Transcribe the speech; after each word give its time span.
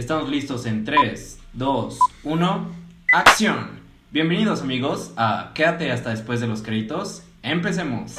Estamos 0.00 0.30
listos 0.30 0.64
en 0.64 0.86
3, 0.86 1.38
2, 1.52 1.98
1, 2.24 2.68
acción. 3.12 3.68
Bienvenidos 4.10 4.62
amigos 4.62 5.12
a 5.18 5.52
Quédate 5.54 5.92
hasta 5.92 6.08
después 6.08 6.40
de 6.40 6.46
los 6.46 6.62
créditos. 6.62 7.22
Empecemos. 7.42 8.16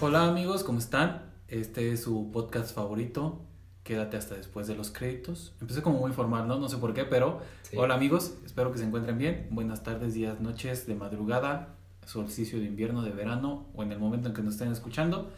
Hola 0.00 0.26
amigos, 0.28 0.64
¿cómo 0.64 0.78
están? 0.78 1.22
Este 1.48 1.92
es 1.92 2.02
su 2.02 2.30
podcast 2.30 2.74
favorito. 2.74 3.40
Quédate 3.82 4.16
hasta 4.16 4.34
después 4.34 4.66
de 4.66 4.74
los 4.74 4.90
créditos. 4.90 5.54
Empecé 5.60 5.82
como 5.82 5.98
muy 5.98 6.12
formal, 6.12 6.48
¿no? 6.48 6.58
No 6.58 6.68
sé 6.68 6.78
por 6.78 6.94
qué, 6.94 7.04
pero 7.04 7.40
Sí. 7.62 7.76
hola 7.76 7.94
amigos, 7.94 8.34
espero 8.44 8.72
que 8.72 8.78
se 8.78 8.84
encuentren 8.84 9.18
bien. 9.18 9.48
Buenas 9.50 9.82
tardes, 9.82 10.14
días, 10.14 10.40
noches, 10.40 10.86
de 10.86 10.94
madrugada, 10.94 11.74
solsticio 12.06 12.58
de 12.58 12.66
invierno, 12.66 13.02
de 13.02 13.10
verano 13.10 13.68
o 13.74 13.82
en 13.82 13.92
el 13.92 13.98
momento 13.98 14.28
en 14.28 14.34
que 14.34 14.42
nos 14.42 14.54
estén 14.54 14.72
escuchando. 14.72 15.32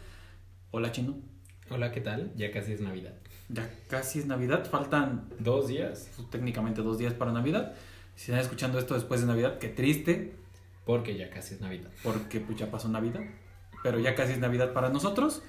Hola 0.71 0.91
Chino. 0.91 1.15
Hola, 1.69 1.91
¿qué 1.91 2.01
tal? 2.01 2.31
Ya 2.35 2.51
casi 2.51 2.73
es 2.73 2.81
Navidad. 2.81 3.13
Ya 3.49 3.69
casi 3.89 4.19
es 4.19 4.25
Navidad, 4.25 4.67
faltan 4.69 5.29
¿Dos 5.39 5.67
días? 5.67 6.09
pues, 6.15 6.29
técnicamente 6.29 6.81
dos 6.81 6.97
días 6.97 7.13
para 7.13 7.31
Navidad. 7.31 7.73
Si 8.15 8.31
están 8.31 8.39
escuchando 8.39 8.79
esto 8.79 8.93
después 8.93 9.21
de 9.21 9.27
Navidad, 9.27 9.57
qué 9.59 9.69
triste, 9.69 10.33
Porque 10.85 11.17
ya 11.17 11.29
casi 11.29 11.55
es 11.55 11.61
Navidad. 11.61 11.89
porque 12.03 12.39
pues 12.39 12.57
ya 12.57 12.71
pasó 12.71 12.87
Navidad, 12.89 13.21
pero 13.83 13.99
ya 13.99 14.15
casi 14.15 14.33
es 14.33 14.39
Navidad 14.39 14.73
para 14.73 14.89
nosotros. 14.89 15.43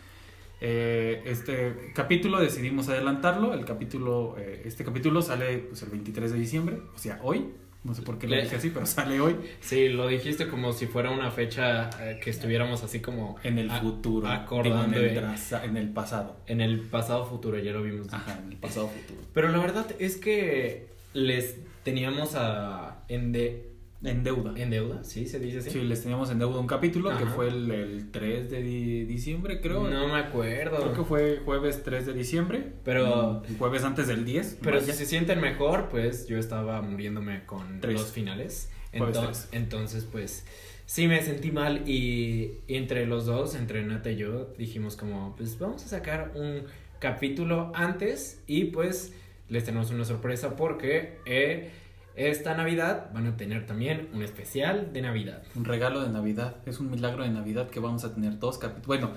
Eh, 0.60 1.22
este 1.24 1.92
capítulo 1.94 2.40
decidimos 2.40 2.88
adelantarlo, 2.88 3.54
el 3.54 3.64
capítulo, 3.64 4.36
eh, 4.38 4.62
este 4.64 4.84
capítulo 4.84 5.22
sale 5.22 5.58
pues, 5.58 5.82
el 5.82 5.90
23 5.90 6.32
de 6.32 6.38
diciembre, 6.38 6.82
o 6.94 6.98
sea, 6.98 7.20
hoy, 7.22 7.54
no 7.84 7.94
sé 7.94 8.02
por 8.02 8.18
qué 8.18 8.26
lo 8.26 8.34
Le- 8.36 8.42
dije 8.42 8.56
así, 8.56 8.70
pero 8.70 8.84
sale 8.96 9.20
hoy, 9.20 9.36
Sí, 9.60 9.88
lo 9.88 10.08
dijiste 10.08 10.48
como 10.48 10.72
si 10.72 10.86
fuera 10.86 11.10
una 11.10 11.30
fecha 11.30 11.88
eh, 12.00 12.20
que 12.22 12.30
estuviéramos 12.30 12.82
así 12.82 13.00
como 13.00 13.36
en 13.44 13.58
el 13.58 13.70
futuro, 13.70 14.28
acordando 14.28 14.96
en, 14.98 15.04
el 15.04 15.14
de- 15.14 15.20
traza- 15.20 15.64
en 15.64 15.76
el 15.76 15.88
pasado. 15.90 16.36
en 16.46 16.60
el 16.60 16.80
pasado 16.80 17.24
futuro, 17.26 17.58
ya 17.58 17.72
lo 17.72 17.82
vimos. 17.82 18.12
Ajá, 18.12 18.38
en 18.44 18.52
el 18.52 18.58
pasado 18.58 18.88
futuro. 18.88 19.20
Pero 19.32 19.48
la 19.48 19.58
verdad 19.58 19.86
es 19.98 20.16
que 20.16 20.88
les 21.14 21.56
teníamos 21.84 22.34
a 22.34 23.04
en, 23.08 23.32
de, 23.32 23.70
En 24.02 24.22
deuda. 24.22 24.52
en 24.56 24.70
deuda, 24.70 25.02
¿sí? 25.02 25.26
¿Se 25.26 25.40
dice 25.40 25.58
así? 25.58 25.70
Sí, 25.70 25.80
les 25.82 26.02
teníamos 26.02 26.30
en 26.30 26.38
deuda 26.38 26.60
un 26.60 26.68
capítulo 26.68 27.16
que 27.18 27.26
fue 27.26 27.48
el, 27.48 27.68
el 27.70 28.10
3 28.12 28.48
de 28.48 28.62
di- 28.62 29.04
diciembre, 29.04 29.60
creo. 29.60 29.88
No 29.88 30.06
me 30.06 30.18
acuerdo. 30.20 30.76
Creo 30.76 30.92
que 30.94 31.02
fue 31.02 31.40
jueves 31.44 31.82
3 31.82 32.06
de 32.06 32.12
diciembre. 32.12 32.72
Pero- 32.84 33.42
Mm, 33.48 33.58
Jueves 33.58 33.82
antes 33.82 34.06
del 34.06 34.24
10. 34.24 34.58
Pero 34.62 34.80
si 34.80 34.92
se 34.92 35.04
sienten 35.04 35.40
mejor, 35.40 35.88
pues 35.88 36.26
yo 36.28 36.38
estaba 36.38 36.80
muriéndome 36.80 37.44
con 37.44 37.80
Tres. 37.80 37.94
los 37.94 38.12
finales. 38.12 38.70
Entonces, 38.92 39.48
entonces, 39.52 40.04
pues 40.10 40.46
sí 40.86 41.08
me 41.08 41.20
sentí 41.22 41.50
mal 41.50 41.82
y 41.88 42.58
entre 42.68 43.04
los 43.04 43.26
dos, 43.26 43.54
entre 43.56 43.82
Nata 43.84 44.10
y 44.12 44.16
yo, 44.16 44.54
dijimos 44.56 44.96
como, 44.96 45.34
pues 45.36 45.58
vamos 45.58 45.84
a 45.84 45.88
sacar 45.88 46.32
un 46.36 46.62
capítulo 47.00 47.72
antes 47.74 48.40
y 48.46 48.66
pues 48.66 49.12
les 49.48 49.64
tenemos 49.64 49.90
una 49.90 50.04
sorpresa 50.04 50.56
porque 50.56 51.18
eh, 51.26 51.70
esta 52.18 52.54
Navidad 52.54 53.10
van 53.14 53.28
a 53.28 53.36
tener 53.36 53.64
también 53.64 54.08
un 54.12 54.22
especial 54.22 54.92
de 54.92 55.02
Navidad. 55.02 55.42
Un 55.54 55.64
regalo 55.64 56.00
de 56.00 56.08
Navidad. 56.08 56.56
Es 56.66 56.80
un 56.80 56.90
milagro 56.90 57.22
de 57.22 57.30
Navidad 57.30 57.70
que 57.70 57.78
vamos 57.78 58.04
a 58.04 58.12
tener 58.12 58.40
dos 58.40 58.58
capítulos. 58.58 58.86
Bueno, 58.86 59.10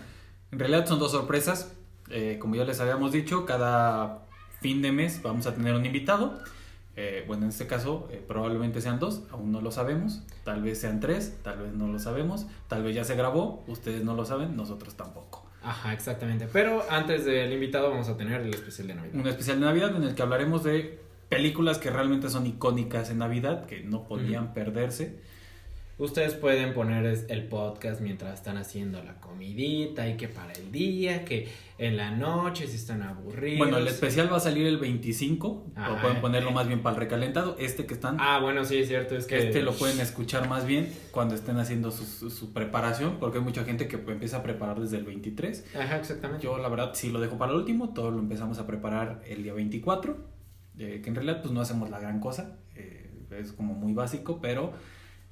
en 0.52 0.60
realidad 0.60 0.86
son 0.86 1.00
dos 1.00 1.12
sorpresas. 1.12 1.74
Eh, 2.12 2.38
como 2.40 2.56
ya 2.56 2.64
les 2.64 2.80
habíamos 2.80 3.12
dicho, 3.12 3.46
cada 3.46 4.28
fin 4.60 4.84
de 4.84 4.92
mes 4.92 5.20
vamos 5.24 5.48
a 5.48 5.56
tener 5.56 5.74
un 5.74 5.84
invitado. 5.84 6.40
Eh, 6.96 7.24
bueno, 7.26 7.44
en 7.44 7.50
este 7.50 7.66
caso 7.66 8.08
eh, 8.12 8.24
probablemente 8.28 8.82
sean 8.82 9.00
dos, 9.00 9.24
aún 9.32 9.52
no 9.52 9.62
lo 9.62 9.72
sabemos. 9.72 10.22
Tal 10.44 10.62
vez 10.62 10.80
sean 10.80 11.00
tres, 11.00 11.40
tal 11.42 11.58
vez 11.58 11.74
no 11.74 11.88
lo 11.88 11.98
sabemos. 11.98 12.46
Tal 12.68 12.84
vez 12.84 12.94
ya 12.94 13.04
se 13.04 13.16
grabó, 13.16 13.64
ustedes 13.68 14.04
no 14.04 14.14
lo 14.14 14.26
saben, 14.26 14.56
nosotros 14.56 14.94
tampoco. 14.96 15.50
Ajá, 15.64 15.94
exactamente. 15.94 16.48
Pero 16.54 16.86
antes 16.88 17.26
del 17.26 17.52
invitado 17.52 17.90
vamos 17.90 18.10
a 18.10 18.18
tener 18.18 18.42
el 18.42 18.54
especial 18.54 18.90
de 18.90 18.96
Navidad. 18.96 19.16
Un 19.16 19.28
especial 19.28 19.60
de 19.60 19.66
Navidad 19.66 19.96
en 19.96 20.04
el 20.04 20.14
que 20.14 20.22
hablaremos 20.22 20.64
de 20.64 21.11
películas 21.32 21.78
que 21.80 21.90
realmente 21.90 22.30
son 22.30 22.46
icónicas 22.46 23.10
en 23.10 23.20
Navidad, 23.20 23.66
que 23.66 23.82
no 23.84 24.04
podían 24.04 24.54
perderse. 24.54 25.32
Ustedes 25.98 26.34
pueden 26.34 26.74
poner 26.74 27.06
el 27.30 27.44
podcast 27.44 28.02
mientras 28.02 28.34
están 28.34 28.58
haciendo 28.58 29.04
la 29.04 29.20
comidita 29.20 30.10
y 30.10 30.18
que 30.18 30.28
para 30.28 30.52
el 30.54 30.72
día, 30.72 31.24
que 31.26 31.48
en 31.78 31.96
la 31.96 32.10
noche 32.10 32.66
si 32.68 32.76
están 32.76 33.04
aburridos. 33.04 33.60
Bueno, 33.60 33.78
el 33.78 33.88
especial 33.88 34.32
va 34.34 34.38
a 34.38 34.40
salir 34.40 34.66
el 34.66 34.78
25, 34.80 35.68
Ajá. 35.76 35.94
o 35.94 36.02
pueden 36.02 36.20
ponerlo 36.20 36.50
más 36.52 36.68
bien 36.68 36.82
para 36.82 36.96
el 36.96 37.02
recalentado. 37.02 37.56
Este 37.60 37.86
que 37.86 37.94
están, 37.94 38.18
Ah, 38.20 38.40
bueno, 38.42 38.66
sí, 38.66 38.80
es 38.80 38.88
cierto, 38.88 39.16
es 39.16 39.28
que... 39.28 39.38
este 39.38 39.62
lo 39.62 39.74
pueden 39.74 40.00
escuchar 40.00 40.50
más 40.50 40.66
bien 40.66 40.92
cuando 41.12 41.36
estén 41.36 41.58
haciendo 41.60 41.92
su, 41.92 42.04
su- 42.06 42.32
su 42.32 42.52
preparación, 42.52 43.18
porque 43.20 43.38
hay 43.38 43.44
mucha 43.44 43.64
gente 43.64 43.88
que 43.88 43.98
empieza 43.98 44.38
a 44.38 44.44
preparar 44.44 44.80
desde 44.80 44.98
el 44.98 45.04
23. 45.04 45.66
Ajá, 45.80 45.98
exactamente. 45.98 46.44
Yo 46.46 46.58
la 46.58 46.68
verdad 46.70 46.92
sí 46.96 47.12
lo 47.12 47.22
dejo 47.22 47.38
para 47.38 47.52
el 47.52 47.60
último, 47.60 47.94
todo 47.94 48.10
lo 48.10 48.18
empezamos 48.20 48.58
a 48.58 48.66
preparar 48.66 49.22
el 49.28 49.44
día 49.44 49.54
24, 49.54 50.18
eh, 50.80 51.02
que 51.04 51.10
en 51.10 51.16
realidad 51.16 51.42
pues 51.42 51.54
no 51.54 51.62
hacemos 51.62 51.90
la 51.90 52.00
gran 52.00 52.20
cosa, 52.20 52.58
eh, 52.76 53.10
es 53.40 53.52
como 53.52 53.74
muy 53.74 53.94
básico, 53.94 54.40
pero 54.42 54.74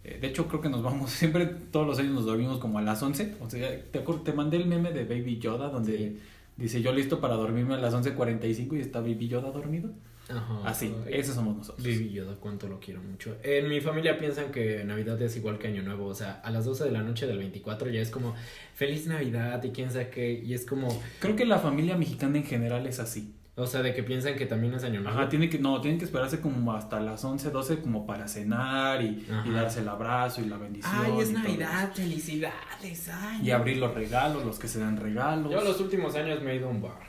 eh, 0.04 0.18
de 0.22 0.28
hecho 0.28 0.48
creo 0.48 0.62
que 0.62 0.70
nos 0.70 0.84
vamos, 0.84 1.10
siempre 1.22 1.46
todos 1.46 1.86
los 1.88 2.00
años 2.00 2.14
nos 2.14 2.26
dormimos 2.26 2.60
como 2.60 2.80
a 2.80 2.82
las 2.82 3.02
11, 3.02 3.36
o 3.42 3.50
sea, 3.50 3.70
te, 3.92 4.00
te 4.00 4.34
mandé 4.34 4.58
el 4.58 4.66
meme 4.68 4.92
de 4.92 5.04
Baby 5.06 5.40
Yoda 5.40 5.70
donde 5.70 5.98
Sí. 5.98 6.20
dice 6.58 6.82
yo 6.82 6.92
listo 6.94 7.20
para 7.22 7.36
dormirme 7.36 7.76
a 7.76 7.78
las 7.78 7.94
11.45 7.94 8.78
y 8.78 8.82
está 8.82 9.00
Baby 9.02 9.28
Yoda 9.28 9.52
dormido. 9.52 9.92
Ajá. 10.32 10.62
Así, 10.64 10.94
esos 11.10 11.34
somos 11.34 11.58
nosotros. 11.58 11.84
Baby 11.84 12.12
Yoda, 12.12 12.36
cuánto 12.40 12.68
lo 12.68 12.80
quiero 12.80 13.02
mucho. 13.02 13.36
En 13.42 13.68
mi 13.68 13.82
familia 13.82 14.20
piensan 14.20 14.52
que 14.52 14.84
Navidad 14.84 15.20
es 15.24 15.36
igual 15.36 15.58
que 15.58 15.70
Año 15.70 15.82
Nuevo, 15.82 16.06
o 16.06 16.14
sea, 16.14 16.34
a 16.42 16.52
las 16.52 16.66
12 16.66 16.84
de 16.84 16.92
la 16.92 17.02
noche 17.02 17.26
del 17.26 17.40
24 17.40 17.90
ya 17.90 18.00
es 18.00 18.12
como 18.12 18.36
Feliz 18.76 19.08
Navidad 19.08 19.64
y 19.64 19.72
quién 19.72 19.90
sabe 19.90 20.10
qué, 20.12 20.32
y 20.34 20.54
es 20.54 20.68
como, 20.68 20.88
Creo 21.20 21.36
que 21.36 21.46
la 21.46 21.58
familia 21.58 21.98
mexicana 21.98 22.38
en 22.38 22.44
general 22.44 22.86
es 22.86 23.00
así. 23.00 23.34
O 23.60 23.68
sea, 23.68 23.82
de 23.82 23.94
que 23.94 24.04
piensan 24.04 24.36
que 24.36 24.46
también 24.46 24.74
es 24.74 24.84
Año 24.84 25.02
Nuevo. 25.02 25.18
Ajá, 25.18 25.28
tiene 25.28 25.50
que, 25.50 25.60
no, 25.60 25.82
tienen 25.82 26.00
que 26.00 26.06
esperarse 26.06 26.40
como 26.40 26.74
hasta 26.74 27.00
las 27.00 27.24
11, 27.24 27.52
12 27.52 27.82
como 27.82 28.06
para 28.06 28.28
cenar 28.28 29.04
y, 29.04 29.26
darse 29.54 29.82
el 29.82 29.90
abrazo 29.90 30.42
y 30.42 30.46
la 30.46 30.58
bendición. 30.58 30.94
Ay, 30.96 31.20
es 31.20 31.32
Navidad, 31.32 31.92
felicidades, 31.94 33.10
ay. 33.10 33.42
Y 33.44 33.52
abrir 33.52 33.78
los 33.78 33.94
regalos, 33.94 34.46
los 34.46 34.58
que 34.58 34.68
se 34.68 34.80
dan 34.80 34.98
regalos. 34.98 35.52
Yo 35.52 35.62
los 35.62 35.80
últimos 35.82 36.16
años 36.16 36.42
me 36.42 36.54
he 36.54 36.56
ido 36.56 36.68
a 36.68 36.72
un 36.72 36.82
bar. 36.82 37.00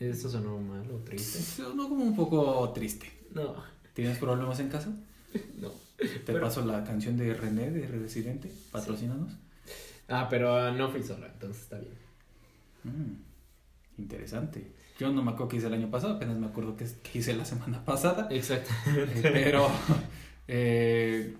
¿Eso 0.00 0.30
sonó 0.30 0.58
mal 0.58 0.90
o 0.90 0.96
triste? 0.98 1.62
No, 1.74 1.88
como 1.88 2.02
un 2.02 2.16
poco 2.16 2.72
triste. 2.72 3.12
No, 3.34 3.54
¿Tienes 3.94 4.18
problemas 4.18 4.58
en 4.58 4.68
casa? 4.68 4.88
no. 5.58 5.70
Te 5.96 6.08
Pero- 6.24 6.40
paso 6.40 6.64
la 6.64 6.82
canción 6.82 7.16
de 7.16 7.34
René 7.34 7.70
de 7.70 7.86
Residente. 7.86 8.50
Patrocínanos. 8.70 9.36
Ah, 10.08 10.26
pero 10.28 10.72
no 10.72 10.90
fui 10.90 11.02
sola, 11.02 11.26
entonces 11.26 11.62
está 11.62 11.78
bien. 11.78 11.94
Mm, 12.84 13.31
interesante. 13.98 14.72
Yo 14.98 15.10
no 15.12 15.22
me 15.22 15.30
acuerdo 15.32 15.48
que 15.48 15.56
hice 15.56 15.66
el 15.66 15.74
año 15.74 15.90
pasado, 15.90 16.14
apenas 16.14 16.36
me 16.38 16.46
acuerdo 16.46 16.76
que, 16.76 16.86
que 17.02 17.18
hice 17.18 17.34
la 17.34 17.44
semana 17.44 17.84
pasada. 17.84 18.28
Exacto. 18.30 18.70
Eh, 18.86 19.20
pero 19.22 19.68
eh, 20.48 21.34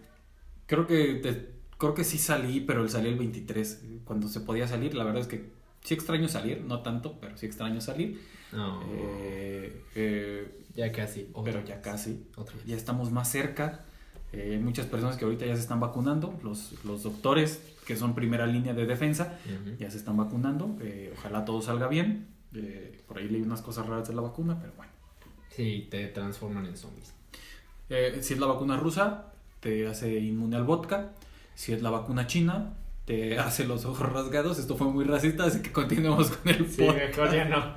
creo 0.66 0.86
que 0.86 1.14
te- 1.14 1.52
creo 1.78 1.94
que 1.94 2.04
sí 2.04 2.18
salí, 2.18 2.60
pero 2.60 2.88
salí 2.88 3.08
el 3.08 3.16
23 3.18 3.82
cuando 4.04 4.28
se 4.28 4.40
podía 4.40 4.66
salir. 4.68 4.94
La 4.94 5.04
verdad 5.04 5.22
es 5.22 5.28
que 5.28 5.50
sí 5.82 5.94
extraño 5.94 6.28
salir, 6.28 6.62
no 6.62 6.80
tanto, 6.82 7.18
pero 7.20 7.36
sí 7.36 7.46
extraño 7.46 7.80
salir. 7.80 8.20
Eh, 8.90 9.82
eh, 9.94 10.64
ya 10.74 10.92
casi. 10.92 11.28
otra 11.32 11.52
pero 11.52 11.64
ya 11.66 11.74
vez. 11.76 11.84
casi. 11.84 12.26
Otra 12.36 12.54
vez. 12.56 12.64
Ya 12.66 12.76
estamos 12.76 13.10
más 13.10 13.30
cerca. 13.30 13.84
Eh, 14.32 14.52
hay 14.52 14.58
muchas 14.58 14.86
personas 14.86 15.16
que 15.16 15.24
ahorita 15.24 15.44
ya 15.46 15.54
se 15.54 15.60
están 15.62 15.80
vacunando. 15.80 16.38
Los, 16.42 16.74
los 16.84 17.02
doctores, 17.02 17.60
que 17.86 17.96
son 17.96 18.14
primera 18.14 18.46
línea 18.46 18.72
de 18.74 18.86
defensa, 18.86 19.38
ya 19.78 19.90
se 19.90 19.96
están 19.98 20.16
vacunando. 20.16 20.76
Ojalá 21.18 21.44
todo 21.44 21.60
salga 21.62 21.88
bien. 21.88 22.28
Eh, 22.54 23.00
por 23.06 23.18
ahí 23.18 23.28
leí 23.28 23.42
unas 23.42 23.62
cosas 23.62 23.86
raras 23.86 24.08
de 24.08 24.14
la 24.14 24.22
vacuna, 24.22 24.58
pero 24.60 24.72
bueno. 24.76 24.92
Sí, 25.50 25.86
te 25.90 26.06
transforman 26.08 26.66
en 26.66 26.76
zombies. 26.76 27.12
Eh, 27.90 28.18
si 28.22 28.34
es 28.34 28.40
la 28.40 28.46
vacuna 28.46 28.76
rusa, 28.76 29.32
te 29.60 29.86
hace 29.86 30.18
inmune 30.18 30.56
al 30.56 30.64
vodka. 30.64 31.12
Si 31.54 31.72
es 31.72 31.82
la 31.82 31.90
vacuna 31.90 32.26
china, 32.26 32.74
te 33.04 33.38
hace 33.38 33.64
los 33.64 33.84
ojos 33.84 34.10
rasgados. 34.12 34.58
Esto 34.58 34.76
fue 34.76 34.86
muy 34.88 35.04
racista, 35.04 35.44
así 35.44 35.60
que 35.62 35.72
continuemos 35.72 36.30
con 36.30 36.52
el 36.52 36.68
Sí, 36.70 36.82
podcast. 36.84 37.08
mejor 37.18 37.32
ya 37.34 37.44
no. 37.46 37.74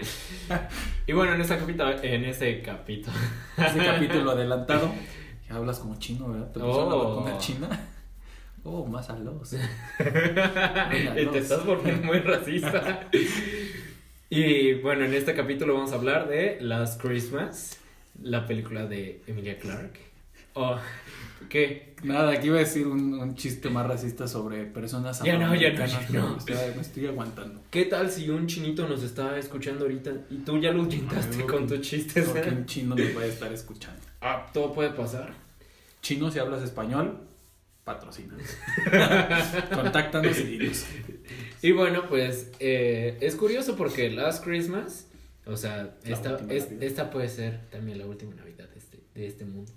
y 1.07 1.13
bueno, 1.13 1.33
en 1.33 1.41
este 1.41 1.57
capítulo, 1.57 1.91
en 2.01 2.25
ese 2.25 2.61
capítulo. 2.61 3.15
Ese 3.57 3.77
capítulo 3.85 4.31
adelantado. 4.31 4.91
Ya 5.49 5.55
hablas 5.57 5.79
como 5.79 5.95
chino, 5.99 6.29
¿verdad? 6.29 6.51
¿Te 6.51 6.59
pusieron 6.59 6.89
la 6.89 6.95
Oh. 6.95 7.15
vacuna 7.15 7.37
china? 7.37 7.69
Oh, 8.67 8.83
más 8.87 9.07
a 9.11 9.15
los. 9.19 9.51
Te 9.51 11.37
estás 11.37 11.63
volviendo 11.65 12.07
muy 12.07 12.17
racista. 12.19 13.01
Y 14.29 14.73
bueno, 14.75 15.05
en 15.05 15.13
este 15.13 15.33
capítulo 15.33 15.75
vamos 15.75 15.91
a 15.91 15.95
hablar 15.95 16.27
de 16.27 16.57
Last 16.61 17.01
Christmas, 17.01 17.77
la 18.21 18.45
película 18.47 18.85
de 18.85 19.21
Emilia 19.27 19.57
Clarke. 19.59 19.99
Oh, 20.53 20.77
¿qué? 21.49 21.95
Nada, 22.03 22.31
aquí 22.31 22.47
iba 22.47 22.55
a 22.55 22.59
decir 22.59 22.87
un, 22.87 23.13
un 23.13 23.35
chiste 23.35 23.69
más 23.69 23.85
racista 23.85 24.25
sobre 24.27 24.63
personas 24.63 25.21
Ya 25.21 25.37
no, 25.37 25.53
ya 25.53 25.73
no, 25.73 25.85
ya 25.85 26.07
no. 26.11 26.31
Me 26.31 26.37
estoy, 26.37 26.55
me 26.75 26.81
estoy 26.81 27.07
aguantando. 27.07 27.61
¿Qué 27.69 27.85
tal 27.85 28.09
si 28.09 28.29
un 28.29 28.47
chinito 28.47 28.87
nos 28.87 29.03
está 29.03 29.37
escuchando 29.37 29.83
ahorita 29.83 30.11
y 30.29 30.37
tú 30.37 30.57
ya 30.59 30.71
lo 30.71 30.79
intentaste 30.79 31.37
Ay, 31.41 31.45
con 31.45 31.67
tus 31.67 31.81
chistes? 31.81 32.29
Creo 32.29 32.43
que 32.43 32.49
un 32.51 32.65
chino 32.65 32.95
nos 32.95 33.17
va 33.17 33.21
a 33.21 33.25
estar 33.25 33.51
escuchando. 33.51 34.01
Ah, 34.21 34.45
todo 34.53 34.73
puede 34.73 34.91
pasar. 34.91 35.33
Chino, 36.01 36.31
si 36.31 36.39
hablas 36.39 36.63
español, 36.63 37.19
patrocina. 37.85 38.35
Contáctanos 39.73 40.37
y 40.39 40.43
dinos. 40.57 40.85
Y 41.61 41.71
bueno, 41.71 42.07
pues 42.09 42.51
eh, 42.59 43.17
es 43.21 43.35
curioso 43.35 43.75
porque 43.75 44.09
Last 44.11 44.43
Christmas, 44.43 45.07
o 45.45 45.55
sea, 45.55 45.95
esta, 46.03 46.37
es- 46.49 46.71
esta 46.81 47.09
puede 47.11 47.29
ser 47.29 47.61
también 47.69 47.97
la 47.99 48.05
última 48.07 48.33
Navidad 48.35 48.67
de 48.69 48.77
este, 48.79 48.99
de 49.13 49.27
este 49.27 49.45
mundo. 49.45 49.71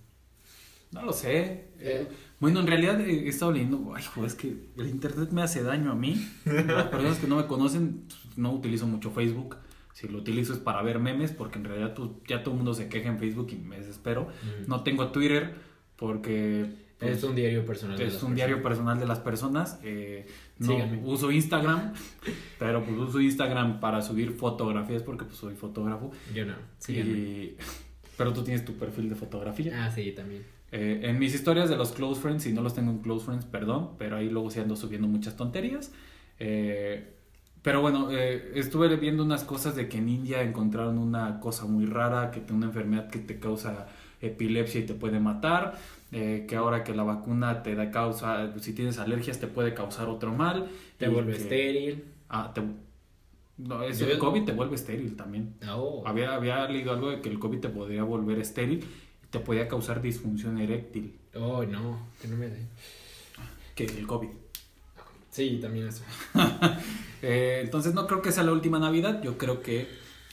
No 0.90 1.02
lo 1.02 1.12
sé. 1.12 1.66
Eh, 1.80 2.08
bueno, 2.40 2.60
en 2.60 2.66
realidad 2.66 2.98
eh, 3.02 3.24
he 3.26 3.28
estado 3.28 3.52
leyendo. 3.52 3.92
Ay, 3.94 4.02
joder, 4.02 4.28
es 4.28 4.34
que 4.34 4.54
el 4.78 4.88
internet 4.88 5.30
me 5.30 5.42
hace 5.42 5.62
daño 5.62 5.92
a 5.92 5.94
mí. 5.94 6.26
Las 6.46 6.86
personas 6.86 7.18
que 7.18 7.26
no 7.26 7.36
me 7.36 7.46
conocen, 7.46 8.04
pues, 8.08 8.38
no 8.38 8.52
utilizo 8.52 8.86
mucho 8.86 9.10
Facebook. 9.10 9.56
Si 9.92 10.08
lo 10.08 10.18
utilizo 10.18 10.52
es 10.54 10.58
para 10.60 10.80
ver 10.82 10.98
memes, 10.98 11.32
porque 11.32 11.58
en 11.58 11.64
realidad 11.66 11.92
tú- 11.92 12.22
ya 12.26 12.42
todo 12.42 12.52
el 12.52 12.58
mundo 12.58 12.72
se 12.72 12.88
queja 12.88 13.10
en 13.10 13.18
Facebook 13.18 13.48
y 13.52 13.56
me 13.56 13.78
desespero. 13.78 14.28
Mm. 14.42 14.68
No 14.68 14.82
tengo 14.82 15.10
Twitter 15.12 15.56
porque 15.96 16.87
pues, 16.98 17.18
es 17.18 17.24
un 17.24 17.34
diario 17.36 17.64
personal. 17.64 17.96
de 17.98 18.06
es 18.06 18.14
las 18.14 18.22
un 18.22 18.34
diario 18.34 18.62
personal 18.62 18.98
de 18.98 19.06
las 19.06 19.18
personas. 19.20 19.78
eh, 19.82 20.26
no 20.58 20.66
Síganme. 20.72 21.00
uso 21.04 21.30
Instagram, 21.30 21.92
pero 22.58 22.84
pues 22.84 22.96
uso 22.98 23.20
Instagram 23.20 23.80
para 23.80 24.02
subir 24.02 24.32
fotografías 24.32 25.02
porque 25.02 25.24
pues 25.24 25.36
soy 25.38 25.54
fotógrafo. 25.54 26.10
Yo 26.34 26.44
no. 26.44 26.54
Y- 26.88 27.56
pero 28.16 28.32
tú 28.32 28.42
tienes 28.42 28.64
tu 28.64 28.74
perfil 28.74 29.08
de 29.08 29.14
fotografía. 29.14 29.84
Ah, 29.86 29.90
sí, 29.90 30.10
también. 30.12 30.42
Eh, 30.72 31.00
en 31.04 31.18
mis 31.18 31.34
historias 31.34 31.70
de 31.70 31.76
los 31.76 31.92
close 31.92 32.20
friends, 32.20 32.42
si 32.42 32.52
no 32.52 32.60
los 32.62 32.74
tengo 32.74 32.90
en 32.90 32.98
close 32.98 33.24
friends, 33.24 33.46
perdón, 33.46 33.90
pero 33.98 34.16
ahí 34.16 34.28
luego 34.28 34.50
sí 34.50 34.58
ando 34.60 34.74
subiendo 34.76 35.06
muchas 35.08 35.36
tonterías. 35.36 35.92
Eh, 36.40 37.14
pero 37.62 37.80
bueno, 37.80 38.08
eh, 38.10 38.52
estuve 38.54 38.94
viendo 38.96 39.22
unas 39.24 39.44
cosas 39.44 39.74
de 39.74 39.88
que 39.88 39.98
en 39.98 40.08
India 40.08 40.42
encontraron 40.42 40.98
una 40.98 41.40
cosa 41.40 41.66
muy 41.66 41.86
rara, 41.86 42.30
que 42.30 42.40
tiene 42.40 42.58
una 42.58 42.66
enfermedad 42.66 43.08
que 43.08 43.18
te 43.18 43.38
causa 43.38 43.86
epilepsia 44.20 44.80
y 44.80 44.86
te 44.86 44.94
puede 44.94 45.20
matar, 45.20 45.78
eh, 46.12 46.46
que 46.48 46.56
ahora 46.56 46.82
que 46.84 46.94
la 46.94 47.02
vacuna 47.02 47.62
te 47.62 47.74
da 47.74 47.90
causa, 47.90 48.52
si 48.60 48.72
tienes 48.72 48.98
alergias 48.98 49.38
te 49.38 49.46
puede 49.46 49.74
causar 49.74 50.08
otro 50.08 50.32
mal. 50.32 50.68
Te 50.96 51.08
vuelve 51.08 51.32
que- 51.32 51.38
estéril. 51.42 52.04
Ah, 52.28 52.52
te... 52.54 52.62
No, 53.58 53.82
es 53.82 54.00
el 54.00 54.18
COVID 54.18 54.44
te 54.44 54.52
vuelve 54.52 54.76
estéril 54.76 55.16
también. 55.16 55.54
Oh. 55.68 56.04
Había, 56.06 56.34
había 56.34 56.66
leído 56.68 56.92
algo 56.92 57.10
de 57.10 57.20
que 57.20 57.28
el 57.28 57.40
COVID 57.40 57.58
te 57.58 57.68
podría 57.68 58.04
volver 58.04 58.38
estéril 58.38 58.84
y 58.84 59.26
te 59.30 59.40
podía 59.40 59.66
causar 59.66 60.00
disfunción 60.00 60.58
eréctil. 60.58 61.16
Oh, 61.34 61.64
no, 61.64 62.06
que 62.22 62.28
no 62.28 62.36
me 62.36 62.48
dé. 62.48 62.62
Que 63.74 63.84
el 63.84 64.06
COVID. 64.06 64.28
Sí, 65.30 65.58
también 65.60 65.88
eso. 65.88 66.04
Eh, 67.22 67.60
entonces 67.62 67.94
no 67.94 68.06
creo 68.06 68.22
que 68.22 68.32
sea 68.32 68.44
la 68.44 68.52
última 68.52 68.78
Navidad. 68.78 69.22
Yo 69.22 69.38
creo 69.38 69.62
que 69.62 69.88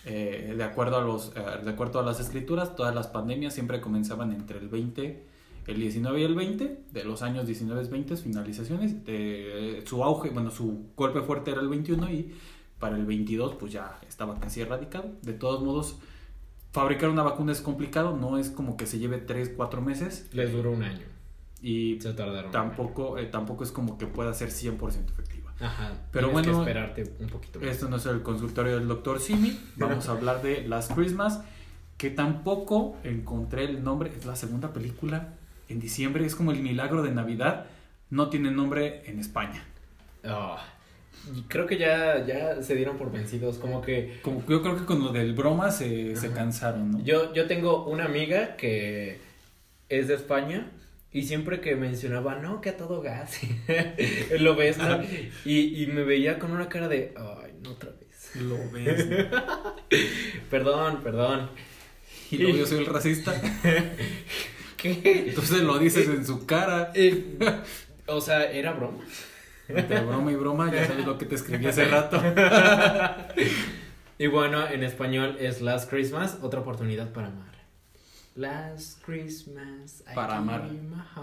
eh, 0.05 0.53
de 0.55 0.63
acuerdo 0.63 0.97
a 0.97 1.01
los 1.01 1.31
eh, 1.35 1.63
de 1.63 1.69
acuerdo 1.71 1.99
a 1.99 2.03
las 2.03 2.19
escrituras, 2.19 2.75
todas 2.75 2.93
las 2.93 3.07
pandemias 3.07 3.53
siempre 3.53 3.81
comenzaban 3.81 4.31
entre 4.31 4.59
el 4.59 4.69
20, 4.69 5.23
el 5.65 5.79
19 5.79 6.19
y 6.19 6.23
el 6.23 6.35
20, 6.35 6.79
de 6.91 7.03
los 7.03 7.23
años 7.23 7.47
19 7.47 7.83
y 7.83 7.87
20, 7.89 8.15
finalizaciones. 8.17 9.03
De, 9.05 9.83
su 9.85 10.03
auge, 10.03 10.29
bueno, 10.29 10.51
su 10.51 10.91
golpe 10.95 11.21
fuerte 11.21 11.51
era 11.51 11.61
el 11.61 11.69
21 11.69 12.11
y 12.11 12.35
para 12.79 12.97
el 12.97 13.05
22 13.05 13.55
pues 13.55 13.71
ya 13.71 13.99
estaba 14.07 14.39
casi 14.39 14.61
erradicado. 14.61 15.09
De 15.23 15.33
todos 15.33 15.63
modos, 15.63 15.97
fabricar 16.71 17.09
una 17.09 17.23
vacuna 17.23 17.51
es 17.51 17.61
complicado, 17.61 18.15
no 18.15 18.37
es 18.37 18.51
como 18.51 18.77
que 18.77 18.85
se 18.85 18.99
lleve 18.99 19.17
3, 19.17 19.53
4 19.57 19.81
meses. 19.81 20.29
Les 20.33 20.51
duró 20.51 20.71
un 20.71 20.83
año. 20.83 21.05
Y 21.61 21.99
Se 21.99 22.13
tardaron. 22.13 22.51
tampoco, 22.51 23.17
eh, 23.17 23.25
tampoco 23.25 23.63
es 23.63 23.71
como 23.71 23.97
que 23.97 24.05
pueda 24.05 24.35
ser 24.35 24.49
100% 24.51 25.09
efectiva. 25.09 25.44
Ajá. 25.59 25.93
Pero 26.11 26.31
bueno, 26.31 26.51
que 26.51 26.59
esperarte 26.59 27.13
un 27.19 27.27
poquito 27.27 27.59
más. 27.59 27.69
Esto 27.69 27.89
no 27.89 27.97
es 27.97 28.05
el 28.05 28.21
consultorio 28.21 28.77
del 28.77 28.87
doctor 28.87 29.19
Simi. 29.19 29.57
Vamos 29.77 30.07
a 30.09 30.11
hablar 30.13 30.41
de 30.41 30.67
Last 30.67 30.93
Christmas, 30.93 31.41
que 31.97 32.09
tampoco 32.09 32.97
encontré 33.03 33.65
el 33.65 33.83
nombre. 33.83 34.11
Es 34.15 34.25
la 34.25 34.35
segunda 34.35 34.73
película 34.73 35.33
en 35.69 35.79
diciembre. 35.79 36.25
Es 36.25 36.35
como 36.35 36.51
el 36.51 36.59
milagro 36.59 37.03
de 37.03 37.11
Navidad. 37.11 37.65
No 38.09 38.29
tiene 38.29 38.51
nombre 38.51 39.03
en 39.05 39.19
España. 39.19 39.63
Oh, 40.27 40.57
y 41.33 41.41
creo 41.43 41.65
que 41.65 41.77
ya, 41.77 42.25
ya 42.25 42.61
se 42.61 42.75
dieron 42.75 42.97
por 42.97 43.11
vencidos. 43.11 43.57
Como 43.57 43.81
que 43.81 44.19
Como 44.21 44.45
yo 44.47 44.61
creo 44.61 44.77
que 44.77 44.85
con 44.85 45.03
lo 45.03 45.11
del 45.11 45.33
broma 45.33 45.71
se, 45.71 46.15
se 46.15 46.31
cansaron, 46.31 46.91
¿no? 46.91 46.99
yo, 47.03 47.33
yo 47.33 47.47
tengo 47.47 47.85
una 47.85 48.05
amiga 48.05 48.55
que 48.57 49.19
es 49.89 50.07
de 50.07 50.15
España. 50.15 50.69
Y 51.15 51.23
siempre 51.23 51.61
que 51.61 51.77
mencionaba, 51.77 52.35
no, 52.35 52.59
que 52.59 52.71
a 52.71 52.75
todo 52.75 53.01
gas, 53.01 53.39
lo 54.39 54.53
ves, 54.57 54.77
¿no? 54.77 55.01
y, 55.45 55.81
y 55.81 55.87
me 55.87 56.03
veía 56.03 56.37
con 56.37 56.51
una 56.51 56.67
cara 56.67 56.89
de, 56.89 57.13
ay, 57.15 57.53
no 57.63 57.71
otra 57.71 57.91
vez. 57.91 58.35
Lo 58.35 58.57
ves. 58.73 59.07
Perdón, 60.49 60.99
perdón. 61.01 61.51
Y 62.31 62.39
luego 62.39 62.57
yo 62.57 62.65
soy 62.65 62.79
el 62.79 62.85
racista. 62.87 63.33
¿Qué? 64.75 65.23
Entonces 65.29 65.61
lo 65.61 65.79
dices 65.79 66.05
en 66.09 66.25
su 66.25 66.45
cara. 66.45 66.91
Eh, 66.93 67.37
o 68.07 68.19
sea, 68.19 68.51
era 68.51 68.73
broma. 68.73 69.05
Entre 69.69 70.01
broma 70.01 70.33
y 70.33 70.35
broma, 70.35 70.69
ya 70.69 70.85
sabes 70.85 71.05
lo 71.05 71.17
que 71.17 71.27
te 71.27 71.35
escribí 71.35 71.65
hace 71.65 71.85
rato. 71.85 72.21
Y 74.17 74.27
bueno, 74.27 74.67
en 74.67 74.83
español 74.83 75.37
es 75.39 75.61
Last 75.61 75.89
Christmas, 75.89 76.39
otra 76.41 76.59
oportunidad 76.59 77.13
para 77.13 77.27
amar. 77.27 77.54
Last 78.35 79.03
Christmas. 79.03 80.03
I 80.11 80.15
Para 80.15 80.37
amar. 80.37 80.69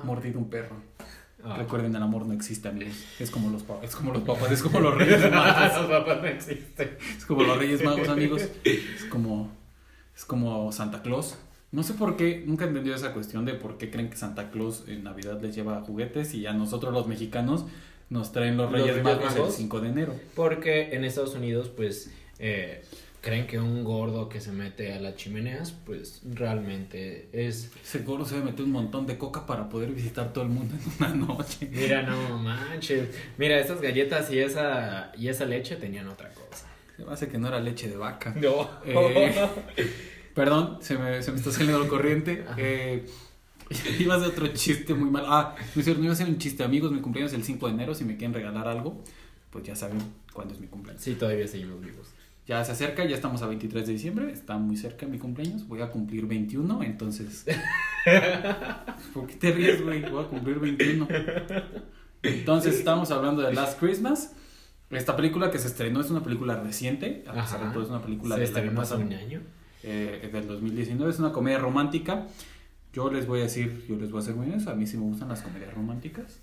Mordido 0.05 0.39
un 0.39 0.49
perro. 0.49 0.77
Ah. 1.45 1.57
Recuerden, 1.59 1.95
el 1.95 2.03
amor 2.03 2.25
no 2.25 2.33
existe, 2.33 2.69
amigos. 2.69 3.05
Es 3.19 3.31
como 3.31 3.51
los 3.51 3.63
papás, 3.65 3.91
es 3.91 3.97
como 3.97 4.13
los 4.13 4.23
papás, 4.23 4.51
es 4.53 4.63
como 4.63 4.81
los 4.81 4.95
reyes 4.99 5.31
magos. 5.31 5.77
Los 5.83 5.91
papás 5.91 6.23
no 6.23 6.27
existen. 6.29 6.97
Es 7.17 7.25
como 7.27 7.43
los 7.43 7.59
Reyes 7.59 7.83
Magos, 7.85 8.09
amigos. 8.09 8.49
Es 8.65 9.05
como, 9.11 9.51
es 10.15 10.25
como 10.25 10.71
Santa 10.73 11.03
Claus. 11.03 11.37
No 11.73 11.83
sé 11.83 11.95
por 11.95 12.17
qué, 12.17 12.45
nunca 12.47 12.65
he 12.65 12.69
entendido 12.69 12.95
esa 12.95 13.13
cuestión 13.13 13.45
de 13.45 13.55
por 13.55 13.77
qué 13.79 13.91
creen 13.91 14.09
que 14.11 14.17
Santa 14.17 14.51
Claus 14.51 14.85
en 14.87 15.05
Navidad 15.05 15.41
les 15.43 15.55
lleva 15.55 15.81
juguetes 15.81 16.35
y 16.35 16.47
a 16.47 16.53
nosotros 16.53 16.93
los 16.93 17.07
mexicanos 17.09 17.65
nos 18.11 18.31
traen 18.31 18.57
los 18.59 18.71
¿Los 18.71 18.81
Reyes, 18.81 18.97
Reyes 18.97 19.05
Magos, 19.05 19.35
Magos? 19.35 19.49
el 19.49 19.55
5 19.55 19.81
de 19.81 19.89
enero. 19.89 20.15
Porque 20.37 20.95
en 20.95 21.05
Estados 21.05 21.35
Unidos, 21.35 21.71
pues, 21.75 22.13
eh, 22.39 22.83
creen 23.23 23.47
que 23.47 23.59
un 23.59 23.85
gordo 23.85 24.29
que 24.29 24.41
se 24.41 24.51
mete 24.51 24.93
a 24.93 25.01
las 25.01 25.15
chimeneas, 25.15 25.71
pues, 25.71 26.21
realmente 26.25 27.29
es... 27.33 27.71
Seguro 27.85 28.25
se 28.25 28.35
debe 28.35 28.51
meter 28.51 28.65
un 28.65 28.73
montón 28.73 29.07
de 29.07 29.17
coca 29.17 29.47
para 29.47 29.69
poder 29.69 29.93
visitar 29.93 30.33
todo 30.33 30.45
el 30.45 30.51
mundo 30.51 30.75
en 30.75 31.17
una 31.17 31.27
noche. 31.27 31.69
Mira, 31.71 32.03
no 32.03 32.37
manches. 32.39 33.09
Mira, 33.39 33.59
esas 33.61 33.81
galletas 33.81 34.31
y 34.33 34.41
esa, 34.41 35.13
y 35.17 35.29
esa 35.29 35.45
leche 35.47 35.77
tenían 35.77 36.09
otra 36.09 36.31
cosa. 36.31 36.67
Se 36.97 37.05
me 37.05 37.13
hace 37.13 37.29
que 37.29 37.39
no 37.39 37.47
era 37.47 37.61
leche 37.61 37.89
de 37.89 37.97
vaca. 37.97 38.35
No. 38.37 38.69
Eh, 38.85 39.49
Perdón, 40.35 40.79
se 40.81 40.99
me, 40.99 41.23
se 41.23 41.31
me 41.31 41.37
está 41.39 41.53
saliendo 41.53 41.81
el 41.81 41.89
corriente. 41.89 42.45
Eh, 42.57 43.07
iba 44.01 44.15
a 44.15 44.17
hacer 44.17 44.31
otro 44.31 44.49
chiste 44.49 44.95
muy 44.95 45.11
mal. 45.11 45.25
Ah, 45.29 45.55
no 45.75 45.81
es 45.81 45.85
cierto, 45.85 46.01
no 46.01 46.07
iba 46.07 46.13
a 46.13 46.15
hacer 46.15 46.27
un 46.27 46.39
chiste. 46.39 46.65
Amigos, 46.65 46.91
mi 46.91 47.01
cumpleaños 47.01 47.33
es 47.33 47.39
el 47.39 47.45
5 47.45 47.69
de 47.69 47.73
enero. 47.73 47.95
Si 47.95 48.05
me 48.05 48.17
quieren 48.17 48.35
regalar 48.35 48.67
algo, 48.67 49.01
pues 49.51 49.65
ya 49.65 49.77
saben 49.77 50.01
cuándo 50.33 50.55
es 50.55 50.61
mi 50.61 50.67
cumpleaños. 50.67 51.05
Sí, 51.05 51.15
todavía 51.15 51.47
seguimos 51.47 51.81
vivos. 51.81 52.09
Ya 52.47 52.65
se 52.65 52.73
acerca, 52.73 53.05
ya 53.05 53.15
estamos 53.15 53.41
a 53.43 53.47
23 53.47 53.87
de 53.87 53.93
diciembre. 53.93 54.33
Está 54.33 54.57
muy 54.59 54.77
cerca 54.77 55.07
mi 55.07 55.19
cumpleaños. 55.19 55.67
Voy 55.69 55.81
a 55.81 55.91
cumplir 55.91 56.27
21, 56.27 56.83
entonces. 56.83 57.47
¿Por 59.15 59.27
qué 59.29 59.35
te 59.37 59.53
ríes, 59.53 59.83
güey? 59.83 60.03
Voy 60.11 60.25
a 60.25 60.29
cumplir 60.29 60.59
21. 60.59 61.07
Entonces, 62.23 62.75
estamos 62.77 63.11
hablando 63.11 63.43
de 63.43 63.53
Last 63.55 63.79
Christmas. 63.79 64.35
Esta 64.91 65.17
película 65.17 65.51
que 65.51 65.59
se 65.59 65.69
estrenó 65.69 66.01
es 66.01 66.11
una 66.11 66.23
película 66.23 66.61
reciente. 66.61 67.25
A 67.29 67.33
pesar 67.33 67.61
de 67.61 67.65
Ajá. 67.67 67.73
todo, 67.73 67.85
es 67.85 67.89
una 67.91 68.03
película 68.03 68.37
Se 68.37 68.43
hace 68.45 68.71
pasado 68.71 69.01
un 69.01 69.13
año. 69.13 69.41
eh, 69.85 70.29
del 70.33 70.47
2019. 70.47 71.11
Es 71.13 71.19
una 71.19 71.33
comedia 71.33 71.59
romántica. 71.59 72.27
Yo 72.93 73.11
les 73.11 73.27
voy 73.27 73.41
a 73.41 73.45
decir, 73.45 73.85
yo 73.89 73.97
les 73.97 74.11
voy 74.11 74.21
a 74.21 74.23
ser 74.23 74.35
muy 74.35 74.49
honesto, 74.49 74.71
a 74.71 74.75
mí 74.75 74.87
sí 74.87 74.99
me 74.99 75.05
gustan 75.05 75.29
las 75.31 75.41
comedias 75.41 75.73
románticas. 75.73 76.41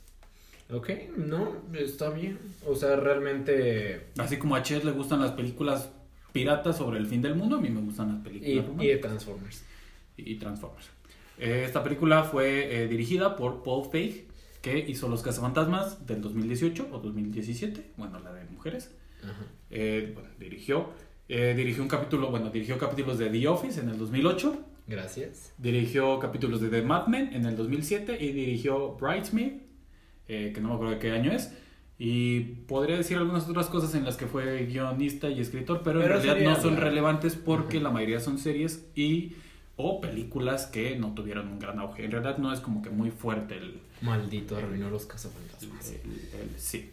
Ok, 0.71 0.89
no, 1.17 1.63
está 1.73 2.09
bien. 2.09 2.37
O 2.67 2.75
sea, 2.75 2.95
realmente... 2.95 4.07
Así 4.17 4.37
como 4.37 4.55
a 4.55 4.61
Chet 4.61 4.83
le 4.83 4.91
gustan 4.91 5.19
las 5.19 5.31
películas 5.31 5.91
piratas 6.31 6.77
sobre 6.77 6.99
el 6.99 7.07
fin 7.07 7.21
del 7.21 7.35
mundo, 7.35 7.57
a 7.57 7.61
mí 7.61 7.69
me 7.69 7.81
gustan 7.81 8.09
las 8.13 8.23
películas 8.23 8.65
Y, 8.79 8.83
y 8.83 8.87
de. 8.87 8.97
Transformers. 8.97 9.63
Y, 10.17 10.35
Transformers. 10.35 10.89
Eh, 11.39 11.63
esta 11.65 11.83
película 11.83 12.23
fue 12.23 12.83
eh, 12.83 12.87
dirigida 12.87 13.35
por 13.35 13.63
Paul 13.63 13.89
Feig, 13.89 14.27
que 14.61 14.77
hizo 14.77 15.07
Los 15.07 15.23
Cazafantasmas 15.23 16.05
del 16.05 16.21
2018 16.21 16.89
o 16.91 16.99
2017, 16.99 17.91
bueno, 17.97 18.19
la 18.19 18.33
de 18.33 18.43
mujeres. 18.45 18.91
Ajá. 19.23 19.45
Eh, 19.71 20.11
bueno, 20.13 20.29
dirigió, 20.39 20.89
eh, 21.27 21.53
dirigió 21.55 21.83
un 21.83 21.89
capítulo, 21.89 22.29
bueno, 22.29 22.49
dirigió 22.49 22.77
capítulos 22.77 23.17
de 23.17 23.29
The 23.29 23.47
Office 23.47 23.79
en 23.79 23.89
el 23.89 23.97
2008. 23.97 24.65
Gracias. 24.87 25.53
Dirigió 25.57 26.19
capítulos 26.19 26.61
de 26.61 26.69
The 26.69 26.81
Mad 26.81 27.07
Men 27.07 27.33
en 27.33 27.45
el 27.45 27.55
2007 27.55 28.17
y 28.19 28.31
dirigió 28.31 28.95
Bridesmaid, 28.95 29.53
eh, 30.29 30.51
que 30.55 30.61
no 30.61 30.69
me 30.69 30.73
acuerdo 30.75 30.93
de 30.93 30.99
qué 30.99 31.11
año 31.11 31.31
es. 31.33 31.51
Y 31.97 32.39
podría 32.67 32.95
decir 32.95 33.17
algunas 33.17 33.49
otras 33.49 33.67
cosas 33.67 33.93
en 33.95 34.05
las 34.05 34.15
que 34.15 34.25
fue 34.25 34.65
guionista 34.65 35.29
y 35.29 35.41
escritor, 35.41 35.81
pero, 35.83 36.01
en 36.01 36.07
realidad 36.07 36.33
sería 36.35 36.49
no 36.51 36.61
son 36.61 36.77
relevantes 36.77 37.35
porque 37.35 37.81
la 37.81 37.89
mayoría 37.89 38.21
son 38.21 38.37
series 38.37 38.85
y 38.95 39.33
o 39.75 39.99
películas 39.99 40.65
que 40.67 40.95
no 40.95 41.13
tuvieron 41.13 41.47
un 41.49 41.59
gran 41.59 41.77
auge. 41.79 42.05
En 42.05 42.11
realidad 42.11 42.37
no 42.37 42.53
es 42.53 42.61
como 42.61 42.81
que 42.81 42.89
muy 42.89 43.11
fuerte 43.11 43.57
el... 43.57 43.79
Maldito 44.01 44.55
arruinó 44.55 44.89
los 44.89 45.05
cazafantasmas. 45.05 45.89
el- 45.91 45.95
el- 46.39 46.57
sí, 46.59 46.89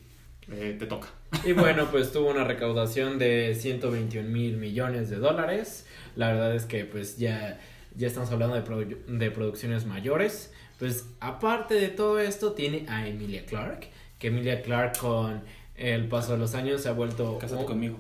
Eh, 0.50 0.76
te 0.78 0.86
toca. 0.86 1.08
Y 1.44 1.52
bueno, 1.52 1.86
pues 1.92 2.12
tuvo 2.12 2.30
una 2.30 2.44
recaudación 2.44 3.18
de 3.18 3.54
121 3.56 4.28
mil 4.28 4.56
millones 4.56 5.08
de 5.10 5.16
dólares. 5.16 5.86
La 6.16 6.28
verdad 6.32 6.54
es 6.54 6.64
que 6.66 6.84
pues 6.84 7.16
ya, 7.18 7.60
ya 7.96 8.06
estamos 8.08 8.30
hablando 8.30 8.54
de, 8.56 8.64
produ- 8.64 9.04
de 9.06 9.30
producciones 9.32 9.86
mayores. 9.86 10.52
Pues 10.78 11.06
aparte 11.20 11.74
de 11.74 11.88
todo 11.88 12.18
esto 12.20 12.52
tiene 12.52 12.86
a 12.88 13.06
Emilia 13.06 13.44
Clarke. 13.46 13.88
Que 14.18 14.28
Emilia 14.28 14.62
Clarke 14.62 14.98
con 14.98 15.42
el 15.74 16.08
paso 16.08 16.32
de 16.32 16.38
los 16.38 16.54
años 16.54 16.82
se 16.82 16.88
ha 16.88 16.92
vuelto 16.92 17.38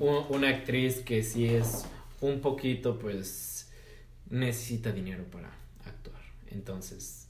un- 0.00 0.24
una 0.30 0.48
actriz 0.48 1.00
que 1.00 1.22
sí 1.22 1.46
es 1.46 1.84
un 2.20 2.40
poquito, 2.40 2.98
pues, 2.98 3.70
necesita 4.30 4.92
dinero 4.92 5.24
para 5.24 5.50
actuar. 5.86 6.20
Entonces, 6.50 7.28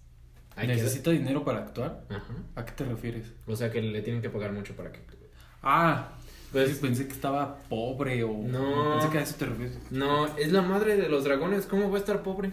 hay 0.54 0.68
que- 0.68 0.74
¿Necesita 0.74 1.10
dinero 1.10 1.44
para 1.44 1.58
actuar? 1.58 2.04
Ajá. 2.08 2.24
¿A 2.54 2.64
qué 2.64 2.72
te 2.72 2.84
refieres? 2.84 3.26
O 3.46 3.54
sea 3.56 3.70
que 3.70 3.82
le 3.82 4.02
tienen 4.02 4.22
que 4.22 4.30
pagar 4.30 4.52
mucho 4.52 4.74
para 4.74 4.92
que 4.92 4.98
actúe. 4.98 5.16
Ah, 5.62 6.12
pues 6.52 6.78
pensé 6.78 7.06
que 7.06 7.12
estaba 7.12 7.58
pobre 7.68 8.22
o... 8.24 8.32
No. 8.32 8.92
Pensé 8.94 9.10
que 9.10 9.18
a 9.18 9.22
eso 9.22 9.34
te 9.36 9.46
refieres. 9.46 9.78
No, 9.90 10.26
es 10.38 10.52
la 10.52 10.62
madre 10.62 10.96
de 10.96 11.08
los 11.08 11.24
dragones, 11.24 11.66
¿cómo 11.66 11.90
va 11.90 11.96
a 11.96 12.00
estar 12.00 12.22
pobre? 12.22 12.52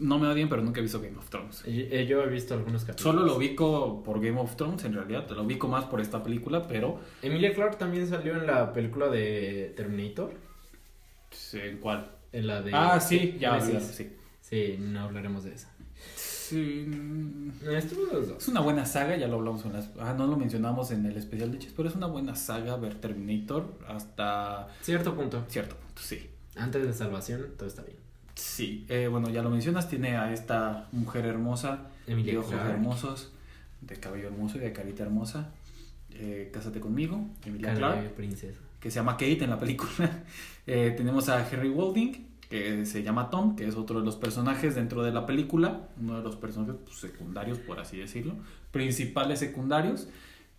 No 0.00 0.18
me 0.18 0.26
odien, 0.28 0.48
pero 0.48 0.62
nunca 0.62 0.80
he 0.80 0.82
visto 0.82 1.00
Game 1.00 1.16
of 1.18 1.28
Thrones. 1.28 1.62
Eh, 1.66 2.06
Yo 2.08 2.22
he 2.22 2.28
visto 2.28 2.54
algunos 2.54 2.84
capítulos. 2.84 3.14
Solo 3.14 3.26
lo 3.26 3.36
ubico 3.36 4.02
por 4.02 4.20
Game 4.20 4.40
of 4.40 4.56
Thrones, 4.56 4.84
en 4.84 4.94
realidad. 4.94 5.28
Lo 5.30 5.42
ubico 5.42 5.68
más 5.68 5.84
por 5.84 6.00
esta 6.00 6.22
película, 6.22 6.66
pero... 6.66 7.00
Emilia 7.22 7.54
Clarke 7.54 7.76
también 7.76 8.08
salió 8.08 8.34
en 8.34 8.46
la 8.46 8.72
película 8.72 9.08
de 9.08 9.74
Terminator. 9.76 10.32
¿En 11.52 11.78
cuál? 11.78 12.10
En 12.32 12.46
la 12.46 12.62
de. 12.62 12.72
ah, 12.74 12.98
sí, 12.98 13.36
ya, 13.38 13.58
claro, 13.58 13.80
sí. 13.80 14.10
Sí, 14.40 14.76
no 14.80 15.00
hablaremos 15.00 15.44
de 15.44 15.54
esa. 15.54 15.70
Sí. 16.16 16.88
Es 18.38 18.48
una 18.48 18.60
buena 18.60 18.84
saga, 18.86 19.16
ya 19.16 19.28
lo 19.28 19.36
hablamos 19.36 19.64
en 19.64 19.74
las... 19.74 19.90
Ah, 19.98 20.14
no 20.16 20.26
lo 20.26 20.36
mencionamos 20.36 20.90
en 20.90 21.06
el 21.06 21.16
especial 21.16 21.52
de 21.52 21.58
Chess, 21.58 21.72
pero 21.76 21.88
es 21.88 21.94
una 21.94 22.06
buena 22.06 22.34
saga 22.34 22.76
ver 22.76 22.96
Terminator 22.96 23.78
hasta 23.86 24.68
Cierto 24.80 25.14
punto. 25.14 25.44
cierto 25.48 25.76
punto, 25.76 26.00
sí. 26.02 26.30
Antes 26.56 26.84
de 26.86 26.92
salvación, 26.92 27.46
todo 27.56 27.68
está 27.68 27.82
bien. 27.82 27.98
Sí, 28.40 28.86
eh, 28.88 29.06
bueno, 29.08 29.28
ya 29.28 29.42
lo 29.42 29.50
mencionas, 29.50 29.88
tiene 29.88 30.16
a 30.16 30.32
esta 30.32 30.88
mujer 30.92 31.26
hermosa, 31.26 31.88
Emilia 32.06 32.32
de 32.32 32.38
ojos 32.38 32.54
hermosos, 32.54 33.32
de 33.82 33.96
cabello 33.96 34.28
hermoso 34.28 34.56
y 34.56 34.60
de 34.60 34.72
carita 34.72 35.02
hermosa. 35.02 35.50
Eh, 36.12 36.50
Cásate 36.52 36.80
conmigo, 36.80 37.26
Emilia 37.44 37.74
de 37.74 38.08
princesa. 38.08 38.58
que 38.80 38.90
se 38.90 38.96
llama 38.96 39.12
Kate 39.12 39.44
en 39.44 39.50
la 39.50 39.58
película. 39.58 40.10
Eh, 40.66 40.94
tenemos 40.96 41.28
a 41.28 41.48
Henry 41.50 41.68
Walding, 41.68 42.28
que 42.48 42.86
se 42.86 43.02
llama 43.02 43.28
Tom, 43.28 43.56
que 43.56 43.66
es 43.66 43.74
otro 43.74 43.98
de 43.98 44.04
los 44.04 44.14
personajes 44.14 44.76
dentro 44.76 45.02
de 45.02 45.10
la 45.10 45.26
película, 45.26 45.88
uno 46.00 46.18
de 46.18 46.22
los 46.22 46.36
personajes 46.36 46.76
pues, 46.84 46.98
secundarios, 46.98 47.58
por 47.58 47.80
así 47.80 47.96
decirlo, 47.96 48.34
principales 48.70 49.40
secundarios. 49.40 50.06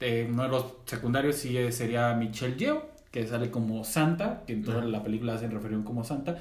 Eh, 0.01 0.27
uno 0.29 0.43
de 0.43 0.49
los 0.49 0.65
secundarios 0.85 1.37
sí 1.37 1.55
sería 1.71 2.13
Michelle 2.15 2.57
Yeoh, 2.57 2.81
que 3.09 3.25
sale 3.25 3.51
como 3.51 3.85
Santa, 3.85 4.43
que 4.45 4.53
en 4.53 4.63
toda 4.63 4.83
la 4.83 5.01
película 5.01 5.35
hacen 5.35 5.51
referencia 5.51 5.85
como 5.85 6.03
Santa, 6.03 6.39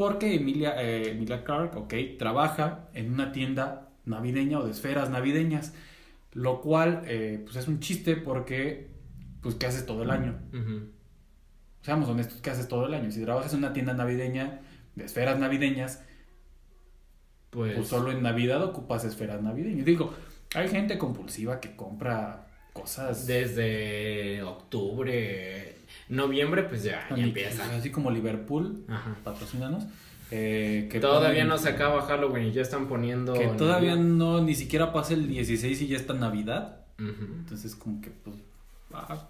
porque 0.00 0.34
Emilia, 0.34 0.82
eh, 0.82 1.10
Emilia 1.10 1.44
Clarke, 1.44 1.76
ok, 1.76 1.94
trabaja 2.18 2.88
en 2.94 3.12
una 3.12 3.32
tienda 3.32 3.90
navideña 4.06 4.58
o 4.58 4.64
de 4.64 4.70
esferas 4.70 5.10
navideñas, 5.10 5.74
lo 6.32 6.62
cual 6.62 7.02
eh, 7.04 7.42
pues 7.44 7.56
es 7.56 7.68
un 7.68 7.80
chiste 7.80 8.16
porque, 8.16 8.88
pues, 9.42 9.56
¿qué 9.56 9.66
haces 9.66 9.84
todo 9.84 10.02
el 10.04 10.10
año? 10.10 10.38
Ujú. 10.54 10.88
Seamos 11.82 12.08
honestos, 12.08 12.40
¿qué 12.40 12.48
haces 12.48 12.66
todo 12.66 12.86
el 12.86 12.94
año? 12.94 13.10
Si 13.10 13.22
trabajas 13.22 13.52
en 13.52 13.58
una 13.58 13.74
tienda 13.74 13.92
navideña, 13.92 14.62
de 14.94 15.04
esferas 15.04 15.38
navideñas, 15.38 16.02
Pues. 17.50 17.74
pues 17.74 17.88
solo 17.88 18.10
en 18.10 18.22
Navidad 18.22 18.64
ocupas 18.64 19.04
esferas 19.04 19.42
navideñas. 19.42 19.84
Digo, 19.84 20.14
hay 20.54 20.68
gente 20.68 20.96
compulsiva 20.96 21.60
que 21.60 21.76
compra 21.76 22.46
cosas. 22.72 23.26
Desde 23.26 24.42
octubre, 24.44 25.76
noviembre, 26.08 26.62
pues 26.64 26.82
ya, 26.82 27.06
ya 27.14 27.22
empieza. 27.22 27.64
Así 27.76 27.90
como 27.90 28.10
Liverpool, 28.10 28.84
Ajá. 28.88 29.16
patrocínanos. 29.24 29.84
eh, 30.32 30.88
que 30.92 31.00
Todavía 31.00 31.42
ponen- 31.44 31.48
no 31.48 31.58
se 31.58 31.68
acaba 31.70 32.02
Halloween 32.02 32.46
y 32.48 32.52
ya 32.52 32.62
están 32.62 32.86
poniendo. 32.86 33.32
Que 33.34 33.48
todavía 33.48 33.96
Navidad. 33.96 34.14
no, 34.16 34.40
ni 34.40 34.54
siquiera 34.54 34.92
pasa 34.92 35.14
el 35.14 35.26
16 35.26 35.82
y 35.82 35.88
ya 35.88 35.96
está 35.96 36.14
Navidad. 36.14 36.76
Entonces, 36.98 37.74
como 37.74 38.00
que, 38.00 38.10
pues, 38.10 38.36
ah, 38.92 39.26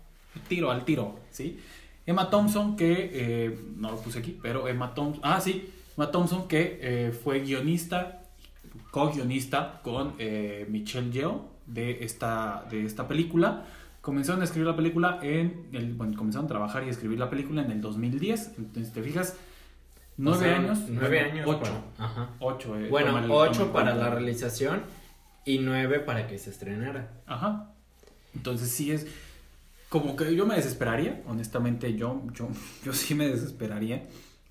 tiro 0.49 0.71
al 0.71 0.85
tiro, 0.85 1.19
¿sí? 1.31 1.59
Emma 2.05 2.29
Thompson, 2.29 2.77
que 2.77 3.11
eh, 3.15 3.59
no 3.77 3.93
lo 3.93 3.97
puse 4.03 4.19
aquí, 4.19 4.39
pero 4.43 4.67
Emma 4.69 4.93
Thompson, 4.93 5.21
ah, 5.25 5.41
sí, 5.41 5.71
Emma 5.97 6.11
Thompson, 6.11 6.49
que 6.49 6.79
eh, 6.83 7.13
fue 7.13 7.41
guionista, 7.41 8.23
co-guionista 8.91 9.81
con 9.83 10.15
Michelle 10.69 11.11
Yeoh 11.13 11.49
de 11.67 12.05
esta, 12.05 12.65
de 12.71 12.85
esta 12.85 13.07
película. 13.09 13.65
Comenzaron 14.01 14.41
a 14.41 14.45
escribir 14.45 14.67
la 14.69 14.77
película 14.77 15.19
en, 15.23 15.69
el, 15.73 15.93
bueno, 15.95 16.17
comenzaron 16.17 16.47
a 16.47 16.49
trabajar 16.49 16.85
y 16.85 16.89
escribir 16.89 17.19
la 17.19 17.29
película 17.29 17.63
en 17.63 17.71
el 17.71 17.81
2010. 17.83 18.53
Entonces, 18.59 18.93
te 18.95 19.03
fijas, 19.03 19.37
nueve 20.17 20.47
Pasaron 20.47 20.65
años, 20.71 20.79
Nueve 20.89 21.21
años. 21.21 21.47
ocho, 21.47 21.61
para- 21.61 22.07
Ajá. 22.07 22.31
ocho. 22.41 22.79
eh, 22.79 22.89
Bueno, 22.89 23.19
el- 23.19 23.31
ocho 23.31 23.73
para 23.73 23.95
la 23.95 24.09
realización 24.11 24.81
y 25.45 25.59
nueve 25.59 26.01
para 26.01 26.27
que 26.27 26.39
se 26.39 26.51
estrenara. 26.51 27.11
Ajá. 27.27 27.73
Entonces 28.35 28.71
sí 28.71 28.91
es 28.93 29.07
como 29.91 30.15
que 30.17 30.35
yo 30.35 30.47
me 30.47 30.55
desesperaría, 30.55 31.21
honestamente 31.27 31.95
yo, 31.95 32.23
yo, 32.33 32.49
yo 32.85 32.93
sí 32.95 33.15
me 33.15 33.27
desesperaría, 33.29 34.09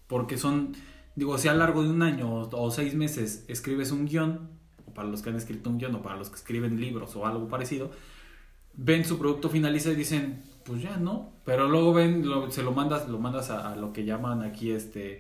porque 0.08 0.38
son, 0.38 0.74
digo, 1.16 1.38
si 1.40 1.48
a 1.48 1.54
lo 1.54 1.60
largo 1.60 1.82
de 1.82 1.90
un 1.90 2.04
año 2.04 2.30
o, 2.32 2.50
o 2.66 2.72
seis 2.72 2.94
meses 2.94 3.46
escribes 3.48 3.92
un 3.92 4.06
guion, 4.06 4.50
o 4.86 4.94
para 4.94 5.08
los 5.08 5.22
que 5.24 5.30
han 5.30 5.38
escrito 5.38 5.70
un 5.72 5.78
guion, 5.80 5.96
o 5.96 6.02
para 6.04 6.18
los 6.18 6.30
que 6.30 6.36
escriben 6.36 6.80
libros 6.80 7.16
o 7.16 7.26
algo 7.26 7.48
parecido, 7.48 7.90
ven 8.82 9.04
su 9.06 9.18
producto 9.20 9.50
finaliza 9.50 9.92
y 9.92 9.96
dicen, 9.96 10.42
pues 10.64 10.82
ya 10.82 10.98
no, 10.98 11.32
pero 11.46 11.68
luego 11.68 11.94
ven, 11.94 12.28
lo- 12.28 12.50
se 12.52 12.64
lo 12.64 12.72
mandas, 12.72 13.08
lo 13.10 13.20
mandas 13.20 13.50
a, 13.50 13.72
a 13.72 13.76
lo 13.76 13.92
que 13.94 14.06
llaman 14.06 14.42
aquí 14.44 14.72
este... 14.72 15.20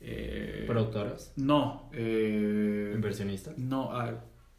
eh, 0.00 0.64
Productoras, 0.66 1.32
no, 1.36 1.88
eh, 1.92 2.92
inversionistas. 2.94 3.58
no, 3.58 3.90
ah, 3.92 4.12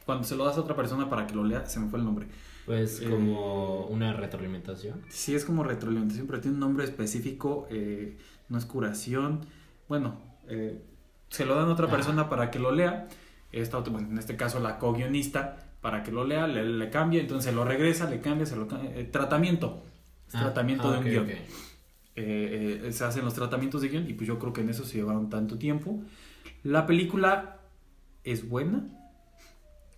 cuando 0.06 0.24
se 0.26 0.36
lo 0.36 0.46
das 0.46 0.58
a 0.58 0.62
otra 0.62 0.76
persona 0.76 1.10
para 1.10 1.26
que 1.28 1.36
lo 1.36 1.44
lea, 1.44 1.66
se 1.66 1.80
me 1.80 1.88
fue 1.90 2.00
el 2.00 2.06
nombre. 2.06 2.28
Pues 2.66 3.02
Eh, 3.02 3.10
como 3.10 3.86
una 3.86 4.14
retroalimentación. 4.14 5.02
Sí, 5.10 5.34
es 5.36 5.46
como 5.46 5.64
retroalimentación, 5.64 6.28
pero 6.28 6.42
tiene 6.42 6.56
un 6.56 6.60
nombre 6.60 6.84
específico, 6.86 7.68
eh, 7.72 8.18
no 8.50 8.58
es 8.58 8.66
curación. 8.66 9.42
Bueno, 9.88 10.20
eh, 10.48 10.82
se 11.30 11.46
lo 11.46 11.56
dan 11.56 11.70
a 11.70 11.74
otra 11.74 11.86
Ajá. 11.88 11.96
persona 11.96 12.30
para 12.30 12.52
que 12.52 12.60
lo 12.60 12.72
lea. 12.72 13.08
Esta 13.52 13.80
bueno, 13.80 14.10
en 14.10 14.18
este 14.18 14.36
caso 14.38 14.60
la 14.60 14.78
co-guionista, 14.80 15.71
para 15.82 16.04
que 16.04 16.12
lo 16.12 16.24
lea, 16.26 16.48
le, 16.48 16.64
le 16.66 16.90
cambia, 16.90 17.22
entonces 17.22 17.50
se 17.52 17.56
lo 17.56 17.66
regresa, 17.66 18.10
le 18.10 18.22
cambia, 18.22 18.46
se 18.46 18.56
lo 18.56 18.68
cambia. 18.68 18.92
eh, 18.98 19.04
tratamiento. 19.06 19.84
Es 20.28 20.36
Ah, 20.36 20.40
tratamiento 20.40 20.90
ah, 20.90 20.92
de 20.94 20.98
un 21.00 21.04
ok, 21.04 21.10
guion. 21.10 21.30
Eh, 22.16 22.82
eh, 22.86 22.92
se 22.94 23.04
hacen 23.06 23.26
los 23.26 23.34
tratamientos 23.34 23.82
de 23.82 23.90
guion 23.90 24.10
y 24.10 24.14
pues 24.14 24.28
yo 24.28 24.38
creo 24.40 24.54
que 24.54 24.62
en 24.62 24.70
eso 24.70 24.86
se 24.86 24.98
llevaron 24.98 25.30
tanto 25.30 25.58
tiempo. 25.58 26.02
La 26.64 26.86
película 26.86 27.60
es 28.24 28.48
buena, 28.50 28.90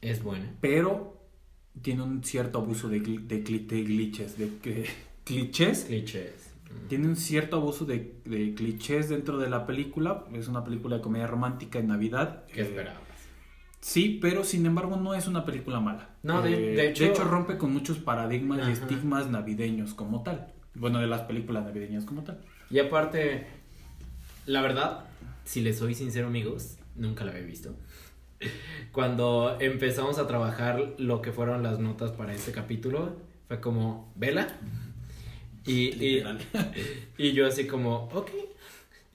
Es 0.02 0.22
buena. 0.22 0.50
pero 0.60 1.18
tiene 1.82 2.04
un 2.04 2.24
cierto 2.24 2.60
abuso 2.60 2.90
de, 2.90 3.00
de, 3.00 3.40
de 3.40 3.84
glitches, 3.84 4.38
de, 4.38 4.50
clichés. 5.24 5.86
Clichés. 5.88 6.56
Tiene 6.88 7.08
un 7.08 7.16
cierto 7.16 7.58
abuso 7.58 7.86
de, 7.86 8.22
de 8.26 8.54
clichés 8.56 9.10
dentro 9.10 9.38
de 9.38 9.50
la 9.50 9.66
película. 9.66 10.26
Es 10.34 10.48
una 10.48 10.64
película 10.64 10.98
de 10.98 11.02
comedia 11.02 11.28
romántica 11.28 11.80
en 11.80 11.88
Navidad. 11.88 12.46
¿Qué 12.52 12.62
esperabas? 12.62 13.03
Sí, 13.84 14.18
pero 14.22 14.46
sin 14.46 14.66
embargo 14.66 14.96
no 14.96 15.14
es 15.14 15.28
una 15.28 15.44
película 15.44 15.82
mala. 15.82 16.08
No, 16.24 16.42
de- 16.42 16.72
Eh, 16.72 16.76
de 16.76 16.90
hecho- 16.90 17.24
rompe 17.26 17.58
con 17.58 17.74
muchos 17.74 17.98
paradigmas 18.00 18.60
Ajá. 18.62 18.70
y 18.70 18.74
estigmas 18.74 19.30
navideños 19.30 19.94
como 19.94 20.24
tal. 20.24 20.54
Bueno, 20.74 21.00
de 21.00 21.08
las 21.08 21.24
películas 21.24 21.66
navideñas 21.66 22.06
como 22.06 22.24
tal. 22.24 22.40
Y 22.70 22.80
aparte, 22.80 23.46
la 24.46 24.62
verdad, 24.62 25.04
si 25.44 25.60
les 25.60 25.78
soy 25.80 25.96
sincero, 25.96 26.28
amigos, 26.28 26.78
nunca 26.96 27.26
la 27.26 27.32
había 27.32 27.44
visto. 27.44 27.76
Cuando 28.94 29.58
empezamos 29.60 30.18
a 30.18 30.28
trabajar 30.28 30.94
lo 30.98 31.22
que 31.22 31.34
fueron 31.34 31.62
las 31.62 31.80
notas 31.80 32.12
para 32.14 32.34
este 32.34 32.54
capítulo, 32.54 33.18
fue 33.50 33.60
como, 33.60 34.14
vela. 34.16 34.48
Y, 35.66 35.90
y, 36.04 36.24
y 37.18 37.34
yo 37.34 37.46
así 37.48 37.68
como, 37.68 38.06
ok, 38.14 38.30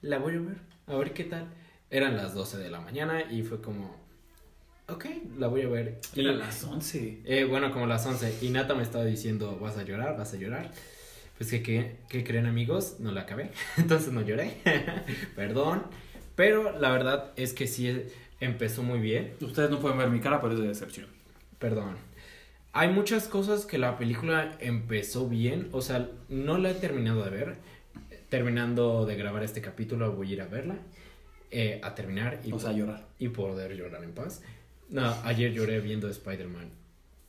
la 0.03 0.19
voy 0.19 0.35
a 0.35 0.39
ver, 0.41 0.57
a 0.85 0.95
ver 0.95 1.13
qué 1.13 1.23
tal. 1.23 1.47
Eran 1.89 2.15
las 2.17 2.35
12 2.35 2.59
de 2.59 2.69
la 2.69 2.79
mañana 2.81 3.23
y 3.31 3.41
fue 3.41 3.61
como, 3.61 3.95
ok, 4.93 5.05
la 5.37 5.47
voy 5.47 5.61
a 5.61 5.67
ver. 5.69 5.99
Y, 6.15 6.21
Era 6.21 6.31
las 6.33 6.63
11. 6.63 7.21
eh, 7.25 7.43
bueno, 7.45 7.71
como 7.71 7.85
las 7.87 8.05
11. 8.05 8.37
Y 8.41 8.49
Nata 8.49 8.75
me 8.75 8.83
estaba 8.83 9.05
diciendo, 9.05 9.57
vas 9.59 9.77
a 9.77 9.83
llorar, 9.83 10.17
vas 10.17 10.33
a 10.33 10.37
llorar. 10.37 10.71
Pues 11.37 11.49
que, 11.51 11.63
que, 11.63 11.95
¿qué 12.09 12.23
creen 12.23 12.45
amigos? 12.45 12.97
No 12.99 13.11
la 13.11 13.21
acabé. 13.21 13.51
Entonces 13.77 14.11
no 14.11 14.21
lloré. 14.21 14.57
Perdón. 15.35 15.83
Pero 16.35 16.77
la 16.79 16.91
verdad 16.91 17.31
es 17.35 17.53
que 17.53 17.67
sí 17.67 18.03
empezó 18.39 18.83
muy 18.83 18.99
bien. 18.99 19.33
Ustedes 19.41 19.69
no 19.69 19.79
pueden 19.79 19.97
ver 19.97 20.09
mi 20.09 20.19
cara, 20.19 20.41
pero 20.41 20.53
es 20.53 20.59
de 20.59 20.67
decepción. 20.67 21.07
Perdón. 21.59 21.95
Hay 22.71 22.89
muchas 22.89 23.27
cosas 23.27 23.65
que 23.65 23.77
la 23.77 23.97
película 23.97 24.55
empezó 24.59 25.27
bien. 25.27 25.69
O 25.71 25.81
sea, 25.81 26.09
no 26.29 26.57
la 26.57 26.71
he 26.71 26.75
terminado 26.75 27.23
de 27.23 27.29
ver. 27.31 27.55
Terminando 28.29 29.05
de 29.05 29.15
grabar 29.15 29.43
este 29.43 29.59
capítulo 29.61 30.11
voy 30.13 30.29
a 30.29 30.33
ir 30.33 30.41
a 30.41 30.45
verla. 30.45 30.75
eh, 31.51 31.81
a 31.83 31.95
terminar 31.95 32.39
y, 32.45 32.51
O 32.51 32.59
sea, 32.59 32.71
llorar. 32.73 33.07
y 33.17 33.29
poder 33.29 33.75
llorar 33.75 34.03
en 34.03 34.11
paz. 34.11 34.43
No, 34.89 35.13
ayer 35.23 35.51
lloré 35.53 35.79
viendo 35.81 36.07
Spider-Man 36.09 36.69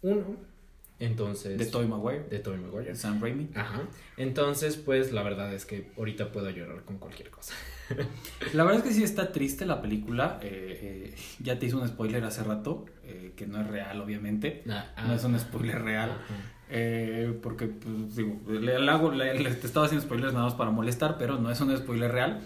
1. 0.02 0.50
Entonces... 0.98 1.56
De 1.58 1.64
Tobey 1.66 1.88
Maguire. 1.88 2.24
de 2.28 2.38
Tobey 2.40 2.60
Maguire. 2.60 2.90
De 2.90 2.94
Sam 2.96 3.20
Raimi. 3.22 3.48
Ajá. 3.54 3.82
Entonces, 4.18 4.76
pues 4.76 5.12
la 5.12 5.22
verdad 5.22 5.52
es 5.54 5.64
que 5.64 5.90
ahorita 5.96 6.30
puedo 6.30 6.50
llorar 6.50 6.82
con 6.84 6.98
cualquier 6.98 7.30
cosa. 7.30 7.54
La 8.52 8.64
verdad 8.64 8.80
es 8.82 8.86
que 8.88 8.94
sí 8.94 9.02
está 9.02 9.32
triste 9.32 9.64
la 9.66 9.80
película. 9.82 10.38
eh, 10.42 10.78
eh, 11.10 11.14
ya 11.40 11.58
te 11.58 11.66
hice 11.66 11.76
un 11.76 11.88
spoiler 11.88 12.22
hace 12.24 12.42
rato, 12.44 12.84
eh, 13.02 13.32
que 13.34 13.46
no 13.46 13.60
es 13.62 13.66
real, 13.66 14.00
obviamente. 14.00 14.62
No 14.66 15.14
es 15.14 15.24
un 15.24 15.38
spoiler 15.40 15.80
real. 15.82 16.10
Ajá. 16.10 16.34
Eh, 16.68 17.36
porque, 17.42 17.66
pues, 17.66 18.14
digo, 18.16 18.38
le, 18.48 18.78
le 18.78 18.90
hago, 18.90 19.10
le, 19.10 19.34
le- 19.40 19.54
te 19.54 19.66
estaba 19.66 19.86
haciendo 19.86 20.04
spoilers 20.06 20.32
nada 20.34 20.44
más 20.44 20.54
para 20.54 20.70
molestar, 20.70 21.16
pero 21.18 21.38
no 21.38 21.50
es 21.50 21.60
un 21.62 21.74
spoiler 21.76 22.12
real. 22.12 22.42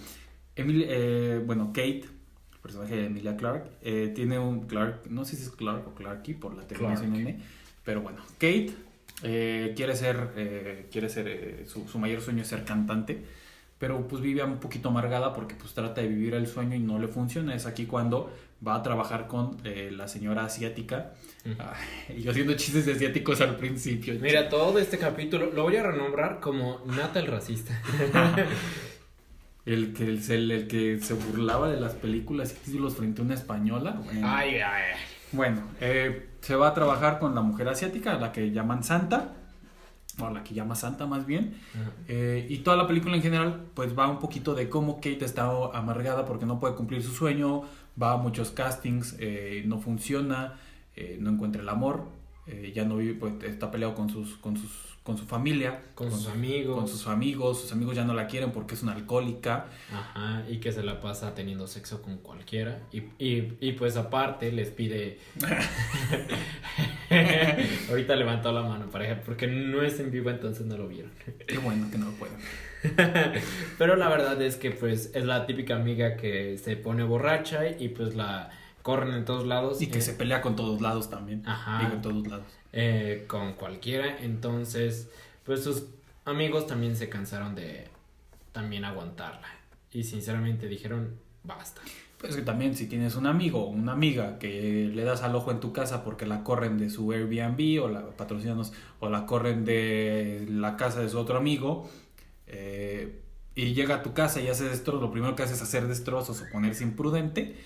Emily, 0.57 0.87
bueno, 1.45 1.73
Kate, 1.75 2.05
personaje 2.65 2.97
de 2.97 3.07
Emilia 3.07 3.37
Clark, 3.37 3.67
eh, 3.83 4.11
tiene 4.15 4.39
un 4.39 4.67
Clark, 4.67 5.03
no 5.11 5.27
sé 5.27 5.37
si 5.37 5.43
es 5.43 5.51
Clark 5.51 5.87
o 5.87 5.95
Clarky 5.95 6.33
por 6.33 6.57
la 6.57 6.67
terminación. 6.67 7.15
N, 7.15 7.39
pero 7.85 8.01
bueno, 8.01 8.23
Kate 8.39 8.73
eh, 9.23 9.75
quiere 9.77 9.95
ser, 9.95 10.31
eh, 10.35 10.87
quiere 10.91 11.11
ser, 11.11 11.67
su, 11.67 11.87
su 11.87 11.99
mayor 11.99 12.23
sueño 12.23 12.41
es 12.41 12.49
ser 12.49 12.65
cantante, 12.65 13.23
pero 13.79 14.09
pues 14.09 14.23
vive 14.23 14.43
un 14.43 14.61
poquito 14.61 14.89
amargada 14.89 15.35
porque 15.35 15.55
pues 15.57 15.75
trata 15.75 16.01
de 16.01 16.09
vivir 16.09 16.33
el 16.33 16.47
sueño 16.47 16.75
y 16.75 16.79
no 16.79 16.99
le 16.99 17.09
funciona. 17.09 17.55
Es 17.55 17.67
aquí 17.67 17.85
cuando 17.85 18.33
va 18.67 18.77
a 18.77 18.83
trabajar 18.83 19.27
con 19.29 19.59
la 19.63 20.09
señora 20.09 20.47
asiática. 20.47 21.13
Ay, 21.45 22.23
yo 22.23 22.31
haciendo 22.31 22.55
chistes 22.55 22.87
de 22.87 22.93
asiáticos 22.93 23.43
al 23.43 23.57
principio. 23.57 24.15
Mira, 24.23 24.49
todo 24.49 24.79
este 24.79 24.97
capítulo 24.97 25.51
lo 25.53 25.65
voy 25.65 25.77
a 25.77 25.83
renombrar 25.83 26.41
como 26.41 26.81
Nata 26.87 27.21
el 27.21 27.27
racista. 27.27 27.79
El 29.67 29.95
que, 29.95 30.05
el, 30.05 30.51
el 30.51 30.67
que 30.69 31.01
se 31.01 31.15
burlaba 31.15 31.69
de 31.71 31.81
las 31.81 31.95
películas 31.95 32.53
y 32.53 32.65
títulos 32.67 32.97
frente 32.97 33.23
a 33.23 33.25
una 33.25 33.35
española. 33.35 34.01
Bueno, 34.05 34.21
Ay, 34.29 34.57
ay, 34.57 34.61
ay. 34.63 35.01
Bueno, 35.33 35.63
eh, 35.81 36.29
se 36.41 36.55
va 36.55 36.69
a 36.69 36.75
trabajar 36.75 37.19
con 37.19 37.35
la 37.35 37.41
mujer 37.41 37.69
asiática, 37.69 38.19
la 38.19 38.31
que 38.31 38.53
llaman 38.53 38.85
Santa, 38.85 39.33
o 40.21 40.31
la 40.31 40.45
que 40.45 40.55
llama 40.55 40.75
Santa 40.75 41.07
más 41.07 41.27
bien. 41.27 41.55
Eh, 42.09 42.47
y 42.49 42.59
toda 42.59 42.77
la 42.77 42.87
película 42.87 43.17
en 43.17 43.23
general, 43.23 43.65
pues 43.75 43.99
va 43.99 44.09
un 44.09 44.19
poquito 44.19 44.55
de 44.55 44.69
cómo 44.69 44.97
Kate 44.97 45.25
está 45.25 45.51
amargada 45.73 46.25
porque 46.25 46.47
no 46.47 46.61
puede 46.61 46.75
cumplir 46.75 47.03
su 47.03 47.13
sueño, 47.13 47.63
va 48.01 48.13
a 48.13 48.17
muchos 48.17 48.51
castings, 48.51 49.17
eh, 49.19 49.65
no 49.67 49.81
funciona, 49.81 50.55
eh, 50.95 51.17
no 51.21 51.31
encuentra 51.31 51.63
el 51.63 51.69
amor, 51.69 52.05
eh, 52.47 52.73
ya 52.75 52.85
no 52.85 52.97
vive, 52.97 53.15
pues 53.15 53.35
está 53.45 53.71
peleado 53.71 53.95
con 53.95 54.11
sus, 54.11 54.37
con 54.37 54.57
sus, 54.57 54.71
con 55.03 55.19
su 55.19 55.25
familia, 55.27 55.83
Con 55.95 56.11
sus 56.11 56.29
amigos. 56.29 56.77
con 56.79 56.89
sus 56.89 57.07
amigos, 57.07 57.61
sus 57.61 57.73
amigos 57.73 57.97
ya 57.97 58.05
no 58.05 58.15
la 58.15 58.27
quieren 58.27 58.53
porque 58.53 58.75
es 58.75 58.83
una 58.83 58.93
alcohólica. 58.93 59.67
Ajá, 59.93 60.45
y 60.49 60.59
que 60.59 60.73
se 60.73 60.83
la 60.83 61.01
pasa 61.01 61.35
teniendo 61.35 61.67
sexo 61.67 62.03
con 62.03 62.19
cualquiera. 62.19 62.81
Y, 62.93 62.99
y, 63.19 63.57
y 63.61 63.73
pues 63.73 63.97
aparte 63.97 64.53
les 64.53 64.71
pide... 64.71 65.19
Ahorita 67.91 68.17
levantó 68.17 68.53
la 68.53 68.63
mano, 68.63 68.87
pareja, 68.91 69.21
porque 69.25 69.47
no 69.47 69.83
es 69.83 70.01
en 70.01 70.11
vivo, 70.11 70.31
entonces 70.31 70.67
no 70.67 70.77
lo 70.77 70.89
vieron. 70.89 71.11
Qué 71.47 71.59
bueno 71.59 71.91
que 71.91 71.99
no 71.99 72.07
lo 72.07 72.13
pueden. 72.13 72.37
Pero 73.79 73.97
la 73.97 74.09
verdad 74.09 74.41
es 74.43 74.57
que 74.57 74.71
pues 74.71 75.11
es 75.15 75.25
la 75.25 75.47
típica 75.47 75.77
amiga 75.77 76.17
que 76.17 76.59
se 76.59 76.77
pone 76.77 77.03
borracha 77.03 77.69
y 77.79 77.89
pues 77.89 78.15
la 78.15 78.51
corren 78.85 79.15
en 79.15 79.25
todos 79.25 79.47
lados. 79.47 79.81
Y 79.81 79.87
que 79.89 79.99
eh, 79.99 80.03
se 80.03 80.13
pelea 80.13 80.43
con 80.43 80.57
todos 80.57 80.83
lados 80.83 81.09
también. 81.09 81.43
Ajá. 81.49 81.91
En 81.91 82.03
todos 82.03 82.29
lados. 82.29 82.47
eh, 82.73 83.25
con 83.27 83.55
cualquiera. 83.55 84.19
Entonces, 84.23 85.09
pues 85.45 85.65
sus 85.65 85.87
amigos 86.27 86.67
también 86.67 86.95
se 86.95 87.09
cansaron 87.09 87.55
de 87.55 87.89
también 88.53 88.85
aguantarla. 88.85 89.49
Y 89.91 90.05
sinceramente 90.05 90.69
dijeron, 90.69 91.15
basta. 91.45 91.81
Pues 92.19 92.37
que 92.37 92.43
también 92.43 92.77
si 92.77 92.87
tienes 92.87 93.17
un 93.17 93.27
amigo 93.27 93.65
o 93.65 93.69
una 93.69 93.93
amiga 93.93 94.39
que 94.39 94.91
le 94.95 95.05
das 95.05 95.23
al 95.23 95.35
ojo 95.35 95.51
en 95.51 95.61
tu 95.61 95.73
casa 95.73 96.05
porque 96.05 96.27
la 96.27 96.45
corren 96.45 96.77
de 96.77 96.91
su 96.91 97.11
Airbnb 97.11 97.83
o 97.83 97.89
la 97.89 98.11
patrocinanos 98.11 98.73
o 99.01 99.09
la 99.09 99.25
corren 99.25 99.65
de 99.65 100.47
la 100.51 100.77
casa 100.77 101.01
de 101.01 101.09
su 101.09 101.19
otro 101.19 101.37
amigo 101.39 101.91
eh, 102.47 103.21
y 103.55 103.75
llega 103.75 103.97
a 103.97 104.03
tu 104.03 104.15
casa 104.15 104.41
y 104.41 104.49
hace 104.49 104.65
destrozos, 104.65 105.03
lo 105.03 105.11
primero 105.11 105.37
que 105.37 105.43
hace 105.43 105.55
es 105.55 105.63
hacer 105.63 105.87
destrozos 105.87 106.41
o 106.41 106.45
ponerse 106.51 106.83
imprudente, 106.85 107.57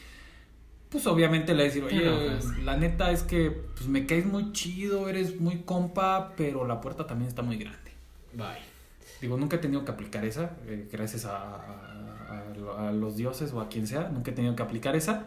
pues 0.90 1.06
obviamente 1.06 1.54
le 1.54 1.64
decir, 1.64 1.84
oye, 1.84 2.38
la 2.64 2.76
neta 2.76 3.10
es 3.10 3.22
que 3.22 3.50
pues 3.50 3.88
me 3.88 4.06
caes 4.06 4.26
muy 4.26 4.52
chido, 4.52 5.08
eres 5.08 5.40
muy 5.40 5.58
compa, 5.62 6.32
pero 6.36 6.66
la 6.66 6.80
puerta 6.80 7.06
también 7.06 7.28
está 7.28 7.42
muy 7.42 7.56
grande. 7.58 7.92
Bye. 8.34 8.62
Digo, 9.20 9.36
nunca 9.36 9.56
he 9.56 9.58
tenido 9.58 9.84
que 9.84 9.90
aplicar 9.90 10.24
esa, 10.24 10.52
eh, 10.66 10.88
gracias 10.90 11.24
a, 11.24 11.36
a- 11.36 12.88
a 12.88 12.92
los 12.92 13.16
dioses 13.16 13.52
o 13.52 13.60
a 13.60 13.68
quien 13.68 13.86
sea, 13.86 14.08
nunca 14.10 14.30
he 14.30 14.34
tenido 14.34 14.54
que 14.54 14.62
aplicar 14.62 14.94
esa, 14.96 15.26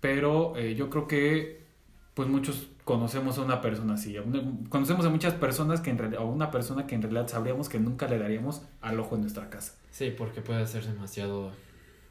pero 0.00 0.56
eh, 0.56 0.74
yo 0.74 0.90
creo 0.90 1.06
que 1.08 1.66
pues 2.14 2.28
muchos 2.28 2.68
conocemos 2.84 3.38
a 3.38 3.42
una 3.42 3.60
persona 3.60 3.94
así, 3.94 4.16
una- 4.18 4.42
conocemos 4.68 5.04
a 5.06 5.10
muchas 5.10 5.34
personas 5.34 5.80
que 5.80 5.90
en 5.90 5.98
realidad, 5.98 6.22
a 6.22 6.24
una 6.24 6.50
persona 6.50 6.86
que 6.86 6.94
en 6.94 7.02
realidad 7.02 7.28
sabríamos 7.28 7.68
que 7.68 7.78
nunca 7.78 8.06
le 8.08 8.18
daríamos 8.18 8.62
al 8.80 8.98
ojo 9.00 9.14
en 9.16 9.22
nuestra 9.22 9.50
casa, 9.50 9.74
Sí, 9.90 10.14
porque 10.16 10.40
puede 10.40 10.66
ser 10.66 10.84
demasiado... 10.86 11.50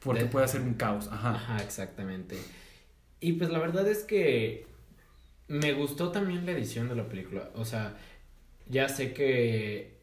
porque 0.04 0.24
De- 0.24 0.30
puede 0.30 0.46
hacer 0.46 0.62
un 0.62 0.74
caos, 0.76 1.08
ajá. 1.12 1.36
Ajá, 1.36 1.64
exactamente. 1.64 2.38
Y 3.20 3.34
pues 3.34 3.50
la 3.50 3.60
verdad 3.60 3.88
es 3.88 4.04
que 4.04 4.66
me 5.48 5.74
gustó 5.74 6.12
también 6.12 6.46
la 6.46 6.52
edición 6.52 6.90
de 6.90 6.96
la 6.96 7.08
película. 7.08 7.50
O 7.56 7.66
sea, 7.66 7.98
ya 8.70 8.90
sé 8.90 9.14
que 9.14 9.98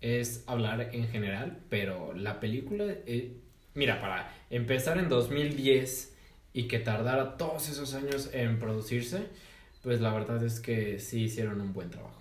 es 0.00 0.44
hablar 0.46 0.90
en 0.92 1.08
general, 1.08 1.58
pero 1.68 2.12
la 2.14 2.40
película, 2.40 2.84
eh, 3.06 3.32
mira, 3.74 4.00
para 4.00 4.34
empezar 4.50 4.98
en 4.98 5.08
2010 5.08 6.14
y 6.52 6.64
que 6.64 6.78
tardara 6.78 7.36
todos 7.36 7.68
esos 7.68 7.94
años 7.94 8.30
en 8.32 8.58
producirse, 8.58 9.26
pues 9.82 10.00
la 10.00 10.12
verdad 10.12 10.42
es 10.42 10.60
que 10.60 10.98
sí 10.98 11.24
hicieron 11.24 11.60
un 11.60 11.72
buen 11.72 11.90
trabajo. 11.90 12.20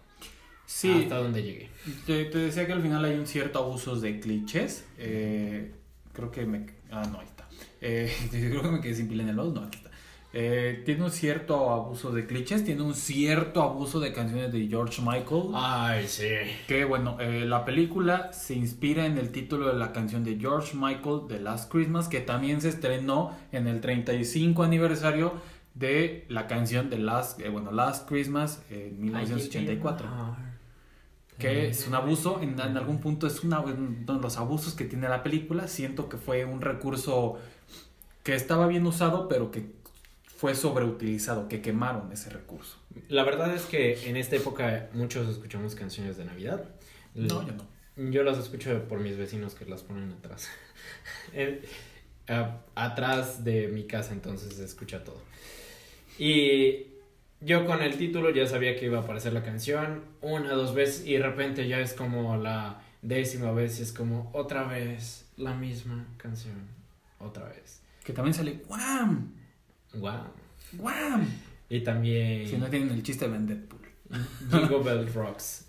Sí, 0.65 1.01
Hasta 1.03 1.17
donde 1.17 1.41
llegué. 1.41 1.69
te, 2.05 2.25
te 2.25 2.37
decía 2.37 2.67
que 2.67 2.73
al 2.73 2.81
final 2.81 3.03
hay 3.03 3.15
un 3.15 3.25
cierto 3.25 3.59
abuso 3.59 3.99
de 3.99 4.19
clichés, 4.19 4.85
eh, 4.99 5.71
creo 6.13 6.31
que 6.31 6.45
me... 6.45 6.67
Ah, 6.91 7.03
no, 7.11 7.19
ahí 7.19 7.25
está. 7.25 7.49
Eh, 7.81 8.13
creo 8.29 8.61
que 8.61 8.69
me 8.69 8.81
quedé 8.81 8.93
sin 8.93 9.07
pila 9.07 9.23
en 9.23 9.29
el 9.29 9.39
oído, 9.39 9.53
no, 9.55 9.63
aquí 9.63 9.77
está. 9.77 9.88
Eh, 10.31 10.83
tiene 10.85 11.05
un 11.05 11.11
cierto 11.11 11.71
abuso 11.71 12.11
de 12.11 12.27
clichés, 12.27 12.63
tiene 12.63 12.83
un 12.83 12.93
cierto 12.93 13.63
abuso 13.63 13.99
de 13.99 14.13
canciones 14.13 14.51
de 14.51 14.67
George 14.67 15.01
Michael. 15.01 15.49
Ay, 15.55 16.07
sí. 16.07 16.27
Que 16.67 16.85
bueno, 16.85 17.17
eh, 17.19 17.45
la 17.45 17.65
película 17.65 18.31
se 18.31 18.53
inspira 18.53 19.07
en 19.07 19.17
el 19.17 19.31
título 19.31 19.67
de 19.67 19.73
la 19.73 19.91
canción 19.91 20.23
de 20.23 20.37
George 20.37 20.77
Michael, 20.77 21.21
The 21.27 21.39
Last 21.39 21.71
Christmas, 21.71 22.07
que 22.07 22.19
también 22.19 22.61
se 22.61 22.69
estrenó 22.69 23.35
en 23.51 23.67
el 23.67 23.81
35 23.81 24.61
aniversario 24.61 25.33
de 25.73 26.25
la 26.29 26.45
canción 26.45 26.91
de 26.91 26.99
Last, 26.99 27.39
eh, 27.39 27.49
bueno, 27.49 27.71
Last 27.71 28.07
Christmas 28.07 28.61
en 28.69 29.01
1984. 29.01 30.07
Que 31.39 31.69
es 31.69 31.87
un 31.87 31.95
abuso, 31.95 32.39
en, 32.41 32.59
en 32.59 32.77
algún 32.77 32.99
punto 32.99 33.25
es 33.25 33.43
una, 33.45 33.61
uno 33.61 34.13
de 34.13 34.21
los 34.21 34.37
abusos 34.37 34.75
que 34.75 34.83
tiene 34.83 35.07
la 35.07 35.23
película. 35.23 35.69
Siento 35.69 36.09
que 36.09 36.17
fue 36.17 36.43
un 36.43 36.59
recurso 36.61 37.37
que 38.23 38.35
estaba 38.35 38.67
bien 38.67 38.85
usado, 38.85 39.29
pero 39.29 39.49
que 39.49 39.78
fue 40.39 40.55
sobreutilizado, 40.55 41.49
que 41.49 41.61
quemaron 41.61 42.13
ese 42.13 42.29
recurso. 42.29 42.77
La 43.09 43.25
verdad 43.25 43.53
es 43.53 43.63
que 43.63 44.07
en 44.09 44.15
esta 44.15 44.37
época 44.37 44.89
muchos 44.93 45.27
escuchamos 45.27 45.75
canciones 45.75 46.15
de 46.15 46.23
Navidad. 46.23 46.63
No, 47.13 47.45
yo 47.45 47.51
no. 47.51 48.09
Yo 48.09 48.23
las 48.23 48.37
escucho 48.37 48.87
por 48.87 49.01
mis 49.01 49.17
vecinos 49.17 49.53
que 49.53 49.65
las 49.65 49.83
ponen 49.83 50.13
atrás. 50.13 50.47
En- 51.33 51.59
a- 52.29 52.61
atrás 52.73 53.43
de 53.43 53.67
mi 53.67 53.85
casa, 53.85 54.13
entonces 54.13 54.53
se 54.53 54.63
escucha 54.63 55.03
todo. 55.03 55.21
Y 56.17 56.85
yo 57.41 57.65
con 57.65 57.81
el 57.81 57.97
título 57.97 58.29
ya 58.29 58.47
sabía 58.47 58.77
que 58.77 58.85
iba 58.85 58.99
a 58.99 59.01
aparecer 59.01 59.33
la 59.33 59.43
canción 59.43 60.05
una, 60.21 60.53
dos 60.53 60.73
veces 60.73 61.05
y 61.05 61.13
de 61.17 61.19
repente 61.23 61.67
ya 61.67 61.79
es 61.81 61.91
como 61.93 62.37
la 62.37 62.81
décima 63.01 63.51
vez 63.51 63.77
y 63.79 63.83
es 63.83 63.91
como 63.91 64.29
otra 64.33 64.63
vez 64.63 65.29
la 65.35 65.53
misma 65.53 66.07
canción. 66.15 66.65
Otra 67.19 67.45
vez. 67.49 67.81
Que 68.05 68.13
también 68.13 68.33
sale 68.33 68.61
¡Guam! 69.93 70.21
¡Guam! 70.73 71.25
Y 71.69 71.81
también 71.81 72.47
Si 72.47 72.57
no 72.57 72.67
tienen 72.67 72.89
el 72.91 73.03
chiste 73.03 73.27
Ben 73.27 73.45
Deadpool. 73.47 73.79
Jingle 74.51 74.79
Bell 74.83 75.13
Rocks. 75.13 75.65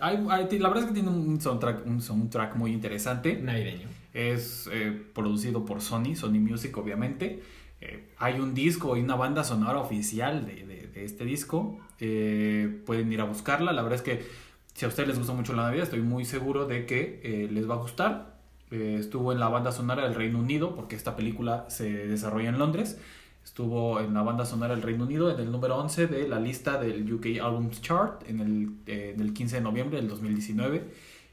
Hay- 0.00 0.18
hay- 0.28 0.58
la 0.58 0.68
verdad 0.68 0.84
es 0.84 0.88
que 0.88 0.94
tiene 0.94 1.08
un 1.10 1.40
soundtrack, 1.40 1.86
un 1.86 2.00
soundtrack 2.00 2.56
muy 2.56 2.72
interesante. 2.72 3.36
Navideño. 3.36 3.86
Es 4.12 4.68
eh, 4.72 5.02
producido 5.14 5.64
por 5.64 5.80
Sony, 5.80 6.14
Sony 6.16 6.40
Music 6.40 6.76
obviamente. 6.76 7.42
Eh, 7.80 8.08
hay 8.18 8.40
un 8.40 8.54
disco 8.54 8.96
y 8.96 9.00
una 9.00 9.14
banda 9.16 9.44
sonora 9.44 9.78
oficial 9.78 10.46
de, 10.46 10.66
de- 10.66 10.86
de 10.88 11.04
este 11.04 11.24
disco. 11.24 11.78
Eh, 12.00 12.82
pueden 12.86 13.12
ir 13.12 13.20
a 13.20 13.24
buscarla. 13.24 13.72
La 13.72 13.82
verdad 13.82 13.96
es 13.98 14.02
que 14.02 14.26
si 14.74 14.84
a 14.84 14.88
ustedes 14.88 15.08
les 15.10 15.18
gusta 15.18 15.32
mucho 15.32 15.54
la 15.54 15.62
Navidad, 15.64 15.84
estoy 15.84 16.00
muy 16.02 16.24
seguro 16.24 16.66
de 16.66 16.86
que 16.86 17.48
les 17.50 17.68
va 17.68 17.74
a 17.74 17.78
gustar. 17.78 18.34
Estuvo 18.70 19.32
en 19.32 19.38
la 19.38 19.48
banda 19.48 19.70
sonora 19.70 20.02
del 20.02 20.16
Reino 20.16 20.40
Unido, 20.40 20.74
porque 20.74 20.96
esta 20.96 21.14
película 21.14 21.66
se 21.68 22.08
desarrolla 22.08 22.48
en 22.48 22.58
Londres. 22.58 22.98
Estuvo 23.44 24.00
en 24.00 24.14
la 24.14 24.22
banda 24.22 24.44
sonora 24.46 24.74
del 24.74 24.82
Reino 24.82 25.04
Unido 25.04 25.30
en 25.30 25.38
el 25.38 25.52
número 25.52 25.76
11 25.76 26.06
de 26.06 26.26
la 26.28 26.40
lista 26.40 26.80
del 26.80 27.12
UK 27.12 27.26
Albums 27.42 27.80
Chart 27.82 28.22
en 28.28 28.40
el, 28.40 28.70
eh, 28.86 29.12
en 29.14 29.20
el 29.20 29.32
15 29.34 29.56
de 29.56 29.62
noviembre 29.62 29.98
del 29.98 30.08
2019. 30.08 30.82